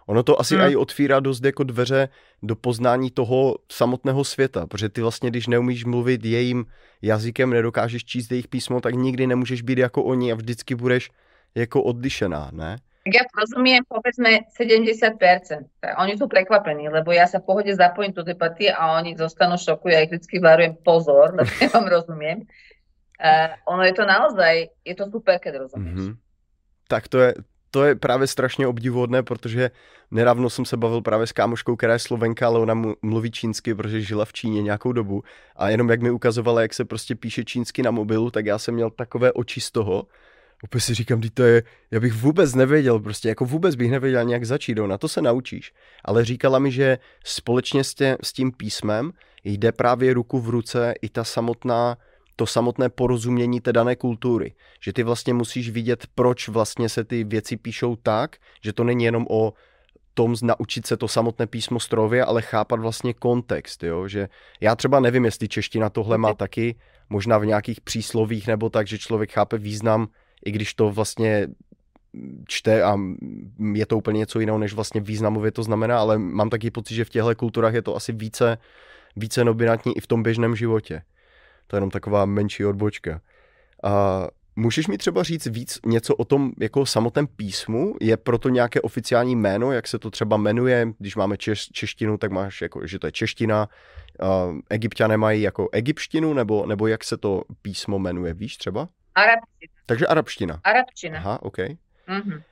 Ono 0.07 0.23
to 0.23 0.41
asi 0.41 0.57
hmm. 0.57 0.73
i 0.73 0.77
otvírá 0.77 1.21
dost 1.21 1.45
jako 1.45 1.65
dveře 1.65 2.09
do 2.43 2.57
poznání 2.57 3.11
toho 3.11 3.57
samotného 3.73 4.25
světa, 4.25 4.67
protože 4.67 4.89
ty 4.89 5.01
vlastně, 5.01 5.31
když 5.31 5.47
neumíš 5.47 5.85
mluvit 5.85 6.25
jejím 6.25 6.67
jazykem, 7.03 7.51
nedokážeš 7.51 8.05
číst 8.05 8.31
jejich 8.31 8.49
písmo, 8.49 8.81
tak 8.81 8.95
nikdy 8.95 9.27
nemůžeš 9.27 9.63
být 9.63 9.79
jako 9.79 10.05
oni 10.05 10.33
a 10.33 10.35
vždycky 10.35 10.75
budeš 10.75 11.11
jako 11.55 11.83
odlišená, 11.83 12.51
ne? 12.53 12.77
Ja 13.05 13.21
rozumiem, 13.37 13.85
povedzme 13.85 14.49
70%. 14.57 15.21
Oni 16.01 16.17
sú 16.17 16.25
prekvapení, 16.25 16.89
lebo 16.89 17.13
ja 17.13 17.29
sa 17.29 17.37
v 17.37 17.53
pohode 17.53 17.69
zapojím 17.77 18.17
do 18.17 18.25
debaty 18.25 18.73
a 18.73 18.97
oni 18.97 19.13
zostanú 19.13 19.61
šoku. 19.61 19.93
Ja 19.93 20.09
ich 20.09 20.17
vždy 20.17 20.41
varujem 20.41 20.81
pozor, 20.81 21.33
lebo 21.37 21.53
ja 21.61 21.69
vám 21.69 21.85
rozumiem. 21.85 22.49
Uh, 23.21 23.53
ono 23.69 23.85
je 23.85 23.93
to 23.93 24.09
naozaj, 24.09 24.73
je 24.89 24.95
to 24.97 25.05
super, 25.13 25.37
keď 25.37 25.69
rozumieš. 25.69 26.01
Mm-hmm. 26.01 26.15
Tak 26.89 27.13
to 27.13 27.21
je, 27.21 27.31
to 27.75 27.85
je 27.85 27.95
právě 27.95 28.27
strašně 28.27 28.67
obdivuhodné, 28.67 29.23
protože 29.23 29.71
nedávno 30.11 30.51
jsem 30.51 30.65
se 30.65 30.77
bavil 30.77 31.01
právě 31.01 31.27
s 31.27 31.33
kámoškou, 31.33 31.77
která 31.77 31.93
je 31.93 31.99
slovenka, 31.99 32.47
ale 32.47 32.59
ona 32.59 32.75
mluví 33.03 33.31
čínsky, 33.31 33.75
protože 33.75 34.01
žila 34.01 34.25
v 34.25 34.33
Číně 34.33 34.63
nějakou 34.63 34.93
dobu. 34.93 35.23
A 35.57 35.69
jenom 35.69 35.91
jak 35.91 36.03
mi 36.03 36.11
ukazovala, 36.11 36.63
jak 36.63 36.75
se 36.75 36.85
prostě 36.85 37.15
píše 37.15 37.45
čínsky 37.45 37.83
na 37.83 37.91
mobilu, 37.91 38.31
tak 38.31 38.47
já 38.47 38.59
jsem 38.59 38.75
měl 38.75 38.91
takové 38.91 39.33
oči 39.33 39.61
z 39.61 39.71
toho, 39.71 40.07
Úplně 40.65 40.81
si 40.81 40.95
říkám, 40.95 41.21
to 41.35 41.43
je, 41.43 41.63
já 41.91 42.01
bych 42.01 42.13
vůbec 42.13 42.55
nevěděl, 42.55 43.01
prostě 43.01 43.29
jako 43.29 43.45
vůbec 43.45 43.75
bych 43.75 43.91
nevěděl 43.91 44.25
nějak 44.25 44.45
začít, 44.45 44.79
na 44.79 44.99
to 44.99 45.09
se 45.09 45.23
naučíš. 45.23 45.73
Ale 46.05 46.25
říkala 46.25 46.59
mi, 46.59 46.71
že 46.71 46.99
společně 47.25 47.85
s 48.23 48.33
tím 48.33 48.53
písmem 48.53 49.13
jde 49.45 49.73
právě 49.73 50.15
ruku 50.15 50.41
v 50.41 50.49
ruce 50.49 50.95
i 51.03 51.09
ta 51.09 51.25
samotná, 51.25 51.97
to 52.37 52.47
samotné 52.47 52.89
porozumění 52.89 53.61
té 53.61 53.73
dané 53.73 53.97
kultury. 53.97 54.55
Že 54.81 54.93
ty 54.93 55.03
vlastně 55.03 55.35
musíš 55.35 55.71
vidět, 55.71 56.07
proč 56.15 56.49
vlastně 56.49 56.89
se 56.89 57.05
ty 57.05 57.25
věci 57.25 57.57
píšou 57.57 57.97
tak, 57.97 58.37
že 58.65 58.73
to 58.73 58.85
není 58.85 59.05
jenom 59.05 59.27
o 59.31 59.53
tom 60.15 60.35
naučit 60.43 60.87
se 60.87 60.97
to 60.97 61.09
samotné 61.09 61.47
písmo 61.47 61.81
strojově, 61.81 62.25
ale 62.25 62.43
chápat 62.43 62.81
vlastně 62.81 63.15
kontext, 63.15 63.83
jo? 63.83 64.09
že 64.09 64.29
já 64.61 64.77
třeba 64.77 65.01
nevím, 65.01 65.25
jestli 65.25 65.49
čeština 65.49 65.91
tohle 65.91 66.19
má 66.19 66.35
taky, 66.35 66.75
možná 67.11 67.39
v 67.39 67.47
nějakých 67.47 67.81
příslovích 67.81 68.47
nebo 68.47 68.71
tak, 68.71 68.87
že 68.87 68.99
člověk 68.99 69.33
chápe 69.33 69.59
význam 69.59 70.09
i 70.45 70.51
když 70.51 70.75
to 70.75 70.91
vlastně 70.91 71.49
čte 72.49 72.83
a 72.83 72.99
je 73.75 73.87
to 73.87 73.97
úplně 73.97 74.19
něco 74.19 74.41
jiného, 74.41 74.59
než 74.59 74.75
vlastně 74.75 75.01
významově 75.01 75.51
to 75.51 75.63
znamená, 75.63 75.99
ale 75.99 76.19
mám 76.19 76.51
taky 76.51 76.71
pocit, 76.71 76.95
že 76.95 77.05
v 77.05 77.11
těchto 77.11 77.35
kulturách 77.35 77.75
je 77.75 77.83
to 77.83 77.97
asi 77.97 78.13
více, 78.13 78.59
více 79.17 79.45
nominantní 79.45 79.97
i 79.97 80.01
v 80.01 80.07
tom 80.07 80.23
běžném 80.23 80.57
životě. 80.57 81.03
To 81.67 81.77
je 81.77 81.79
jenom 81.79 81.91
taková 81.91 82.25
menší 82.25 82.65
odbočka. 82.65 83.21
A 83.85 84.27
můžeš 84.57 84.87
mi 84.87 84.99
třeba 84.99 85.23
říct 85.23 85.47
víc 85.47 85.79
něco 85.87 86.17
o 86.17 86.25
tom 86.25 86.53
jako 86.61 86.87
samotném 86.87 87.27
písmu? 87.27 87.95
Je 88.01 88.17
proto 88.17 88.49
nějaké 88.49 88.81
oficiální 88.81 89.37
jméno, 89.37 89.73
jak 89.73 89.89
se 89.89 89.99
to 89.99 90.11
třeba 90.11 90.37
jmenuje? 90.37 90.87
Když 90.99 91.17
máme 91.17 91.37
češ, 91.37 91.69
češtinu, 91.73 92.19
tak 92.19 92.31
máš 92.31 92.63
jako, 92.63 92.87
že 92.87 92.99
to 92.99 93.07
je 93.07 93.13
čeština. 93.13 93.69
Uh, 94.23 94.59
egyptiané 94.71 95.17
mají 95.17 95.43
jako 95.43 95.69
egyptštinu, 95.73 96.35
nebo, 96.35 96.67
nebo 96.67 96.87
jak 96.87 97.05
se 97.05 97.17
to 97.17 97.43
písmo 97.63 97.99
jmenuje, 97.99 98.35
víš 98.35 98.57
třeba? 98.57 98.89
Arabština. 99.15 99.73
Takže 99.87 100.07
arabština. 100.07 100.61
Arabština. 100.65 101.19
Aha, 101.19 101.43
OK. 101.43 101.59
Uh-huh. 101.59 102.43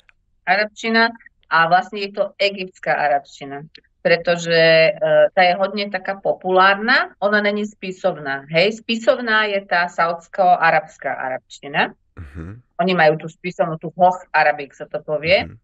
Arabština 0.47 1.09
a 1.53 1.69
vlastne 1.69 2.01
je 2.01 2.11
to 2.17 2.33
egyptská 2.41 2.97
arabština, 2.97 3.69
pretože 4.03 4.93
uh, 4.93 5.31
tá 5.31 5.47
je 5.47 5.55
hodne 5.55 5.87
taká 5.89 6.19
populárna, 6.19 7.15
ona 7.23 7.39
není 7.39 7.63
spisovná. 7.63 8.51
Hej, 8.51 8.83
spisovná 8.83 9.47
je 9.47 9.63
tá 9.63 9.87
saudsko-arabská 9.87 11.15
arabština. 11.15 11.95
Uh-huh. 12.19 12.59
Oni 12.83 12.93
majú 12.93 13.25
tú 13.25 13.27
spisovnú, 13.31 13.79
tú 13.79 13.95
hoch 13.95 14.19
arabik 14.35 14.75
sa 14.75 14.91
to 14.91 14.99
povie. 15.01 15.47
Uh-huh. 15.47 15.57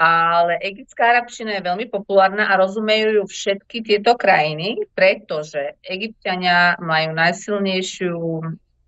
Ale 0.00 0.58
egyptská 0.58 1.14
arabština 1.14 1.60
je 1.60 1.68
veľmi 1.68 1.86
populárna 1.92 2.50
a 2.50 2.58
rozumejú 2.58 3.22
ju 3.22 3.24
všetky 3.28 3.86
tieto 3.86 4.18
krajiny, 4.18 4.88
pretože 4.96 5.78
egyptiania 5.86 6.74
majú 6.82 7.14
najsilnejšiu 7.14 8.16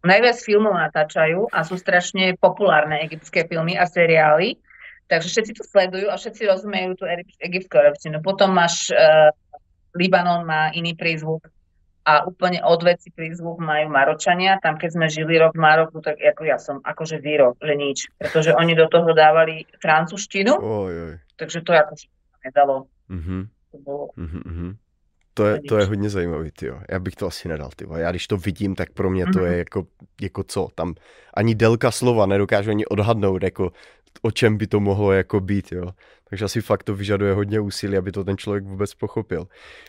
najviac 0.05 0.39
filmov 0.43 0.75
natáčajú 0.77 1.49
a 1.49 1.65
sú 1.65 1.81
strašne 1.81 2.37
populárne 2.37 3.01
egyptské 3.05 3.49
filmy 3.49 3.79
a 3.79 3.89
seriály. 3.89 4.61
Takže 5.07 5.29
všetci 5.29 5.53
to 5.53 5.65
sledujú 5.69 6.07
a 6.09 6.17
všetci 6.17 6.43
rozumejú 6.49 6.97
tú 6.97 7.05
egyptskú 7.41 7.77
arabštinu. 7.77 8.25
Potom 8.25 8.57
máš, 8.57 8.89
uh, 8.89 9.29
Libanon 9.93 10.49
má 10.49 10.73
iný 10.73 10.97
prízvuk 10.97 11.45
a 12.05 12.25
úplne 12.29 12.61
odveci 12.61 13.13
prízvuk 13.13 13.61
majú 13.61 13.89
Maročania. 13.89 14.61
Tam, 14.61 14.77
keď 14.77 14.91
sme 14.93 15.07
žili 15.09 15.41
rok 15.41 15.57
v 15.57 15.65
Maroku, 15.65 16.05
tak 16.05 16.21
ako 16.21 16.43
ja 16.45 16.61
som 16.61 16.81
akože 16.85 17.21
výrok, 17.21 17.57
že 17.61 17.75
nič. 17.77 17.99
Pretože 18.21 18.53
oni 18.53 18.77
do 18.77 18.89
toho 18.89 19.13
dávali 19.17 19.65
francúzštinu. 19.81 20.53
Oj, 20.61 20.93
oj. 20.93 21.15
Takže 21.37 21.65
to 21.65 21.73
akože 21.73 22.07
nedalo. 22.45 22.89
Mm-hmm. 23.09 23.43
To 23.73 23.77
bolo... 23.81 24.05
Mm-hmm. 24.17 24.71
To 25.35 25.47
je, 25.47 25.61
to 25.69 25.79
je 25.79 25.87
hodně 25.87 26.11
zajímavý, 26.11 26.51
ty 26.51 26.71
Já 26.89 26.99
bych 26.99 27.17
to 27.17 27.27
asi 27.27 27.49
nedal, 27.49 27.71
ty 27.77 27.87
Já 27.97 28.11
když 28.11 28.27
to 28.27 28.37
vidím, 28.37 28.75
tak 28.75 28.93
pro 28.93 29.11
mě 29.11 29.27
to 29.27 29.45
je 29.45 29.59
jako, 29.59 29.87
jako 30.21 30.43
co, 30.43 30.69
tam 30.75 30.95
ani 31.35 31.55
delka 31.55 31.91
slova 31.91 32.27
nedokážu 32.27 32.71
ani 32.71 32.87
odhadnout, 32.87 33.43
jako 33.43 33.73
o 34.23 34.31
čem 34.31 34.59
by 34.59 34.67
to 34.67 34.81
mohlo 34.81 35.13
jako 35.13 35.41
být, 35.41 35.73
jo. 35.73 35.93
Takže 36.31 36.45
asi 36.45 36.61
fakt 36.61 36.83
to 36.83 36.95
vyžaduje 36.95 37.35
hodně 37.35 37.61
úsilí, 37.61 37.97
aby 37.97 38.13
to 38.13 38.25
ten 38.25 38.37
člověk 38.37 38.65
vůbec 38.65 38.95
pochopil. 38.95 39.47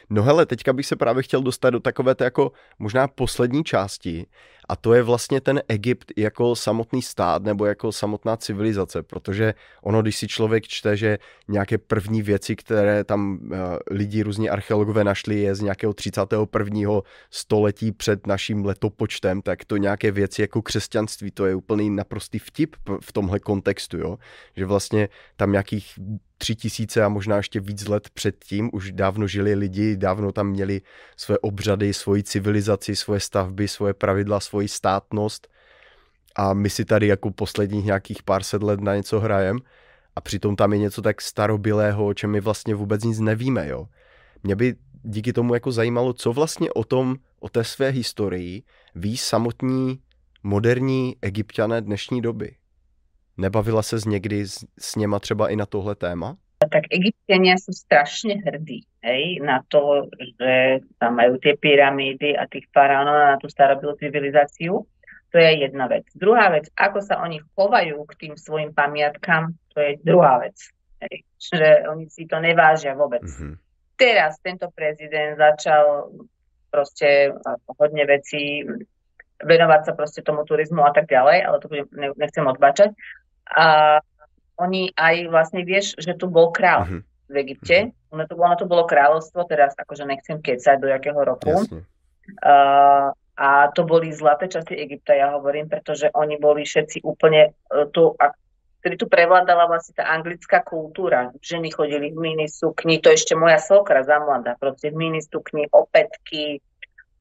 No 0.10 0.24
hele, 0.24 0.46
teďka 0.46 0.74
bych 0.74 0.86
se 0.86 0.96
právě 0.96 1.24
chtěl 1.24 1.42
dostat 1.42 1.70
do 1.70 1.80
takové 1.80 2.16
té 2.16 2.24
jako 2.24 2.52
možná 2.80 3.08
poslední 3.08 3.64
části 3.64 4.26
a 4.70 4.76
to 4.76 4.94
je 4.94 5.04
vlastně 5.04 5.42
ten 5.42 5.62
Egypt 5.68 6.12
jako 6.18 6.56
samotný 6.56 7.02
stát 7.02 7.44
nebo 7.44 7.66
jako 7.66 7.92
samotná 7.92 8.38
civilizace, 8.38 9.04
protože 9.04 9.54
ono, 9.84 10.02
když 10.02 10.18
si 10.18 10.28
člověk 10.28 10.68
čte, 10.68 10.98
že 10.98 11.18
nějaké 11.48 11.78
první 11.78 12.22
věci, 12.22 12.56
které 12.56 13.04
tam 13.04 13.40
uh, 13.42 13.58
lidi 13.92 14.24
různí 14.24 14.50
archeologové 14.50 15.04
našli, 15.04 15.40
je 15.40 15.56
z 15.56 15.62
nějakého 15.62 15.94
31. 15.94 17.02
století 17.30 17.92
před 17.92 18.28
naším 18.28 18.66
letopočtem, 18.66 19.42
tak 19.42 19.66
to 19.66 19.78
nějaké 19.78 20.12
věci 20.12 20.42
jako 20.42 20.62
křesťanství, 20.62 21.32
to 21.32 21.46
je 21.46 21.56
úplný 21.56 21.90
naprostý 21.90 22.40
vtip 22.40 22.76
v 23.02 23.14
tomhle 23.14 23.40
kontextu, 23.40 23.98
jo? 23.98 24.18
že 24.56 24.66
vlastně 24.66 25.10
tam 25.36 25.52
nějakých 25.52 25.94
tři 26.38 26.56
tisíce 26.56 27.04
a 27.04 27.10
možná 27.10 27.38
ještě 27.38 27.60
víc 27.60 27.88
let 27.88 28.10
předtím 28.10 28.70
už 28.74 28.92
dávno 28.92 29.28
žili 29.28 29.54
lidi, 29.54 29.98
dávno 29.98 30.32
tam 30.32 30.48
měli 30.48 30.82
své 31.18 31.38
obřady, 31.38 31.94
svoji 31.94 32.24
civilizaci, 32.24 32.96
svoje 32.96 33.20
stavby, 33.20 33.68
svoje 33.68 33.94
pravidla, 33.94 34.40
svoji 34.40 34.68
státnost 34.68 35.48
a 36.36 36.54
my 36.54 36.70
si 36.70 36.86
tady 36.86 37.08
jako 37.08 37.32
posledních 37.32 37.86
nějakých 37.86 38.24
pár 38.24 38.44
set 38.44 38.64
let 38.64 38.80
na 38.82 38.96
něco 38.96 39.20
hrajem 39.20 39.60
a 40.16 40.22
přitom 40.22 40.56
tam 40.56 40.74
je 40.74 40.80
něco 40.80 41.02
tak 41.02 41.22
starobilého, 41.22 42.06
o 42.06 42.14
čem 42.14 42.32
my 42.32 42.42
vlastně 42.42 42.76
vůbec 42.76 43.04
nic 43.04 43.20
nevíme, 43.20 43.68
jo. 43.68 43.88
Mě 44.44 44.56
by 44.56 44.76
díky 45.04 45.34
tomu 45.34 45.54
jako 45.54 45.72
zajímalo, 45.72 46.14
co 46.14 46.34
vlastně 46.34 46.72
o 46.72 46.84
tom, 46.84 47.16
o 47.40 47.50
té 47.50 47.64
své 47.64 47.90
historii 47.90 48.64
ví 48.96 49.18
samotní 49.18 50.00
moderní 50.44 51.16
egyptiané 51.22 51.82
dnešní 51.82 52.22
doby. 52.22 52.56
Nebavila 53.38 53.84
se 53.84 54.00
z 54.00 54.06
někdy 54.06 54.46
s, 54.46 54.66
s 54.80 54.96
něma 54.96 55.20
třeba 55.20 55.50
i 55.50 55.56
na 55.56 55.66
tohle 55.66 55.96
téma? 55.96 56.38
Tak 56.66 56.88
egyptiania 56.90 57.60
sú 57.62 57.76
strašne 57.76 58.42
hrdí 58.42 58.88
hej, 59.04 59.44
na 59.44 59.62
to, 59.70 60.10
že 60.40 60.82
tam 60.98 61.20
majú 61.20 61.38
tie 61.38 61.60
pyramídy 61.60 62.34
a 62.34 62.48
tých 62.48 62.66
faraónov 62.72 63.14
na 63.14 63.38
tú 63.38 63.52
starobilú 63.52 63.94
civilizáciu. 64.00 64.88
To 65.30 65.38
je 65.38 65.52
jedna 65.68 65.86
vec. 65.92 66.08
Druhá 66.16 66.50
vec, 66.50 66.72
ako 66.80 67.04
sa 67.04 67.20
oni 67.22 67.44
chovajú 67.54 68.08
k 68.08 68.14
tým 68.18 68.34
svojim 68.40 68.72
pamiatkám, 68.72 69.52
to 69.76 69.84
je 69.84 70.00
druhá 70.02 70.40
vec. 70.42 70.56
Hej. 71.04 71.28
Že 71.38 71.70
oni 71.92 72.08
si 72.08 72.24
to 72.24 72.40
nevážia 72.40 72.96
vôbec. 72.96 73.28
Mm-hmm. 73.28 73.54
Teraz 74.00 74.40
tento 74.40 74.72
prezident 74.72 75.36
začal 75.36 76.08
proste 76.72 77.36
hodne 77.78 78.04
veci 78.08 78.64
venovať 79.44 79.82
sa 79.86 79.94
proste 79.94 80.24
tomu 80.24 80.48
turizmu 80.48 80.82
a 80.82 80.96
tak 80.96 81.12
ďalej, 81.12 81.38
ale 81.44 81.56
to 81.60 81.68
budem, 81.68 81.88
nechcem 82.16 82.48
odbačať. 82.48 82.96
A 83.52 84.00
oni 84.56 84.90
aj 84.96 85.28
vlastne 85.30 85.62
vieš, 85.68 86.00
že 86.00 86.16
tu 86.16 86.32
bol 86.32 86.50
král 86.56 86.88
uh-huh. 86.88 87.02
v 87.30 87.36
Egypte. 87.44 87.78
Uh-huh. 87.92 88.14
Ono, 88.16 88.24
to, 88.26 88.34
ono 88.40 88.56
to 88.56 88.66
bolo 88.66 88.88
kráľovstvo, 88.88 89.44
teraz 89.46 89.76
akože 89.76 90.08
nechcem 90.08 90.40
kecať 90.40 90.80
do 90.80 90.88
jakého 90.88 91.20
roku. 91.20 91.68
Uh, 92.42 93.12
a 93.36 93.48
to 93.76 93.84
boli 93.84 94.16
zlaté 94.16 94.48
časy 94.48 94.80
Egypta, 94.80 95.14
ja 95.14 95.36
hovorím, 95.36 95.68
pretože 95.68 96.08
oni 96.16 96.40
boli 96.40 96.64
všetci 96.64 97.04
úplne 97.04 97.52
uh, 97.70 97.86
tu, 97.92 98.16
a, 98.16 98.32
kedy 98.80 98.96
tu 98.96 99.06
prevládala 99.12 99.68
vlastne 99.68 100.00
tá 100.00 100.08
anglická 100.10 100.64
kultúra. 100.64 101.36
Ženy 101.44 101.76
chodili 101.76 102.16
v 102.16 102.18
mini 102.18 102.48
sukni, 102.48 103.04
to 103.04 103.12
ešte 103.12 103.36
moja 103.36 103.60
sokra 103.60 104.02
za 104.08 104.24
mladá, 104.24 104.56
proste 104.56 104.90
v 104.90 104.98
mini 105.06 105.22
sukni, 105.22 105.68
opätky, 105.70 106.64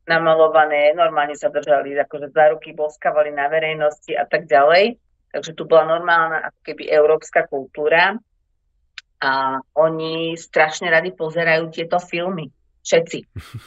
namalované, 0.05 0.93
normálne 0.93 1.35
sa 1.35 1.49
držali, 1.49 1.97
akože 1.97 2.31
za 2.31 2.53
ruky 2.53 2.77
boskavali 2.77 3.33
na 3.33 3.49
verejnosti 3.49 4.13
a 4.13 4.29
tak 4.29 4.45
ďalej. 4.45 5.01
Takže 5.35 5.59
tu 5.59 5.67
bola 5.67 5.99
normálna 5.99 6.47
ako 6.47 6.61
keby 6.63 6.87
európska 6.87 7.51
kultúra 7.51 8.15
a 9.19 9.59
oni 9.75 10.39
strašne 10.39 10.87
radi 10.87 11.11
pozerajú 11.11 11.75
tieto 11.75 11.99
filmy. 11.99 12.55
Všetci. 12.87 13.19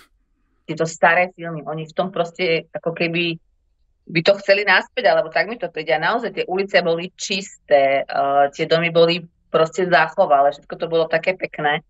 Tieto 0.68 0.84
staré 0.84 1.32
filmy. 1.32 1.64
Oni 1.64 1.88
v 1.88 1.96
tom 1.96 2.12
proste 2.12 2.68
ako 2.72 2.92
keby 2.92 3.40
by 4.08 4.20
to 4.24 4.40
chceli 4.40 4.64
naspäť, 4.64 5.12
alebo 5.12 5.28
tak 5.28 5.52
mi 5.52 5.60
to 5.60 5.68
povedia. 5.68 6.00
Naozaj 6.00 6.32
tie 6.32 6.46
ulice 6.48 6.80
boli 6.80 7.12
čisté, 7.16 8.08
uh, 8.08 8.48
tie 8.52 8.64
domy 8.64 8.92
boli 8.92 9.24
proste 9.52 9.88
zachoval, 9.88 10.48
všetko 10.52 10.76
to 10.76 10.88
bolo 10.88 11.08
také 11.08 11.36
pekné. 11.36 11.84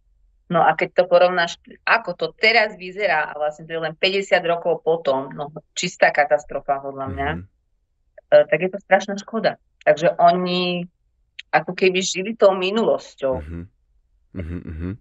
No 0.48 0.64
a 0.64 0.74
keď 0.74 1.04
to 1.04 1.04
porovnáš, 1.12 1.60
ako 1.84 2.16
to 2.16 2.26
teraz 2.32 2.74
vyzerá, 2.80 3.28
a 3.30 3.34
vlastne 3.36 3.68
to 3.68 3.76
je 3.76 3.84
len 3.84 3.94
50 3.94 4.40
rokov 4.48 4.80
potom, 4.80 5.30
no 5.36 5.52
čistá 5.76 6.10
katastrofa 6.16 6.80
podľa 6.80 7.08
mňa, 7.12 7.30
mm-hmm. 7.36 8.46
tak 8.48 8.60
je 8.64 8.70
to 8.72 8.80
strašná 8.80 9.20
škoda. 9.20 9.60
Takže 9.86 10.10
oni 10.18 10.88
ako 11.52 11.72
keby 11.74 12.00
žili 12.04 12.36
tou 12.36 12.56
minulosťou. 12.56 13.40
Mm-hmm. 13.40 13.64
Mm-hmm. 14.36 14.94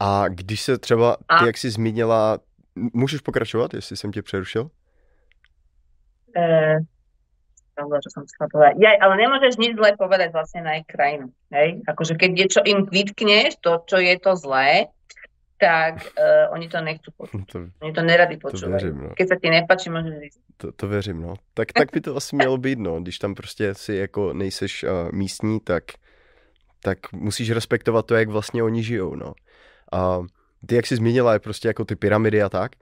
A 0.00 0.28
když 0.28 0.60
se 0.62 0.78
třeba, 0.78 1.16
ty 1.16 1.24
a... 1.28 1.46
jak 1.46 1.56
jsi 1.58 1.70
zmínila, 1.70 2.38
můžeš 2.74 3.20
pokračovat, 3.20 3.74
jestli 3.74 3.96
jsem 3.96 4.12
tě 4.12 4.22
přerušil? 4.22 4.70
E, 6.36 6.78
čo 7.78 8.10
som 8.10 8.26
chcela 8.26 8.50
povedať. 8.50 8.74
Ja, 8.82 8.98
ale 8.98 9.14
nemôžeš 9.22 9.54
nič 9.58 9.78
zlé 9.78 9.94
povedať 9.94 10.34
vlastne 10.34 10.66
na 10.66 10.82
ich 10.82 10.86
krajinu. 10.90 11.30
Hej? 11.54 11.82
Akože 11.86 12.18
keď 12.18 12.30
niečo 12.34 12.60
im 12.66 12.90
vytkneš, 12.90 13.62
to, 13.62 13.78
čo 13.86 14.02
je 14.02 14.14
to 14.18 14.34
zlé, 14.34 14.90
tak 15.58 16.14
uh, 16.14 16.54
oni 16.54 16.70
to 16.70 16.78
nechcú 16.80 17.10
počuť. 17.10 17.42
To, 17.52 17.58
oni 17.82 17.92
to 17.92 18.02
neradi 18.02 18.36
počúvajú. 18.38 18.62
To 18.62 18.70
věřím, 18.70 18.96
no. 19.02 19.10
Keď 19.18 19.26
sa 19.28 19.36
ti 19.36 19.48
nepáči, 19.50 19.86
môžeš 19.90 20.14
ísť. 20.22 20.38
To, 20.56 20.72
to 20.72 20.84
věřím, 20.88 21.22
no. 21.22 21.34
Tak, 21.54 21.72
tak 21.72 21.88
by 21.92 22.00
to 22.00 22.16
asi 22.16 22.36
mělo 22.36 22.56
být, 22.58 22.78
no. 22.78 23.00
Když 23.00 23.18
tam 23.18 23.34
prostě 23.34 23.74
si 23.74 23.94
jako 23.94 24.32
nejseš 24.32 24.84
uh, 24.84 24.90
místní, 25.12 25.60
tak, 25.60 25.84
tak 26.82 26.98
musíš 27.12 27.50
respektovat 27.50 28.06
to, 28.06 28.14
jak 28.14 28.28
vlastně 28.28 28.62
oni 28.62 28.82
žijou, 28.82 29.14
no. 29.14 29.34
A 29.92 30.20
ty, 30.66 30.74
jak 30.74 30.86
jsi 30.86 30.96
zmínila, 30.96 31.32
je 31.32 31.38
prostě 31.38 31.68
jako 31.68 31.84
ty 31.84 31.96
pyramidy 31.96 32.42
a 32.42 32.48
tak, 32.48 32.72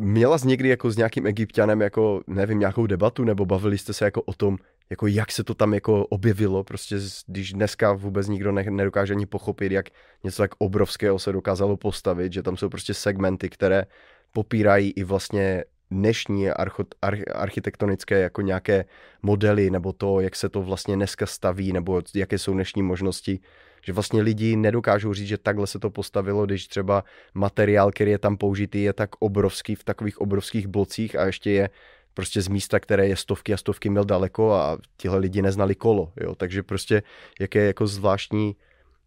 Měla 0.00 0.38
jsi 0.38 0.48
někdy 0.48 0.68
jako 0.68 0.90
s 0.90 0.96
nějakým 0.96 1.26
egyptianem 1.26 1.80
jako, 1.80 2.22
nevím, 2.26 2.58
nějakou 2.58 2.86
debatu, 2.86 3.24
nebo 3.24 3.46
bavili 3.46 3.78
jste 3.78 3.92
se 3.92 4.04
jako 4.04 4.22
o 4.22 4.32
tom, 4.32 4.58
jako 4.90 5.06
jak 5.06 5.32
se 5.32 5.44
to 5.44 5.54
tam 5.54 5.74
jako 5.74 6.06
objevilo, 6.06 6.64
prostě 6.64 6.96
když 7.26 7.52
dneska 7.52 7.92
vůbec 7.92 8.28
nikdo 8.28 8.52
ne, 8.52 8.64
nedokáže 8.70 9.14
ani 9.14 9.26
pochopit, 9.26 9.72
jak 9.72 9.86
něco 10.24 10.42
tak 10.42 10.50
obrovského 10.58 11.18
se 11.18 11.32
dokázalo 11.32 11.76
postavit, 11.76 12.32
že 12.32 12.42
tam 12.42 12.56
jsou 12.56 12.68
prostě 12.68 12.94
segmenty, 12.94 13.48
které 13.48 13.86
popírají 14.32 14.90
i 14.90 15.04
vlastně 15.04 15.64
dnešní 15.90 16.50
archo, 16.50 16.84
arch, 17.02 17.20
architektonické 17.34 18.20
jako 18.20 18.42
nějaké 18.42 18.84
modely, 19.22 19.70
nebo 19.70 19.92
to, 19.92 20.20
jak 20.20 20.36
se 20.36 20.48
to 20.48 20.62
vlastně 20.62 20.96
dneska 20.96 21.26
staví, 21.26 21.72
nebo 21.72 22.02
jaké 22.14 22.38
jsou 22.38 22.52
dnešní 22.52 22.82
možnosti 22.82 23.40
že 23.82 23.92
vlastně 23.92 24.22
lidi 24.22 24.56
nedokážou 24.56 25.14
říct, 25.14 25.28
že 25.28 25.38
takhle 25.38 25.66
se 25.66 25.78
to 25.78 25.90
postavilo, 25.90 26.46
když 26.46 26.66
třeba 26.66 27.04
materiál, 27.34 27.90
který 27.90 28.10
je 28.10 28.18
tam 28.18 28.36
použitý, 28.36 28.82
je 28.82 28.92
tak 28.92 29.10
obrovský 29.18 29.74
v 29.74 29.84
takových 29.84 30.20
obrovských 30.20 30.66
blocích 30.66 31.16
a 31.16 31.26
ještě 31.26 31.50
je 31.50 31.70
prostě 32.18 32.42
z 32.42 32.48
místa, 32.48 32.80
které 32.80 33.06
je 33.06 33.16
stovky 33.16 33.54
a 33.54 33.56
stovky 33.56 33.90
mil 33.90 34.04
daleko 34.04 34.52
a 34.52 34.78
tihle 34.96 35.18
lidi 35.18 35.42
neznali 35.42 35.74
kolo, 35.74 36.12
jo, 36.20 36.34
takže 36.34 36.62
prostě 36.62 37.02
jaké 37.40 37.66
jako 37.66 37.86
zvláštní, 37.86 38.56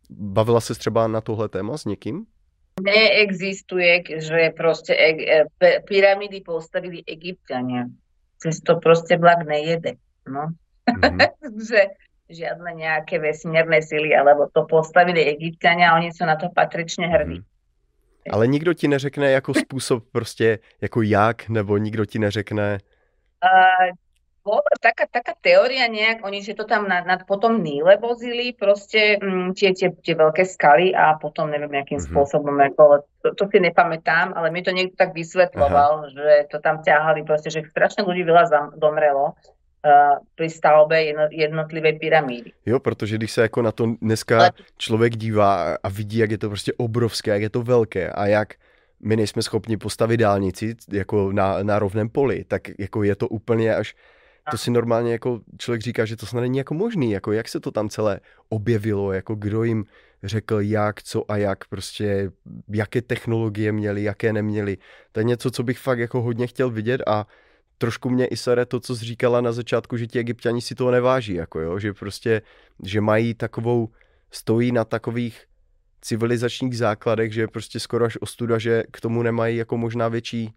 bavila 0.09 0.61
se 0.61 0.73
třeba 0.75 1.07
na 1.07 1.21
tohle 1.21 1.49
téma 1.49 1.77
s 1.77 1.85
někým? 1.85 2.25
Neexistuje, 2.81 4.03
že 4.15 4.49
prostě 4.57 4.95
e, 4.95 5.43
pyramidy 5.87 6.41
postavili 6.41 7.03
egyptiania. 7.07 7.83
Cez 8.37 8.59
to 8.59 8.75
prostě 8.75 9.17
vlak 9.17 9.43
nejede. 9.47 9.91
No. 10.27 10.47
Mm-hmm. 10.87 11.27
že 11.69 11.81
žiadne 12.31 12.79
nejaké 12.79 13.19
vesmírne 13.19 13.83
sily, 13.83 14.15
alebo 14.15 14.47
to 14.55 14.63
postavili 14.63 15.19
egyptiania 15.27 15.91
a 15.91 15.99
oni 15.99 16.15
sú 16.15 16.23
na 16.23 16.39
to 16.39 16.47
patrične 16.47 17.11
hrdí. 17.11 17.43
Hmm. 17.43 18.31
Ale 18.31 18.47
nikdo 18.47 18.73
ti 18.73 18.87
neřekne 18.87 19.31
jako 19.31 19.53
způsob 19.53 20.03
prostě, 20.11 20.59
jako 20.81 21.01
jak, 21.01 21.49
nebo 21.49 21.77
nikdo 21.77 22.05
ti 22.05 22.19
neřekne... 22.19 22.79
Uh, 23.41 23.91
bola 24.41 24.73
taká, 24.81 25.05
taká 25.05 25.37
teória 25.37 25.85
nejak, 25.85 26.25
oni, 26.25 26.41
že 26.41 26.57
to 26.57 26.65
tam 26.65 26.89
nad, 26.89 27.05
nad 27.05 27.21
potom 27.29 27.61
Níle 27.61 27.97
vozili, 28.01 28.57
proste 28.57 29.21
mm, 29.21 29.53
tie, 29.53 29.69
tie, 29.73 29.93
tie 29.93 30.15
veľké 30.17 30.41
skaly 30.45 30.97
a 30.97 31.13
potom 31.21 31.53
neviem, 31.53 31.69
nejakým 31.69 32.01
mm-hmm. 32.01 32.09
spôsobom, 32.09 32.57
ako, 32.57 33.05
to, 33.21 33.37
to 33.37 33.43
si 33.53 33.61
nepamätám, 33.61 34.33
ale 34.33 34.49
mi 34.49 34.65
to 34.65 34.73
niekto 34.73 34.97
tak 34.97 35.13
vysvetloval, 35.13 36.09
Aha. 36.09 36.09
že 36.09 36.27
to 36.49 36.57
tam 36.57 36.81
ťahali 36.81 37.21
proste, 37.21 37.53
že 37.53 37.69
strašne 37.69 38.01
ľudí 38.01 38.25
veľa 38.25 38.45
zam, 38.49 38.65
domrelo 38.81 39.37
při 40.35 40.49
stavbě 40.49 41.13
jednotlivé 41.31 41.93
pyramídy. 41.93 42.51
Jo, 42.65 42.79
protože 42.79 43.15
když 43.15 43.31
se 43.31 43.41
jako 43.41 43.61
na 43.61 43.71
to 43.71 43.85
dneska 44.01 44.51
člověk 44.77 45.15
dívá 45.17 45.75
a 45.83 45.89
vidí, 45.89 46.17
jak 46.17 46.31
je 46.31 46.37
to 46.37 46.47
prostě 46.47 46.73
obrovské, 46.77 47.31
jak 47.31 47.41
je 47.41 47.49
to 47.49 47.63
velké 47.63 48.09
a 48.09 48.25
jak 48.25 48.53
my 49.03 49.15
nejsme 49.15 49.41
schopni 49.41 49.77
postavit 49.77 50.17
dálnici 50.17 50.75
jako 50.91 51.31
na, 51.31 51.63
na 51.63 51.79
rovném 51.79 52.09
poli, 52.09 52.43
tak 52.47 52.61
jako 52.79 53.03
je 53.03 53.15
to 53.15 53.27
úplně 53.27 53.75
až 53.75 53.95
to 54.51 54.57
si 54.57 54.71
normálně 54.71 55.11
jako 55.11 55.39
člověk 55.57 55.81
říká, 55.81 56.05
že 56.05 56.15
to 56.15 56.25
snad 56.25 56.41
není 56.41 56.57
jako 56.57 56.73
možný, 56.73 57.11
jako 57.11 57.31
jak 57.31 57.49
se 57.49 57.59
to 57.59 57.71
tam 57.71 57.89
celé 57.89 58.19
objevilo, 58.49 59.13
jako 59.13 59.35
kdo 59.35 59.63
jim 59.63 59.85
řekl 60.23 60.61
jak, 60.61 61.03
co 61.03 61.31
a 61.31 61.37
jak, 61.37 61.67
prostě 61.67 62.31
jaké 62.69 63.01
technologie 63.01 63.71
měli, 63.71 64.03
jaké 64.03 64.33
neměli. 64.33 64.77
To 65.11 65.19
je 65.19 65.23
něco, 65.23 65.51
co 65.51 65.63
bych 65.63 65.79
fakt 65.79 65.99
jako 65.99 66.21
hodně 66.21 66.47
chtěl 66.47 66.69
vidět 66.69 67.01
a 67.07 67.27
trošku 67.77 68.09
mě 68.09 68.25
i 68.25 68.37
sere 68.37 68.65
to, 68.65 68.79
co 68.79 68.95
jsi 68.95 69.05
říkala 69.05 69.41
na 69.41 69.51
začátku, 69.51 69.97
že 69.97 70.07
ti 70.07 70.19
egyptiani 70.19 70.61
si 70.61 70.75
toho 70.75 70.91
neváží, 70.91 71.33
jako 71.33 71.59
jo, 71.59 71.79
že 71.79 71.93
prostě, 71.93 72.41
že 72.83 73.01
mají 73.01 73.33
takovou, 73.33 73.89
stojí 74.31 74.71
na 74.71 74.85
takových 74.85 75.45
civilizačních 76.01 76.77
základech, 76.77 77.33
že 77.33 77.41
je 77.41 77.47
prostě 77.47 77.79
skoro 77.79 78.05
až 78.05 78.17
ostuda, 78.21 78.57
že 78.57 78.83
k 78.91 79.01
tomu 79.01 79.23
nemají 79.23 79.57
jako 79.57 79.77
možná 79.77 80.07
větší, 80.07 80.53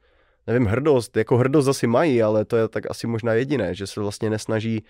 nevím, 0.46 0.66
hrdost, 0.66 1.16
jako 1.16 1.36
hrdost 1.36 1.68
asi 1.68 1.86
mají, 1.86 2.22
ale 2.22 2.44
to 2.44 2.56
je 2.56 2.68
tak 2.68 2.90
asi 2.90 3.06
možná 3.06 3.32
jediné, 3.32 3.74
že 3.74 3.86
se 3.86 4.00
vlastně 4.00 4.30
nesnaží 4.30 4.84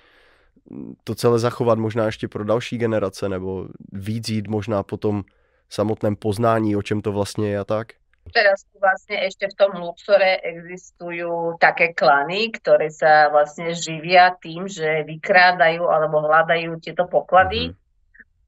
to 1.04 1.14
celé 1.14 1.38
zachovat 1.38 1.78
možná 1.78 2.06
ještě 2.06 2.28
pro 2.28 2.44
další 2.44 2.78
generace, 2.78 3.28
nebo 3.28 3.68
víc 3.92 4.28
jít 4.28 4.48
možná 4.48 4.82
po 4.82 4.96
tom 4.96 5.22
samotném 5.68 6.16
poznání, 6.16 6.76
o 6.76 6.82
čem 6.82 7.00
to 7.00 7.12
vlastně 7.12 7.50
je 7.50 7.58
a 7.58 7.64
tak. 7.64 7.86
Teraz 8.32 8.64
vlastne 8.80 9.20
ešte 9.28 9.52
v 9.52 9.54
tom 9.60 9.76
Luxore 9.76 10.40
existujú 10.40 11.60
také 11.60 11.92
klany, 11.92 12.48
ktoré 12.56 12.88
sa 12.88 13.28
vlastne 13.28 13.76
živia 13.76 14.32
tým, 14.40 14.64
že 14.64 15.04
vykrádajú 15.04 15.84
alebo 15.84 16.24
hľadajú 16.24 16.80
tieto 16.80 17.04
poklady 17.04 17.68
mm-hmm. 17.68 17.83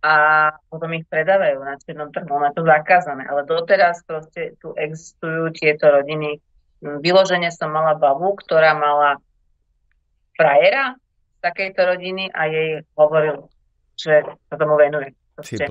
A 0.06 0.12
potom 0.70 0.94
ich 0.94 1.02
predávajú 1.10 1.58
na 1.66 1.74
čiernom 1.82 2.14
trhu. 2.14 2.30
Ono 2.30 2.46
je 2.46 2.54
to 2.54 2.62
zakázané, 2.62 3.26
ale 3.26 3.42
doteraz 3.42 4.06
proste 4.06 4.54
tu 4.62 4.70
existujú 4.78 5.50
tieto 5.50 5.90
rodiny. 5.90 6.38
Vyložene 6.78 7.50
som 7.50 7.74
mala 7.74 7.98
babu, 7.98 8.38
ktorá 8.38 8.78
mala 8.78 9.18
frajera 10.38 10.94
z 11.34 11.38
takejto 11.42 11.80
rodiny 11.82 12.30
a 12.30 12.46
jej 12.46 12.86
hovoril, 12.94 13.50
že 13.98 14.22
sa 14.46 14.54
tomu 14.54 14.78
venuje. 14.78 15.10
Ty 15.42 15.66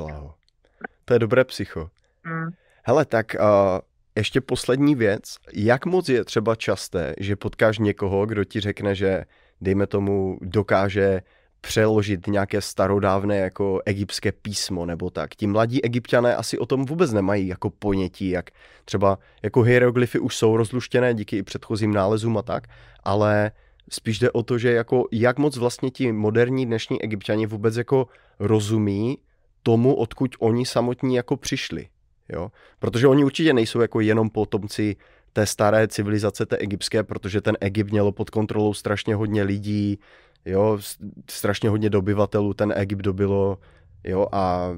To 1.05 1.11
je 1.13 1.19
dobré 1.19 1.47
psycho. 1.47 1.89
Mm. 2.25 2.51
Hele, 2.83 3.05
tak 3.05 3.33
uh, 3.39 3.79
ještě 4.15 4.41
poslední 4.41 4.95
věc. 4.95 5.36
Jak 5.53 5.86
moc 5.86 6.09
je 6.09 6.23
třeba 6.25 6.55
časté, 6.55 7.13
že 7.17 7.36
potkáš 7.36 7.79
někoho, 7.79 8.25
kdo 8.25 8.43
ti 8.43 8.59
řekne, 8.59 8.95
že 8.95 9.25
dejme 9.61 9.88
tomu 9.88 10.38
dokáže 10.41 11.21
přeložit 11.68 12.28
nějaké 12.28 12.61
starodávné 12.61 13.38
jako 13.38 13.82
egyptské 13.86 14.32
písmo 14.32 14.86
nebo 14.86 15.09
tak. 15.09 15.36
Ti 15.36 15.47
mladí 15.47 15.86
egyptiané 15.86 16.36
asi 16.36 16.57
o 16.57 16.66
tom 16.66 16.86
vůbec 16.86 17.13
nemají 17.13 17.47
jako 17.47 17.70
ponětí, 17.70 18.30
jak 18.30 18.49
třeba 18.86 19.20
jako 19.43 19.61
hieroglyfy 19.61 20.20
už 20.20 20.36
jsou 20.36 20.57
rozluštěné 20.57 21.13
díky 21.13 21.38
i 21.38 21.43
předchozím 21.43 21.93
nálezům 21.93 22.38
a 22.38 22.41
tak, 22.41 22.68
ale 23.03 23.51
spíš 23.91 24.20
jde 24.20 24.32
o 24.32 24.43
to, 24.43 24.57
že 24.57 24.72
jako 24.72 25.07
jak 25.11 25.38
moc 25.38 25.57
vlastně 25.57 25.91
ti 25.91 26.11
moderní 26.11 26.66
dnešní 26.66 27.01
egyptiani 27.01 27.45
vůbec 27.45 27.76
jako 27.76 28.07
rozumí 28.39 29.18
tomu, 29.63 29.95
odkud 29.95 30.36
oni 30.39 30.66
samotní 30.66 31.16
jako 31.16 31.38
přišli. 31.38 31.88
Jo? 32.30 32.51
Protože 32.80 33.07
oni 33.07 33.24
určitě 33.24 33.53
nejsou 33.53 33.82
jako 33.82 33.99
jenom 33.99 34.30
potomci 34.30 34.95
té 35.34 35.45
staré 35.45 35.88
civilizace, 35.88 36.45
té 36.45 36.57
egyptské, 36.57 37.03
protože 37.03 37.41
ten 37.41 37.57
Egypt 37.61 37.91
mělo 37.91 38.11
pod 38.11 38.30
kontrolou 38.30 38.74
strašně 38.74 39.16
hodně 39.16 39.43
lidí, 39.43 39.99
jo, 40.46 40.78
strašně 41.30 41.70
hodně 41.70 41.89
dobyvatelů 41.89 42.54
ten 42.54 42.74
Egypt 42.78 43.02
dobilo, 43.02 43.58
jo, 44.04 44.28
a 44.32 44.72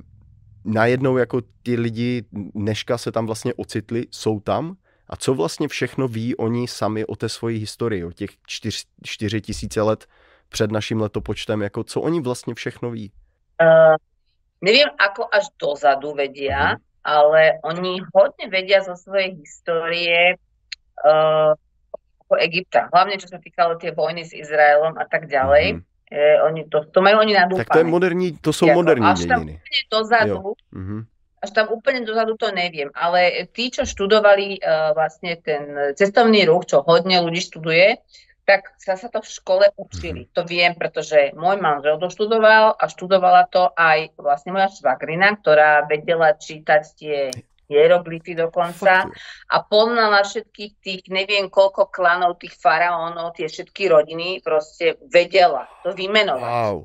najednou 0.66 1.18
jako 1.18 1.42
ti 1.64 1.76
lidi 1.76 2.24
dneška 2.56 2.98
se 2.98 3.12
tam 3.12 3.26
vlastně 3.26 3.54
ocitli, 3.54 4.06
jsou 4.12 4.40
tam. 4.40 4.76
A 5.10 5.16
co 5.16 5.34
vlastně 5.34 5.68
všechno 5.68 6.08
ví 6.08 6.36
oni 6.36 6.68
sami 6.68 7.06
o 7.06 7.16
té 7.16 7.30
svoji 7.30 7.58
historii, 7.58 8.04
o 8.04 8.12
těch 8.12 8.30
čtyř, 8.48 8.86
čtyři 9.04 9.42
tisíce 9.42 9.82
let 9.82 10.06
před 10.50 10.72
naším 10.72 11.02
letopočtem, 11.02 11.62
jako 11.62 11.84
co 11.84 12.02
oni 12.02 12.22
vlastně 12.22 12.54
všechno 12.54 12.92
ví? 12.92 13.12
Uh, 13.62 13.96
nevím, 14.62 14.88
ako 15.00 15.28
až 15.32 15.46
dozadu 15.60 16.14
vedia, 16.14 16.74
uh-huh 16.74 16.88
ale 17.08 17.64
oni 17.64 18.04
hodne 18.12 18.52
vedia 18.52 18.84
zo 18.84 19.00
svojej 19.00 19.40
histórie 19.40 20.36
uh, 21.08 21.56
Egypta. 22.36 22.92
Hlavne 22.92 23.16
čo 23.16 23.32
sa 23.32 23.40
týkalo 23.40 23.80
tie 23.80 23.96
vojny 23.96 24.28
s 24.28 24.36
Izraelom 24.36 25.00
a 25.00 25.08
tak 25.08 25.32
ďalej. 25.32 25.80
Mm-hmm. 25.80 26.12
E, 26.12 26.40
oni 26.44 26.62
to, 26.68 26.84
to 26.92 27.00
majú 27.00 27.24
oni 27.24 27.34
nadúpané. 27.36 27.64
Tak 27.64 27.76
to 27.76 27.80
je 27.80 27.88
moderní, 27.88 28.28
to 28.40 28.52
jako, 28.52 28.76
moderní 28.76 29.08
až 29.08 29.20
tam 29.28 29.42
úplne 29.44 29.82
dozadu, 29.92 30.40
mm-hmm. 30.72 31.02
až 31.44 31.50
tam 31.52 31.66
úplne 31.72 32.00
dozadu 32.08 32.34
to 32.40 32.48
neviem, 32.56 32.90
ale 32.96 33.48
tí, 33.52 33.68
čo 33.68 33.84
študovali 33.84 34.64
uh, 34.64 34.96
vlastne 34.96 35.36
ten 35.44 35.96
cestovný 36.00 36.48
ruch, 36.48 36.72
čo 36.72 36.80
hodne 36.84 37.20
ľudí 37.20 37.44
študuje, 37.44 38.00
tak 38.48 38.72
sa, 38.80 38.96
sa 38.96 39.12
to 39.12 39.20
v 39.20 39.28
škole 39.28 39.66
učili. 39.76 40.24
Mm-hmm. 40.24 40.36
To 40.40 40.42
viem, 40.48 40.72
pretože 40.80 41.36
môj 41.36 41.60
manžel 41.60 42.00
doštudoval 42.00 42.80
a 42.80 42.84
študovala 42.88 43.52
to 43.52 43.76
aj 43.76 44.16
vlastne 44.16 44.56
moja 44.56 44.72
švagrina, 44.72 45.36
ktorá 45.44 45.84
vedela 45.84 46.32
čítať 46.32 46.84
tie 46.96 47.20
hieroglyfy 47.68 48.36
dokonca 48.36 49.12
a 49.52 49.58
poznala 49.64 50.24
všetkých 50.24 50.72
tých, 50.80 51.02
neviem 51.12 51.52
koľko 51.52 51.92
klanov 51.92 52.40
tých 52.40 52.56
faraónov, 52.56 53.36
tie 53.36 53.48
všetky 53.48 53.92
rodiny, 53.92 54.40
proste 54.44 54.96
vedela 55.12 55.68
to 55.84 55.92
vymenovať. 55.92 56.48
Wow. 56.48 56.78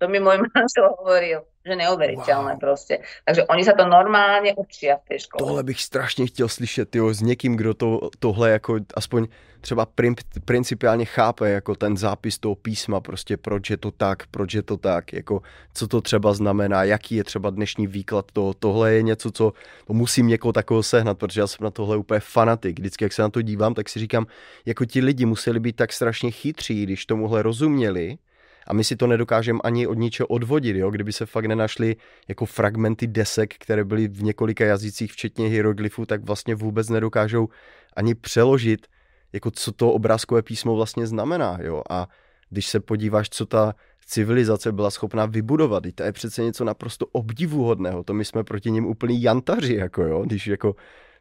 To 0.00 0.04
mi 0.08 0.20
môj 0.20 0.44
manžel 0.52 0.92
hovoril 1.00 1.40
že 1.60 1.76
neuveriteľné 1.76 2.56
wow. 2.56 2.60
proste. 2.60 3.04
Takže 3.28 3.44
oni 3.52 3.62
sa 3.64 3.76
to 3.76 3.84
normálně 3.84 4.56
učí 4.56 4.88
v 4.88 5.08
té 5.08 5.18
škole. 5.18 5.38
Tohle 5.38 5.62
bych 5.62 5.82
strašně 5.82 6.26
chtěl 6.26 6.48
slyšet, 6.48 6.96
jo, 6.96 7.14
s 7.14 7.20
někým, 7.20 7.56
kdo 7.56 7.74
to, 7.74 8.00
tohle 8.18 8.50
jako 8.50 8.76
aspoň 8.94 9.26
třeba 9.60 9.86
prim, 9.86 10.14
principiálně 10.44 11.04
chápe, 11.04 11.50
jako 11.50 11.74
ten 11.74 11.96
zápis 11.96 12.38
toho 12.38 12.54
písma, 12.54 13.00
prostě 13.00 13.36
proč 13.36 13.70
je 13.70 13.76
to 13.76 13.90
tak, 13.90 14.26
proč 14.30 14.54
je 14.54 14.62
to 14.62 14.76
tak, 14.76 15.12
jako 15.12 15.42
co 15.74 15.88
to 15.88 16.00
třeba 16.00 16.34
znamená, 16.34 16.84
jaký 16.84 17.14
je 17.14 17.24
třeba 17.24 17.50
dnešní 17.50 17.86
výklad 17.86 18.32
toho. 18.32 18.54
Tohle 18.54 18.92
je 18.92 19.02
něco, 19.02 19.30
co 19.30 19.52
to 19.86 19.92
musím 19.92 20.26
někoho 20.26 20.52
takového 20.52 20.82
sehnat, 20.82 21.18
protože 21.18 21.40
já 21.40 21.46
jsem 21.46 21.64
na 21.64 21.70
tohle 21.70 21.96
úplně 21.96 22.20
fanatik. 22.20 22.78
Vždycky, 22.78 23.04
jak 23.04 23.12
se 23.12 23.22
na 23.22 23.28
to 23.28 23.42
dívám, 23.42 23.74
tak 23.74 23.88
si 23.88 23.98
říkám, 23.98 24.26
jako 24.66 24.84
ti 24.84 25.00
lidi 25.00 25.26
museli 25.26 25.60
být 25.60 25.76
tak 25.76 25.92
strašně 25.92 26.30
chytří, 26.30 26.82
když 26.82 27.06
tomuhle 27.06 27.42
rozuměli, 27.42 28.18
a 28.66 28.72
my 28.72 28.84
si 28.84 28.96
to 28.96 29.06
nedokážeme 29.06 29.58
ani 29.64 29.86
od 29.86 29.98
ničeho 29.98 30.26
odvodit, 30.26 30.76
jo? 30.76 30.90
kdyby 30.90 31.12
se 31.12 31.26
fakt 31.26 31.44
nenašly 31.44 31.96
jako 32.28 32.46
fragmenty 32.46 33.06
desek, 33.06 33.54
které 33.54 33.84
byly 33.84 34.08
v 34.08 34.22
několika 34.22 34.64
jazycích, 34.64 35.12
včetně 35.12 35.48
hieroglyfů, 35.48 36.06
tak 36.06 36.24
vlastně 36.24 36.54
vůbec 36.54 36.88
nedokážou 36.88 37.48
ani 37.96 38.14
přeložit, 38.14 38.86
jako 39.32 39.50
co 39.50 39.72
to 39.72 39.92
obrázkové 39.92 40.42
písmo 40.42 40.76
vlastně 40.76 41.06
znamená. 41.06 41.58
Jo? 41.62 41.82
A 41.90 42.08
když 42.50 42.66
se 42.66 42.80
podíváš, 42.80 43.28
co 43.28 43.46
ta 43.46 43.74
civilizace 44.06 44.72
byla 44.72 44.90
schopná 44.90 45.26
vybudovat, 45.26 45.84
to 45.94 46.02
je 46.02 46.12
přece 46.12 46.42
něco 46.42 46.64
naprosto 46.64 47.06
obdivuhodného, 47.06 48.04
to 48.04 48.14
my 48.14 48.24
jsme 48.24 48.44
proti 48.44 48.70
ním 48.70 48.86
úplný 48.86 49.22
jantaři, 49.22 49.74
jako 49.74 50.02
jo, 50.02 50.22
když 50.22 50.46
jako 50.46 50.74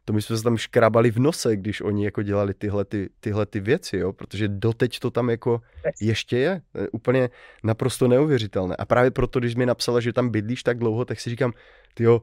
to 0.05 0.13
my 0.13 0.21
jsme 0.21 0.37
se 0.37 0.43
tam 0.43 0.57
škrabali 0.57 1.11
v 1.11 1.19
nose, 1.19 1.55
když 1.55 1.81
oni 1.81 2.05
jako 2.05 2.23
dělali 2.23 2.53
tyhle, 2.53 2.85
ty, 2.85 3.09
tyhle 3.19 3.45
ty 3.45 3.59
věci, 3.59 3.97
jo? 3.97 4.13
protože 4.13 4.47
doteď 4.47 4.99
to 4.99 5.11
tam 5.11 5.29
jako 5.29 5.61
ještě 6.01 6.37
je. 6.37 6.61
je 6.81 6.89
úplně 6.89 7.29
naprosto 7.63 8.07
neuvěřitelné. 8.07 8.75
A 8.75 8.85
právě 8.85 9.11
proto, 9.11 9.39
když 9.39 9.55
mi 9.55 9.65
napsala, 9.65 9.99
že 9.99 10.13
tam 10.13 10.29
bydlíš 10.29 10.63
tak 10.63 10.77
dlouho, 10.77 11.05
tak 11.05 11.19
si 11.19 11.29
říkám, 11.29 11.53
jo, 11.99 12.21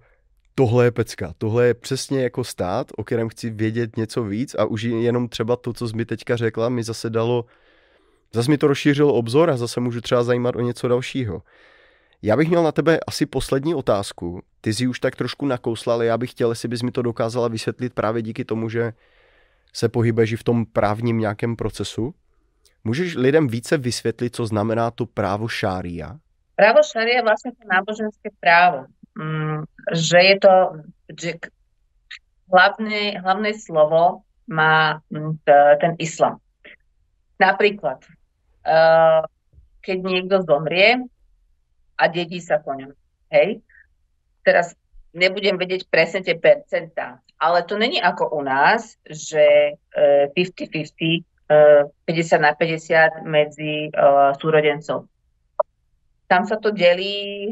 tohle 0.59 0.85
je 0.85 0.91
pecka, 0.91 1.35
tohle 1.39 1.67
je 1.67 1.75
přesně 1.75 2.23
jako 2.23 2.45
stát, 2.45 2.87
o 2.97 3.05
kterém 3.05 3.29
chci 3.29 3.51
vědět 3.51 3.97
něco 3.97 4.25
víc 4.25 4.55
a 4.55 4.65
už 4.65 4.83
jenom 4.83 5.29
třeba 5.29 5.57
to, 5.57 5.73
co 5.73 5.89
jsi 5.89 5.97
mi 5.97 6.05
teďka 6.05 6.37
řekla, 6.37 6.69
mi 6.69 6.83
zase 6.83 7.11
dalo, 7.11 7.45
zase 8.33 8.51
mi 8.51 8.59
to 8.59 8.67
rozšířilo 8.67 9.15
obzor 9.15 9.51
a 9.51 9.57
zase 9.57 9.81
můžu 9.81 10.01
třeba 10.01 10.23
zajímat 10.23 10.57
o 10.57 10.61
něco 10.61 10.89
dalšího. 10.89 11.43
Já 12.23 12.37
bych 12.37 12.49
měl 12.49 12.63
na 12.63 12.73
tebe 12.73 12.99
asi 13.07 13.27
poslední 13.27 13.75
otázku. 13.75 14.43
Ty 14.61 14.75
jsi 14.75 14.87
už 14.87 15.01
tak 15.01 15.17
trošku 15.17 15.47
nakousla, 15.47 15.95
ale 15.95 16.07
já 16.07 16.19
bych 16.19 16.31
chtěl, 16.31 16.51
jestli 16.51 16.69
bys 16.69 16.83
mi 16.83 16.91
to 16.91 17.03
dokázala 17.03 17.49
vysvětlit 17.49 17.95
právě 17.95 18.23
díky 18.23 18.45
tomu, 18.45 18.69
že 18.69 18.93
se 19.73 19.89
pohybuješ 19.89 20.35
v 20.35 20.45
tom 20.45 20.67
právním 20.67 21.19
nějakém 21.19 21.57
procesu. 21.57 22.15
Můžeš 22.85 23.17
lidem 23.17 23.49
více 23.49 23.77
vysvětlit, 23.77 24.37
co 24.37 24.47
znamená 24.47 24.91
to 24.91 25.07
právo 25.07 25.49
šária? 25.49 26.17
Právo 26.57 26.79
šária 26.93 27.17
je 27.17 27.23
vlastně 27.23 27.53
to 27.53 27.69
náboženské 27.73 28.31
právo. 28.41 28.87
Mm, 29.17 29.65
že 29.97 30.19
je 30.21 30.37
to, 30.39 30.55
že 31.17 31.31
hlavné, 32.53 33.17
hlavné 33.19 33.57
slovo 33.57 34.23
má 34.47 35.01
mm, 35.09 35.41
ten 35.81 35.93
islam. 35.99 36.37
Napríklad, 37.41 38.05
eh, 38.69 39.23
keď 39.81 39.99
niekto 40.05 40.37
zomrie, 40.45 41.09
a 41.97 42.05
dedí 42.13 42.39
sa 42.45 42.61
po 42.61 42.77
ňom. 42.77 42.93
Hej? 43.33 43.65
Teraz 44.45 44.77
nebudem 45.17 45.57
vedieť 45.57 45.89
presne 45.89 46.21
tie 46.21 46.37
percentá, 46.37 47.25
ale 47.41 47.65
to 47.65 47.81
není 47.81 47.99
ako 47.99 48.37
u 48.37 48.41
nás, 48.45 49.01
že 49.09 49.75
50-50, 50.37 51.25
uh, 51.49 51.89
50 52.05 52.37
na 52.37 52.53
50 52.53 53.25
medzi 53.25 53.89
súrodencov. 54.39 55.09
Tam 56.29 56.43
sa 56.45 56.61
to 56.61 56.71
delí, 56.75 57.49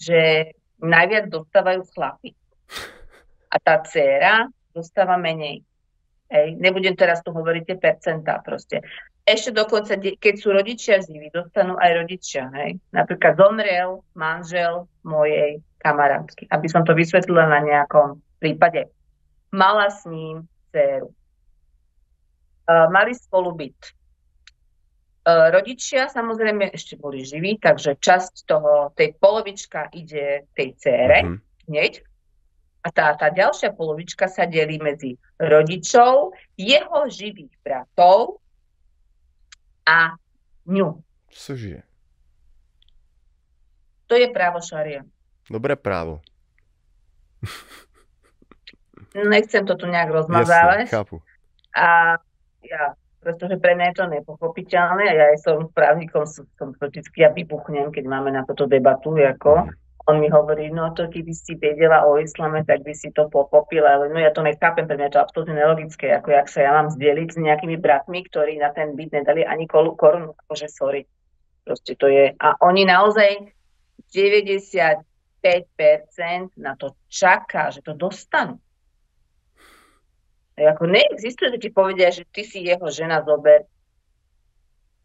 že 0.00 0.50
najviac 0.82 1.30
dostávajú 1.30 1.86
chlapi. 1.94 2.34
A 3.52 3.56
tá 3.60 3.78
dcéra 3.84 4.48
dostáva 4.72 5.20
menej. 5.20 5.62
Hej. 6.32 6.56
Nebudem 6.56 6.96
teraz 6.96 7.20
tu 7.20 7.28
hovoriť 7.30 7.62
tie 7.68 7.76
percentá 7.76 8.40
proste 8.40 8.80
ešte 9.22 9.54
dokonca, 9.54 9.94
keď 9.98 10.34
sú 10.34 10.50
rodičia 10.50 10.98
živí, 10.98 11.30
dostanú 11.30 11.78
aj 11.78 11.90
rodičia. 12.02 12.50
Hej? 12.58 12.82
Napríklad 12.90 13.38
zomrel 13.38 14.02
manžel 14.18 14.90
mojej 15.06 15.62
kamarátky, 15.78 16.50
aby 16.50 16.66
som 16.66 16.82
to 16.82 16.94
vysvetlila 16.94 17.46
na 17.46 17.62
nejakom 17.62 18.18
prípade. 18.42 18.90
Mala 19.54 19.90
s 19.94 20.02
ním 20.10 20.46
dceru. 20.74 21.14
Uh, 22.66 22.86
mali 22.90 23.14
spolu 23.14 23.54
byt. 23.54 23.78
Uh, 25.22 25.54
rodičia 25.54 26.10
samozrejme 26.10 26.74
ešte 26.74 26.98
boli 26.98 27.22
živí, 27.22 27.54
takže 27.62 27.94
časť 27.94 28.42
toho, 28.42 28.90
tej 28.98 29.14
polovička 29.22 29.86
ide 29.94 30.50
tej 30.58 30.74
cére 30.74 31.18
mm-hmm. 31.22 31.38
hneď. 31.70 31.92
A 32.82 32.90
tá, 32.90 33.14
tá 33.14 33.30
ďalšia 33.30 33.70
polovička 33.78 34.26
sa 34.26 34.50
delí 34.50 34.82
medzi 34.82 35.14
rodičov, 35.38 36.34
jeho 36.58 37.00
živých 37.06 37.54
bratov 37.62 38.42
a 39.86 40.18
ňu. 40.66 40.98
Cože? 41.30 41.86
To 44.10 44.18
je 44.18 44.26
právo 44.34 44.58
šaria. 44.58 45.06
Dobré 45.46 45.78
právo. 45.78 46.18
Nechcem 49.14 49.62
to 49.62 49.78
tu 49.78 49.86
nejak 49.86 50.10
rozmazávať. 50.10 50.90
Jasne, 50.90 50.92
chápu. 50.92 51.16
A 51.78 52.18
ja, 52.66 52.98
pretože 53.22 53.56
pre 53.62 53.78
mňa 53.78 53.94
je 53.94 53.96
to 54.02 54.06
nepochopiteľné 54.10 55.04
a 55.06 55.14
ja 55.14 55.24
aj 55.30 55.38
som 55.46 55.70
právnikom, 55.70 56.26
som, 56.26 56.44
vždycky 56.58 57.22
ja 57.22 57.30
vybuchnem, 57.30 57.94
keď 57.94 58.04
máme 58.10 58.34
na 58.34 58.42
toto 58.42 58.66
debatu, 58.66 59.14
ako 59.14 59.70
mm 59.70 59.82
on 60.06 60.18
mi 60.20 60.28
hovorí, 60.30 60.70
no 60.70 60.90
to 60.90 61.06
keby 61.06 61.30
si 61.30 61.54
vedela 61.54 62.02
o 62.02 62.18
islame, 62.18 62.66
tak 62.66 62.82
by 62.82 62.90
si 62.94 63.14
to 63.14 63.30
pochopila, 63.30 63.94
ale 63.94 64.10
no 64.10 64.18
ja 64.18 64.34
to 64.34 64.42
nechápem, 64.42 64.86
pre 64.86 64.98
mňa 64.98 65.06
je 65.06 65.14
to 65.14 65.22
absolútne 65.22 65.54
nelogické, 65.54 66.10
ako 66.10 66.28
jak 66.34 66.48
sa 66.50 66.60
ja 66.66 66.70
mám 66.74 66.90
zdieľiť 66.90 67.28
s 67.30 67.38
nejakými 67.38 67.78
bratmi, 67.78 68.26
ktorí 68.26 68.58
na 68.58 68.74
ten 68.74 68.98
byt 68.98 69.14
nedali 69.14 69.46
ani 69.46 69.70
korunu, 69.70 70.34
akože 70.46 70.66
sorry. 70.66 71.06
Proste 71.62 71.94
to 71.94 72.10
je, 72.10 72.34
a 72.34 72.48
oni 72.66 72.82
naozaj 72.82 73.54
95% 74.10 75.06
na 76.58 76.74
to 76.74 76.98
čaká, 77.06 77.70
že 77.70 77.86
to 77.86 77.94
dostanú. 77.94 78.58
A 80.58 80.72
ako 80.72 80.86
neexistuje, 80.86 81.56
že 81.56 81.58
ti 81.58 81.70
povedia, 81.72 82.12
že 82.12 82.28
ty 82.28 82.44
si 82.44 82.60
jeho 82.60 82.90
žena, 82.92 83.24
zober. 83.24 83.64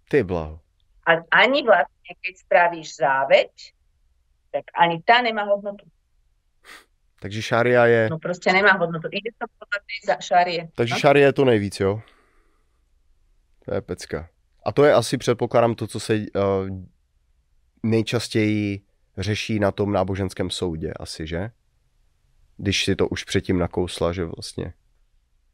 Ty 0.10 0.24
blaho. 0.24 0.60
A 1.08 1.24
ani 1.32 1.64
vlastne, 1.64 2.12
keď 2.20 2.34
spravíš 2.36 3.00
záveď, 3.00 3.52
tak 4.52 4.66
ani 4.76 5.00
tá 5.04 5.24
nemá 5.24 5.48
hodnotu. 5.48 5.88
Takže 7.20 7.42
šaria 7.42 7.86
je... 7.86 8.10
No 8.10 8.20
prostě 8.20 8.54
nemá 8.54 8.72
hodnotu. 8.72 9.08
Ide 9.12 9.32
to 9.38 9.46
podle 9.60 9.80
té 10.06 10.24
šarie. 10.24 10.70
Takže 10.76 10.94
no? 10.94 11.00
šaria 11.00 11.26
je 11.26 11.34
to 11.34 11.46
nejvíc, 11.46 11.80
jo? 11.80 12.02
To 13.66 13.74
je 13.74 13.82
pecka. 13.82 14.30
A 14.66 14.72
to 14.72 14.84
je 14.86 14.94
asi, 14.94 15.18
předpokládám, 15.18 15.76
to, 15.76 15.88
co 15.88 16.00
se 16.00 16.16
uh, 16.16 16.24
nejčastěji 17.84 18.82
řeší 19.18 19.60
na 19.60 19.72
tom 19.72 19.94
náboženském 19.94 20.50
soudě, 20.50 20.94
asi, 21.00 21.28
že? 21.28 21.50
Když 22.58 22.86
si 22.86 22.96
to 22.96 23.08
už 23.08 23.24
předtím 23.24 23.60
nakousla, 23.60 24.14
že 24.14 24.26
vlastně. 24.26 24.74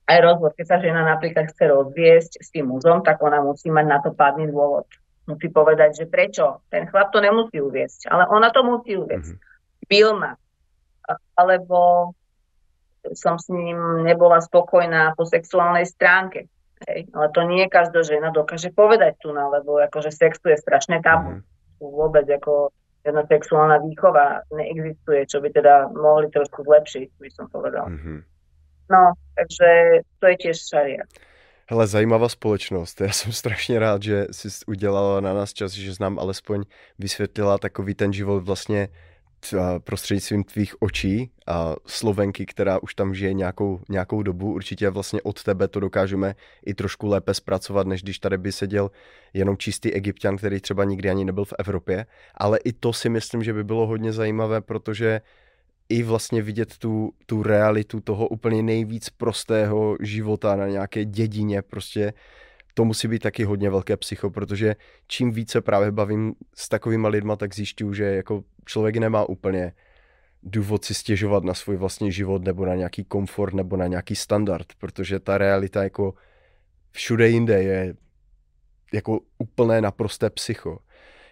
Aj 0.04 0.20
rozvod, 0.20 0.52
keď 0.56 0.66
sa 0.68 0.78
žena 0.84 1.08
napríklad 1.08 1.48
chce 1.48 1.64
rozviesť 1.72 2.44
s 2.44 2.52
tým 2.52 2.68
mužom, 2.68 3.02
tak 3.08 3.24
ona 3.24 3.40
musí 3.40 3.72
mať 3.72 3.86
na 3.88 3.98
to 4.04 4.12
pádny 4.12 4.52
dôvod 4.52 4.88
musí 5.28 5.48
povedať, 5.50 6.04
že 6.04 6.06
prečo. 6.12 6.64
Ten 6.68 6.88
chlap 6.88 7.16
to 7.16 7.24
nemusí 7.24 7.60
uviesť, 7.60 8.12
ale 8.12 8.28
ona 8.28 8.52
to 8.52 8.62
musí 8.64 9.00
uviesť. 9.00 9.36
Mm-hmm. 9.36 9.88
Bil 9.88 10.10
ma. 10.20 10.32
Alebo 11.36 12.12
som 13.16 13.36
s 13.36 13.52
ním 13.52 14.04
nebola 14.08 14.40
spokojná 14.40 15.16
po 15.16 15.28
sexuálnej 15.28 15.88
stránke. 15.88 16.48
Hej. 16.88 17.12
Ale 17.16 17.28
to 17.32 17.42
nie 17.48 17.64
každá 17.72 18.04
žena 18.04 18.32
dokáže 18.32 18.72
povedať 18.72 19.20
tu, 19.20 19.32
lebo 19.32 19.80
akože 19.80 20.12
sex 20.12 20.40
tu 20.40 20.52
je 20.52 20.60
strašné 20.60 21.00
tabu. 21.04 21.40
Mm-hmm. 21.40 21.84
Vôbec 21.84 22.28
ako 22.28 22.72
jedna 23.04 23.28
sexuálna 23.28 23.84
výchova 23.84 24.48
neexistuje, 24.52 25.28
čo 25.28 25.44
by 25.44 25.52
teda 25.52 25.92
mohli 25.92 26.32
trošku 26.32 26.64
zlepšiť, 26.64 27.08
by 27.20 27.30
som 27.32 27.52
povedal. 27.52 27.92
Mm-hmm. 27.92 28.33
No, 28.94 29.14
takže 29.38 30.00
to 30.20 30.28
je 30.28 30.36
tiež 30.38 30.58
šaria. 30.70 31.04
Hele, 31.70 31.88
zajímavá 31.88 32.30
společnost. 32.30 33.02
Já 33.02 33.12
jsem 33.12 33.32
strašně 33.32 33.80
rád, 33.80 34.04
že 34.04 34.28
jsi 34.32 34.50
udělala 34.68 35.22
na 35.22 35.34
nás 35.34 35.54
čas, 35.54 35.72
že 35.72 35.92
nám 36.00 36.20
alespoň 36.20 36.64
vysvětlila 37.00 37.58
takový 37.58 37.96
ten 37.96 38.14
život 38.14 38.44
vlastně 38.44 38.90
prostřednictvím 39.84 40.44
tvých 40.44 40.82
očí 40.82 41.32
a 41.48 41.76
Slovenky, 41.86 42.46
která 42.46 42.84
už 42.84 42.96
tam 42.96 43.16
žije 43.16 43.34
nějakou, 43.34 43.80
nějakou 43.90 44.24
dobu, 44.24 44.54
určitě 44.54 44.90
vlastně 44.90 45.22
od 45.22 45.44
tebe 45.44 45.68
to 45.68 45.80
dokážeme 45.80 46.36
i 46.66 46.74
trošku 46.74 47.08
lépe 47.08 47.34
zpracovat, 47.34 47.88
než 47.88 48.04
když 48.04 48.20
tady 48.20 48.38
by 48.38 48.52
seděl 48.52 48.92
jenom 49.34 49.58
čistý 49.58 49.94
egyptian, 49.94 50.38
který 50.38 50.60
třeba 50.60 50.84
nikdy 50.84 51.10
ani 51.10 51.26
nebyl 51.26 51.46
v 51.46 51.54
Evropě, 51.60 52.06
ale 52.36 52.60
i 52.64 52.74
to 52.74 52.94
si 52.94 53.10
myslím, 53.10 53.44
že 53.44 53.54
by 53.54 53.64
bylo 53.64 53.88
hodně 53.88 54.12
zajímavé, 54.12 54.62
protože 54.62 55.22
i 55.94 56.04
vlastně 56.04 56.42
vidět 56.42 56.78
tu, 56.78 57.14
tu 57.26 57.44
realitu 57.44 58.00
toho 58.00 58.28
úplně 58.28 58.64
nejvíc 58.64 59.10
prostého 59.10 59.98
života 60.02 60.56
na 60.56 60.68
nějaké 60.68 61.06
dědině, 61.06 61.62
prostě 61.62 62.14
to 62.74 62.86
musí 62.86 63.08
být 63.08 63.22
taky 63.22 63.44
hodně 63.44 63.70
velké 63.70 63.98
psycho, 63.98 64.30
protože 64.30 64.76
čím 65.08 65.32
více 65.32 65.62
právě 65.62 65.92
bavím 65.92 66.34
s 66.56 66.70
takovými 66.70 67.08
lidma, 67.08 67.36
tak 67.36 67.56
zjišťuju, 67.56 67.94
že 67.94 68.04
jako 68.04 68.44
člověk 68.66 68.96
nemá 68.96 69.30
úplně 69.30 69.74
důvod 70.44 70.86
si 70.86 70.94
stěžovat 70.94 71.44
na 71.44 71.54
svůj 71.54 71.78
vlastní 71.78 72.12
život 72.12 72.44
nebo 72.44 72.66
na 72.66 72.76
nějaký 72.76 73.04
komfort 73.04 73.54
nebo 73.54 73.78
na 73.78 73.88
nějaký 73.88 74.16
standard, 74.16 74.68
protože 74.78 75.20
ta 75.20 75.38
realita 75.38 75.84
jako 75.84 76.14
všude 76.92 77.30
jinde 77.30 77.64
je 77.64 77.96
jako 78.94 79.20
úplné 79.38 79.82
naprosté 79.82 80.30
psycho. 80.30 80.80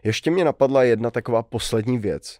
Ještě 0.03 0.31
mě 0.31 0.45
napadla 0.45 0.83
jedna 0.83 1.11
taková 1.11 1.43
poslední 1.43 1.99
věc 1.99 2.39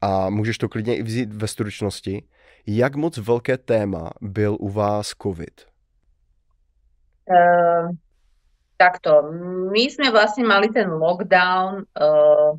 a 0.00 0.30
můžeš 0.30 0.58
to 0.58 0.68
klidně 0.68 0.96
i 0.96 1.02
vzít 1.02 1.32
ve 1.32 1.48
stručnosti. 1.48 2.22
Jak 2.66 2.94
moc 2.94 3.18
velké 3.18 3.58
téma 3.58 4.10
byl 4.20 4.56
u 4.60 4.68
vás 4.68 5.14
COVID? 5.22 5.66
Uh, 7.26 7.90
takto, 8.78 9.22
my 9.74 9.82
sme 9.90 10.14
vlastne 10.14 10.46
mali 10.46 10.70
ten 10.70 10.86
lockdown 10.86 11.82
uh, 11.98 12.54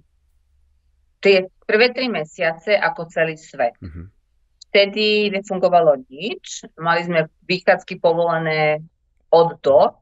tie 1.24 1.48
prvé 1.64 1.96
tri 1.96 2.12
mesiace 2.12 2.76
ako 2.76 3.08
celý 3.08 3.40
svet. 3.40 3.80
Mm-hmm. 3.80 4.06
Vtedy 4.68 5.32
nefungovalo 5.32 6.04
nič, 6.12 6.68
mali 6.76 7.08
sme 7.08 7.32
vychádzky 7.48 8.04
povolené 8.04 8.84
od 9.32 9.56
do. 9.64 9.96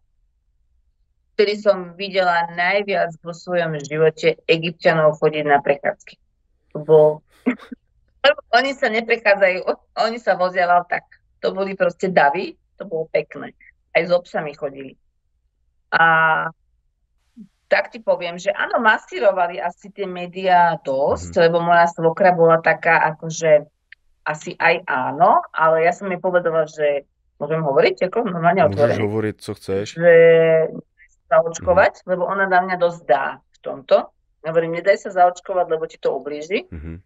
Vtedy 1.37 1.61
som 1.61 1.93
videla 1.93 2.49
najviac 2.57 3.13
vo 3.21 3.29
svojom 3.29 3.77
živote 3.85 4.41
egyptianov 4.49 5.21
chodiť 5.21 5.45
na 5.45 5.61
prechádzky. 5.61 6.17
Bol... 6.75 7.23
oni 8.57 8.71
sa 8.75 8.91
neprechádzajú, 8.91 9.59
oni 10.01 10.17
sa 10.19 10.35
vozia 10.35 10.67
tak. 10.89 11.05
To 11.43 11.53
boli 11.53 11.77
proste 11.77 12.09
davy, 12.09 12.57
to 12.75 12.83
bolo 12.89 13.05
pekné. 13.13 13.53
Aj 13.95 14.01
s 14.03 14.11
obsami 14.11 14.51
chodili. 14.57 14.97
A 15.93 16.03
tak 17.69 17.89
ti 17.93 17.99
poviem, 18.01 18.37
že 18.37 18.53
áno, 18.53 18.77
masírovali 18.81 19.57
asi 19.57 19.89
tie 19.89 20.05
médiá 20.05 20.77
dosť, 20.81 21.31
mm. 21.37 21.41
lebo 21.49 21.57
moja 21.63 21.85
svokra 21.89 22.31
bola 22.33 22.61
taká, 22.61 23.01
akože 23.15 23.65
asi 24.25 24.57
aj 24.57 24.85
áno, 24.89 25.41
ale 25.53 25.85
ja 25.85 25.93
som 25.93 26.09
jej 26.09 26.17
povedala, 26.17 26.65
že 26.65 27.05
môžem 27.37 27.61
hovoriť, 27.61 28.09
ako 28.09 28.25
normálne 28.25 28.65
otvorene. 28.65 28.97
Môžeš 28.97 29.05
hovoriť, 29.05 29.35
co 29.37 29.51
chceš. 29.57 29.85
Že 29.97 30.15
zaočkovať, 31.29 31.93
mm. 32.01 32.05
lebo 32.09 32.23
ona 32.25 32.45
na 32.49 32.59
mňa 32.65 32.75
dosť 32.77 33.01
dá 33.05 33.25
v 33.41 33.57
tomto. 33.61 34.14
Hovorím, 34.45 34.77
nedaj 34.77 35.01
sa 35.01 35.09
zaočkovať, 35.09 35.65
lebo 35.67 35.83
ti 35.89 35.97
to 35.97 36.13
ublíži. 36.13 36.69
Mm-hmm. 36.69 36.97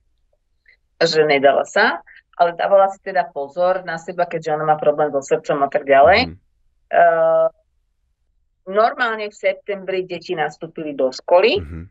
Že 0.99 1.21
nedala 1.31 1.63
sa, 1.63 2.03
ale 2.35 2.59
dávala 2.59 2.91
si 2.91 2.99
teda 2.99 3.31
pozor 3.31 3.87
na 3.87 3.95
seba, 3.95 4.27
keďže 4.27 4.59
ona 4.59 4.67
má 4.67 4.75
problém 4.75 5.07
so 5.15 5.23
srdcom 5.23 5.63
a 5.63 5.69
tak 5.71 5.87
ďalej. 5.87 6.31
Mm. 6.31 6.35
Uh, 6.89 7.47
normálne 8.67 9.31
v 9.31 9.35
septembri 9.35 10.03
deti 10.03 10.35
nastúpili 10.35 10.91
do 10.91 11.09
školy. 11.15 11.63
Mm-hmm. 11.63 11.85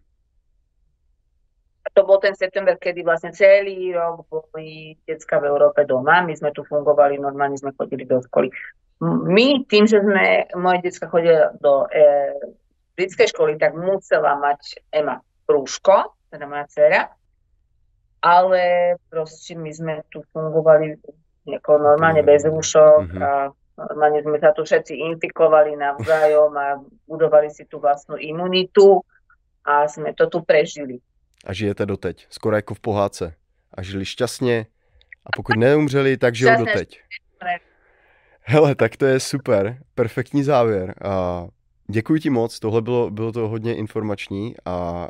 To 1.96 2.00
bol 2.04 2.20
ten 2.20 2.36
september, 2.36 2.76
kedy 2.76 3.00
vlastne 3.00 3.32
celý 3.32 3.96
rok 3.96 4.28
boli 4.28 4.94
detská 5.08 5.40
v 5.40 5.48
Európe 5.48 5.88
doma. 5.88 6.20
My 6.20 6.36
sme 6.36 6.52
tu 6.52 6.62
fungovali, 6.68 7.16
normálne 7.16 7.56
sme 7.56 7.72
chodili 7.72 8.04
do 8.04 8.20
školy. 8.20 8.52
My 9.04 9.64
tým, 9.64 9.88
že 9.88 10.04
sme, 10.04 10.52
moje 10.58 10.84
detská 10.84 11.08
chodila 11.08 11.54
do 11.58 11.88
e, 11.88 12.06
britskej 12.98 13.32
školy, 13.32 13.56
tak 13.56 13.72
musela 13.72 14.36
mať 14.36 14.84
Ema 14.92 15.22
rúško, 15.48 16.14
teda 16.30 16.46
moja 16.46 16.68
dcera. 16.68 17.02
Ale 18.22 18.94
proste 19.10 19.54
my 19.54 19.70
sme 19.72 19.94
tu 20.12 20.22
fungovali 20.34 20.98
normálne 21.64 22.22
bez 22.22 22.44
rúšok 22.44 23.14
mm-hmm. 23.14 23.22
a 23.22 23.30
Normálne 23.78 24.18
sme 24.26 24.42
sa 24.42 24.50
tu 24.50 24.66
všetci 24.66 24.90
infikovali 25.14 25.78
navzájom 25.78 26.50
a 26.58 26.82
budovali 27.06 27.46
si 27.46 27.62
tú 27.70 27.78
vlastnú 27.78 28.18
imunitu 28.18 29.06
a 29.62 29.86
sme 29.86 30.10
to 30.18 30.26
tu 30.26 30.42
prežili. 30.42 30.98
A 31.46 31.54
žijete 31.54 31.86
doteď, 31.86 32.26
skoro 32.26 32.56
jako 32.56 32.74
v 32.74 32.80
pohádce. 32.80 33.26
A 33.74 33.82
žili 33.82 34.04
šťastně 34.04 34.66
a 35.26 35.28
pokud 35.36 35.56
neumřeli, 35.56 36.16
tak 36.16 36.34
žijou 36.34 36.56
doteď. 36.58 37.00
Hele, 38.40 38.74
tak 38.74 38.96
to 38.96 39.06
je 39.06 39.20
super, 39.20 39.78
perfektní 39.94 40.42
závěr. 40.42 40.94
A 41.04 41.46
děkuji 41.86 42.20
ti 42.20 42.30
moc, 42.30 42.58
tohle 42.58 42.82
bylo, 42.82 43.10
bylo 43.10 43.32
to 43.32 43.48
hodně 43.48 43.76
informační 43.76 44.54
a 44.64 45.08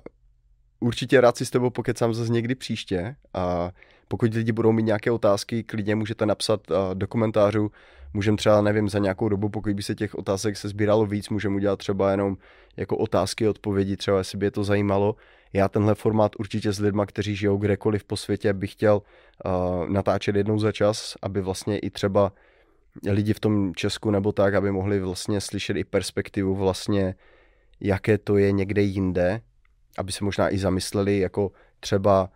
určitě 0.80 1.20
rád 1.20 1.36
si 1.36 1.46
s 1.46 1.50
tebou 1.50 1.70
pokecám 1.70 2.14
zase 2.14 2.32
někdy 2.32 2.54
příště 2.54 3.16
a 3.34 3.70
pokud 4.08 4.34
lidi 4.34 4.52
budou 4.52 4.72
mít 4.72 4.82
nějaké 4.82 5.10
otázky, 5.10 5.62
klidně 5.62 5.94
můžete 5.94 6.26
napsat 6.26 6.60
do 6.94 7.06
komentářů, 7.06 7.70
můžeme 8.14 8.36
třeba, 8.36 8.62
nevím, 8.62 8.88
za 8.88 8.98
nějakou 8.98 9.28
dobu, 9.28 9.48
pokud 9.48 9.72
by 9.72 9.82
se 9.82 9.94
těch 9.94 10.14
otázek 10.14 10.56
se 10.56 10.68
sbíralo 10.68 11.06
víc, 11.06 11.28
můžeme 11.28 11.56
udělat 11.56 11.76
třeba 11.76 12.10
jenom 12.10 12.36
jako 12.76 12.96
otázky, 12.96 13.48
odpovědi, 13.48 13.96
třeba 13.96 14.18
jestli 14.18 14.38
by 14.38 14.46
je 14.46 14.50
to 14.50 14.64
zajímalo. 14.64 15.16
Já 15.52 15.68
tenhle 15.68 15.94
formát 15.94 16.32
určitě 16.38 16.72
s 16.72 16.80
lidma, 16.80 17.06
kteří 17.06 17.36
žijou 17.36 17.56
kdekoliv 17.56 18.04
po 18.04 18.16
světě, 18.16 18.52
bych 18.52 18.72
chtěl 18.72 19.02
uh, 19.44 19.88
natáčet 19.88 20.36
jednou 20.36 20.58
za 20.58 20.72
čas, 20.72 21.16
aby 21.22 21.40
vlastně 21.40 21.78
i 21.78 21.90
třeba 21.90 22.32
lidi 23.06 23.32
v 23.32 23.40
tom 23.40 23.74
Česku 23.74 24.10
nebo 24.10 24.32
tak, 24.32 24.54
aby 24.54 24.72
mohli 24.72 25.00
vlastně 25.00 25.40
slyšet 25.40 25.76
i 25.76 25.84
perspektivu 25.84 26.54
vlastně, 26.54 27.14
jaké 27.80 28.18
to 28.18 28.36
je 28.36 28.52
někde 28.52 28.82
jinde, 28.82 29.40
aby 29.98 30.12
se 30.12 30.24
možná 30.24 30.54
i 30.54 30.58
zamysleli, 30.58 31.18
jako 31.18 31.52
třeba 31.80 32.30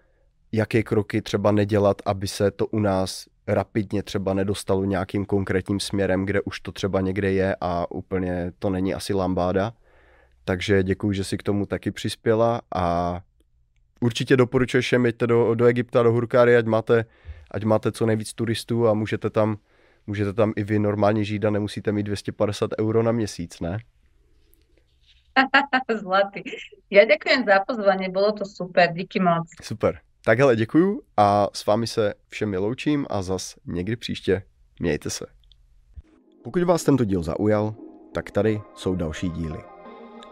jaké 0.52 0.82
kroky 0.82 1.22
třeba 1.22 1.52
nedělat, 1.52 2.02
aby 2.06 2.28
se 2.28 2.50
to 2.50 2.66
u 2.66 2.78
nás 2.78 3.26
rapidně 3.46 4.02
třeba 4.02 4.34
nedostalo 4.34 4.84
nějakým 4.84 5.24
konkrétním 5.24 5.80
směrem, 5.80 6.26
kde 6.26 6.40
už 6.40 6.60
to 6.60 6.72
třeba 6.72 7.00
někde 7.00 7.32
je 7.32 7.56
a 7.60 7.90
úplně 7.90 8.52
to 8.58 8.70
není 8.70 8.94
asi 8.94 9.14
lambáda. 9.14 9.72
Takže 10.44 10.82
děkuji, 10.82 11.12
že 11.12 11.24
si 11.24 11.38
k 11.38 11.42
tomu 11.42 11.66
taky 11.66 11.90
přispěla 11.90 12.60
a 12.74 13.20
určitě 14.00 14.36
doporučuji 14.36 14.80
všem, 14.80 15.06
jeďte 15.06 15.26
do, 15.26 15.54
do 15.54 15.66
Egypta, 15.66 16.02
do 16.02 16.12
Hurkáry, 16.12 16.56
ať 16.56 16.66
máte, 16.66 17.04
ať 17.50 17.64
máte 17.64 17.92
co 17.92 18.06
nejvíc 18.06 18.32
turistů 18.32 18.88
a 18.88 18.94
můžete 18.94 19.30
tam, 19.30 19.56
můžete 20.06 20.32
tam 20.32 20.52
i 20.56 20.64
vy 20.64 20.78
normálně 20.78 21.24
žít 21.24 21.44
a 21.44 21.50
nemusíte 21.50 21.92
mít 21.92 22.02
250 22.02 22.70
euro 22.80 23.02
na 23.02 23.12
měsíc, 23.12 23.60
ne? 23.60 23.78
Zlatý. 26.01 26.43
Já 26.91 27.05
děkuji 27.05 27.45
za 27.47 27.61
pozvání, 27.66 28.09
bylo 28.09 28.33
to 28.33 28.45
super, 28.45 28.93
díky 28.93 29.20
moc. 29.20 29.49
Super. 29.62 30.01
Tak 30.24 30.39
hele, 30.39 30.57
děkuju 30.57 31.03
a 31.16 31.49
s 31.53 31.66
vámi 31.66 31.87
se 31.87 32.14
všemi 32.28 32.59
loučím 32.59 33.07
a 33.11 33.22
zas 33.22 33.55
někdy 33.66 33.97
příště. 33.97 34.43
Mějte 34.80 35.11
se. 35.11 35.26
Pokud 36.45 36.62
vás 36.62 36.85
tento 36.85 37.05
díl 37.05 37.22
zaujal, 37.22 37.74
tak 38.14 38.30
tady 38.30 38.61
jsou 38.74 38.95
další 38.95 39.30
díly. 39.30 39.59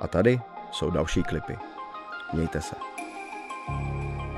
A 0.01 0.09
tady 0.09 0.41
jsou 0.71 0.91
další 0.91 1.23
klipy. 1.23 1.57
Mějte 2.33 2.61
se. 2.61 2.75
thank 3.71 4.23
you 4.23 4.30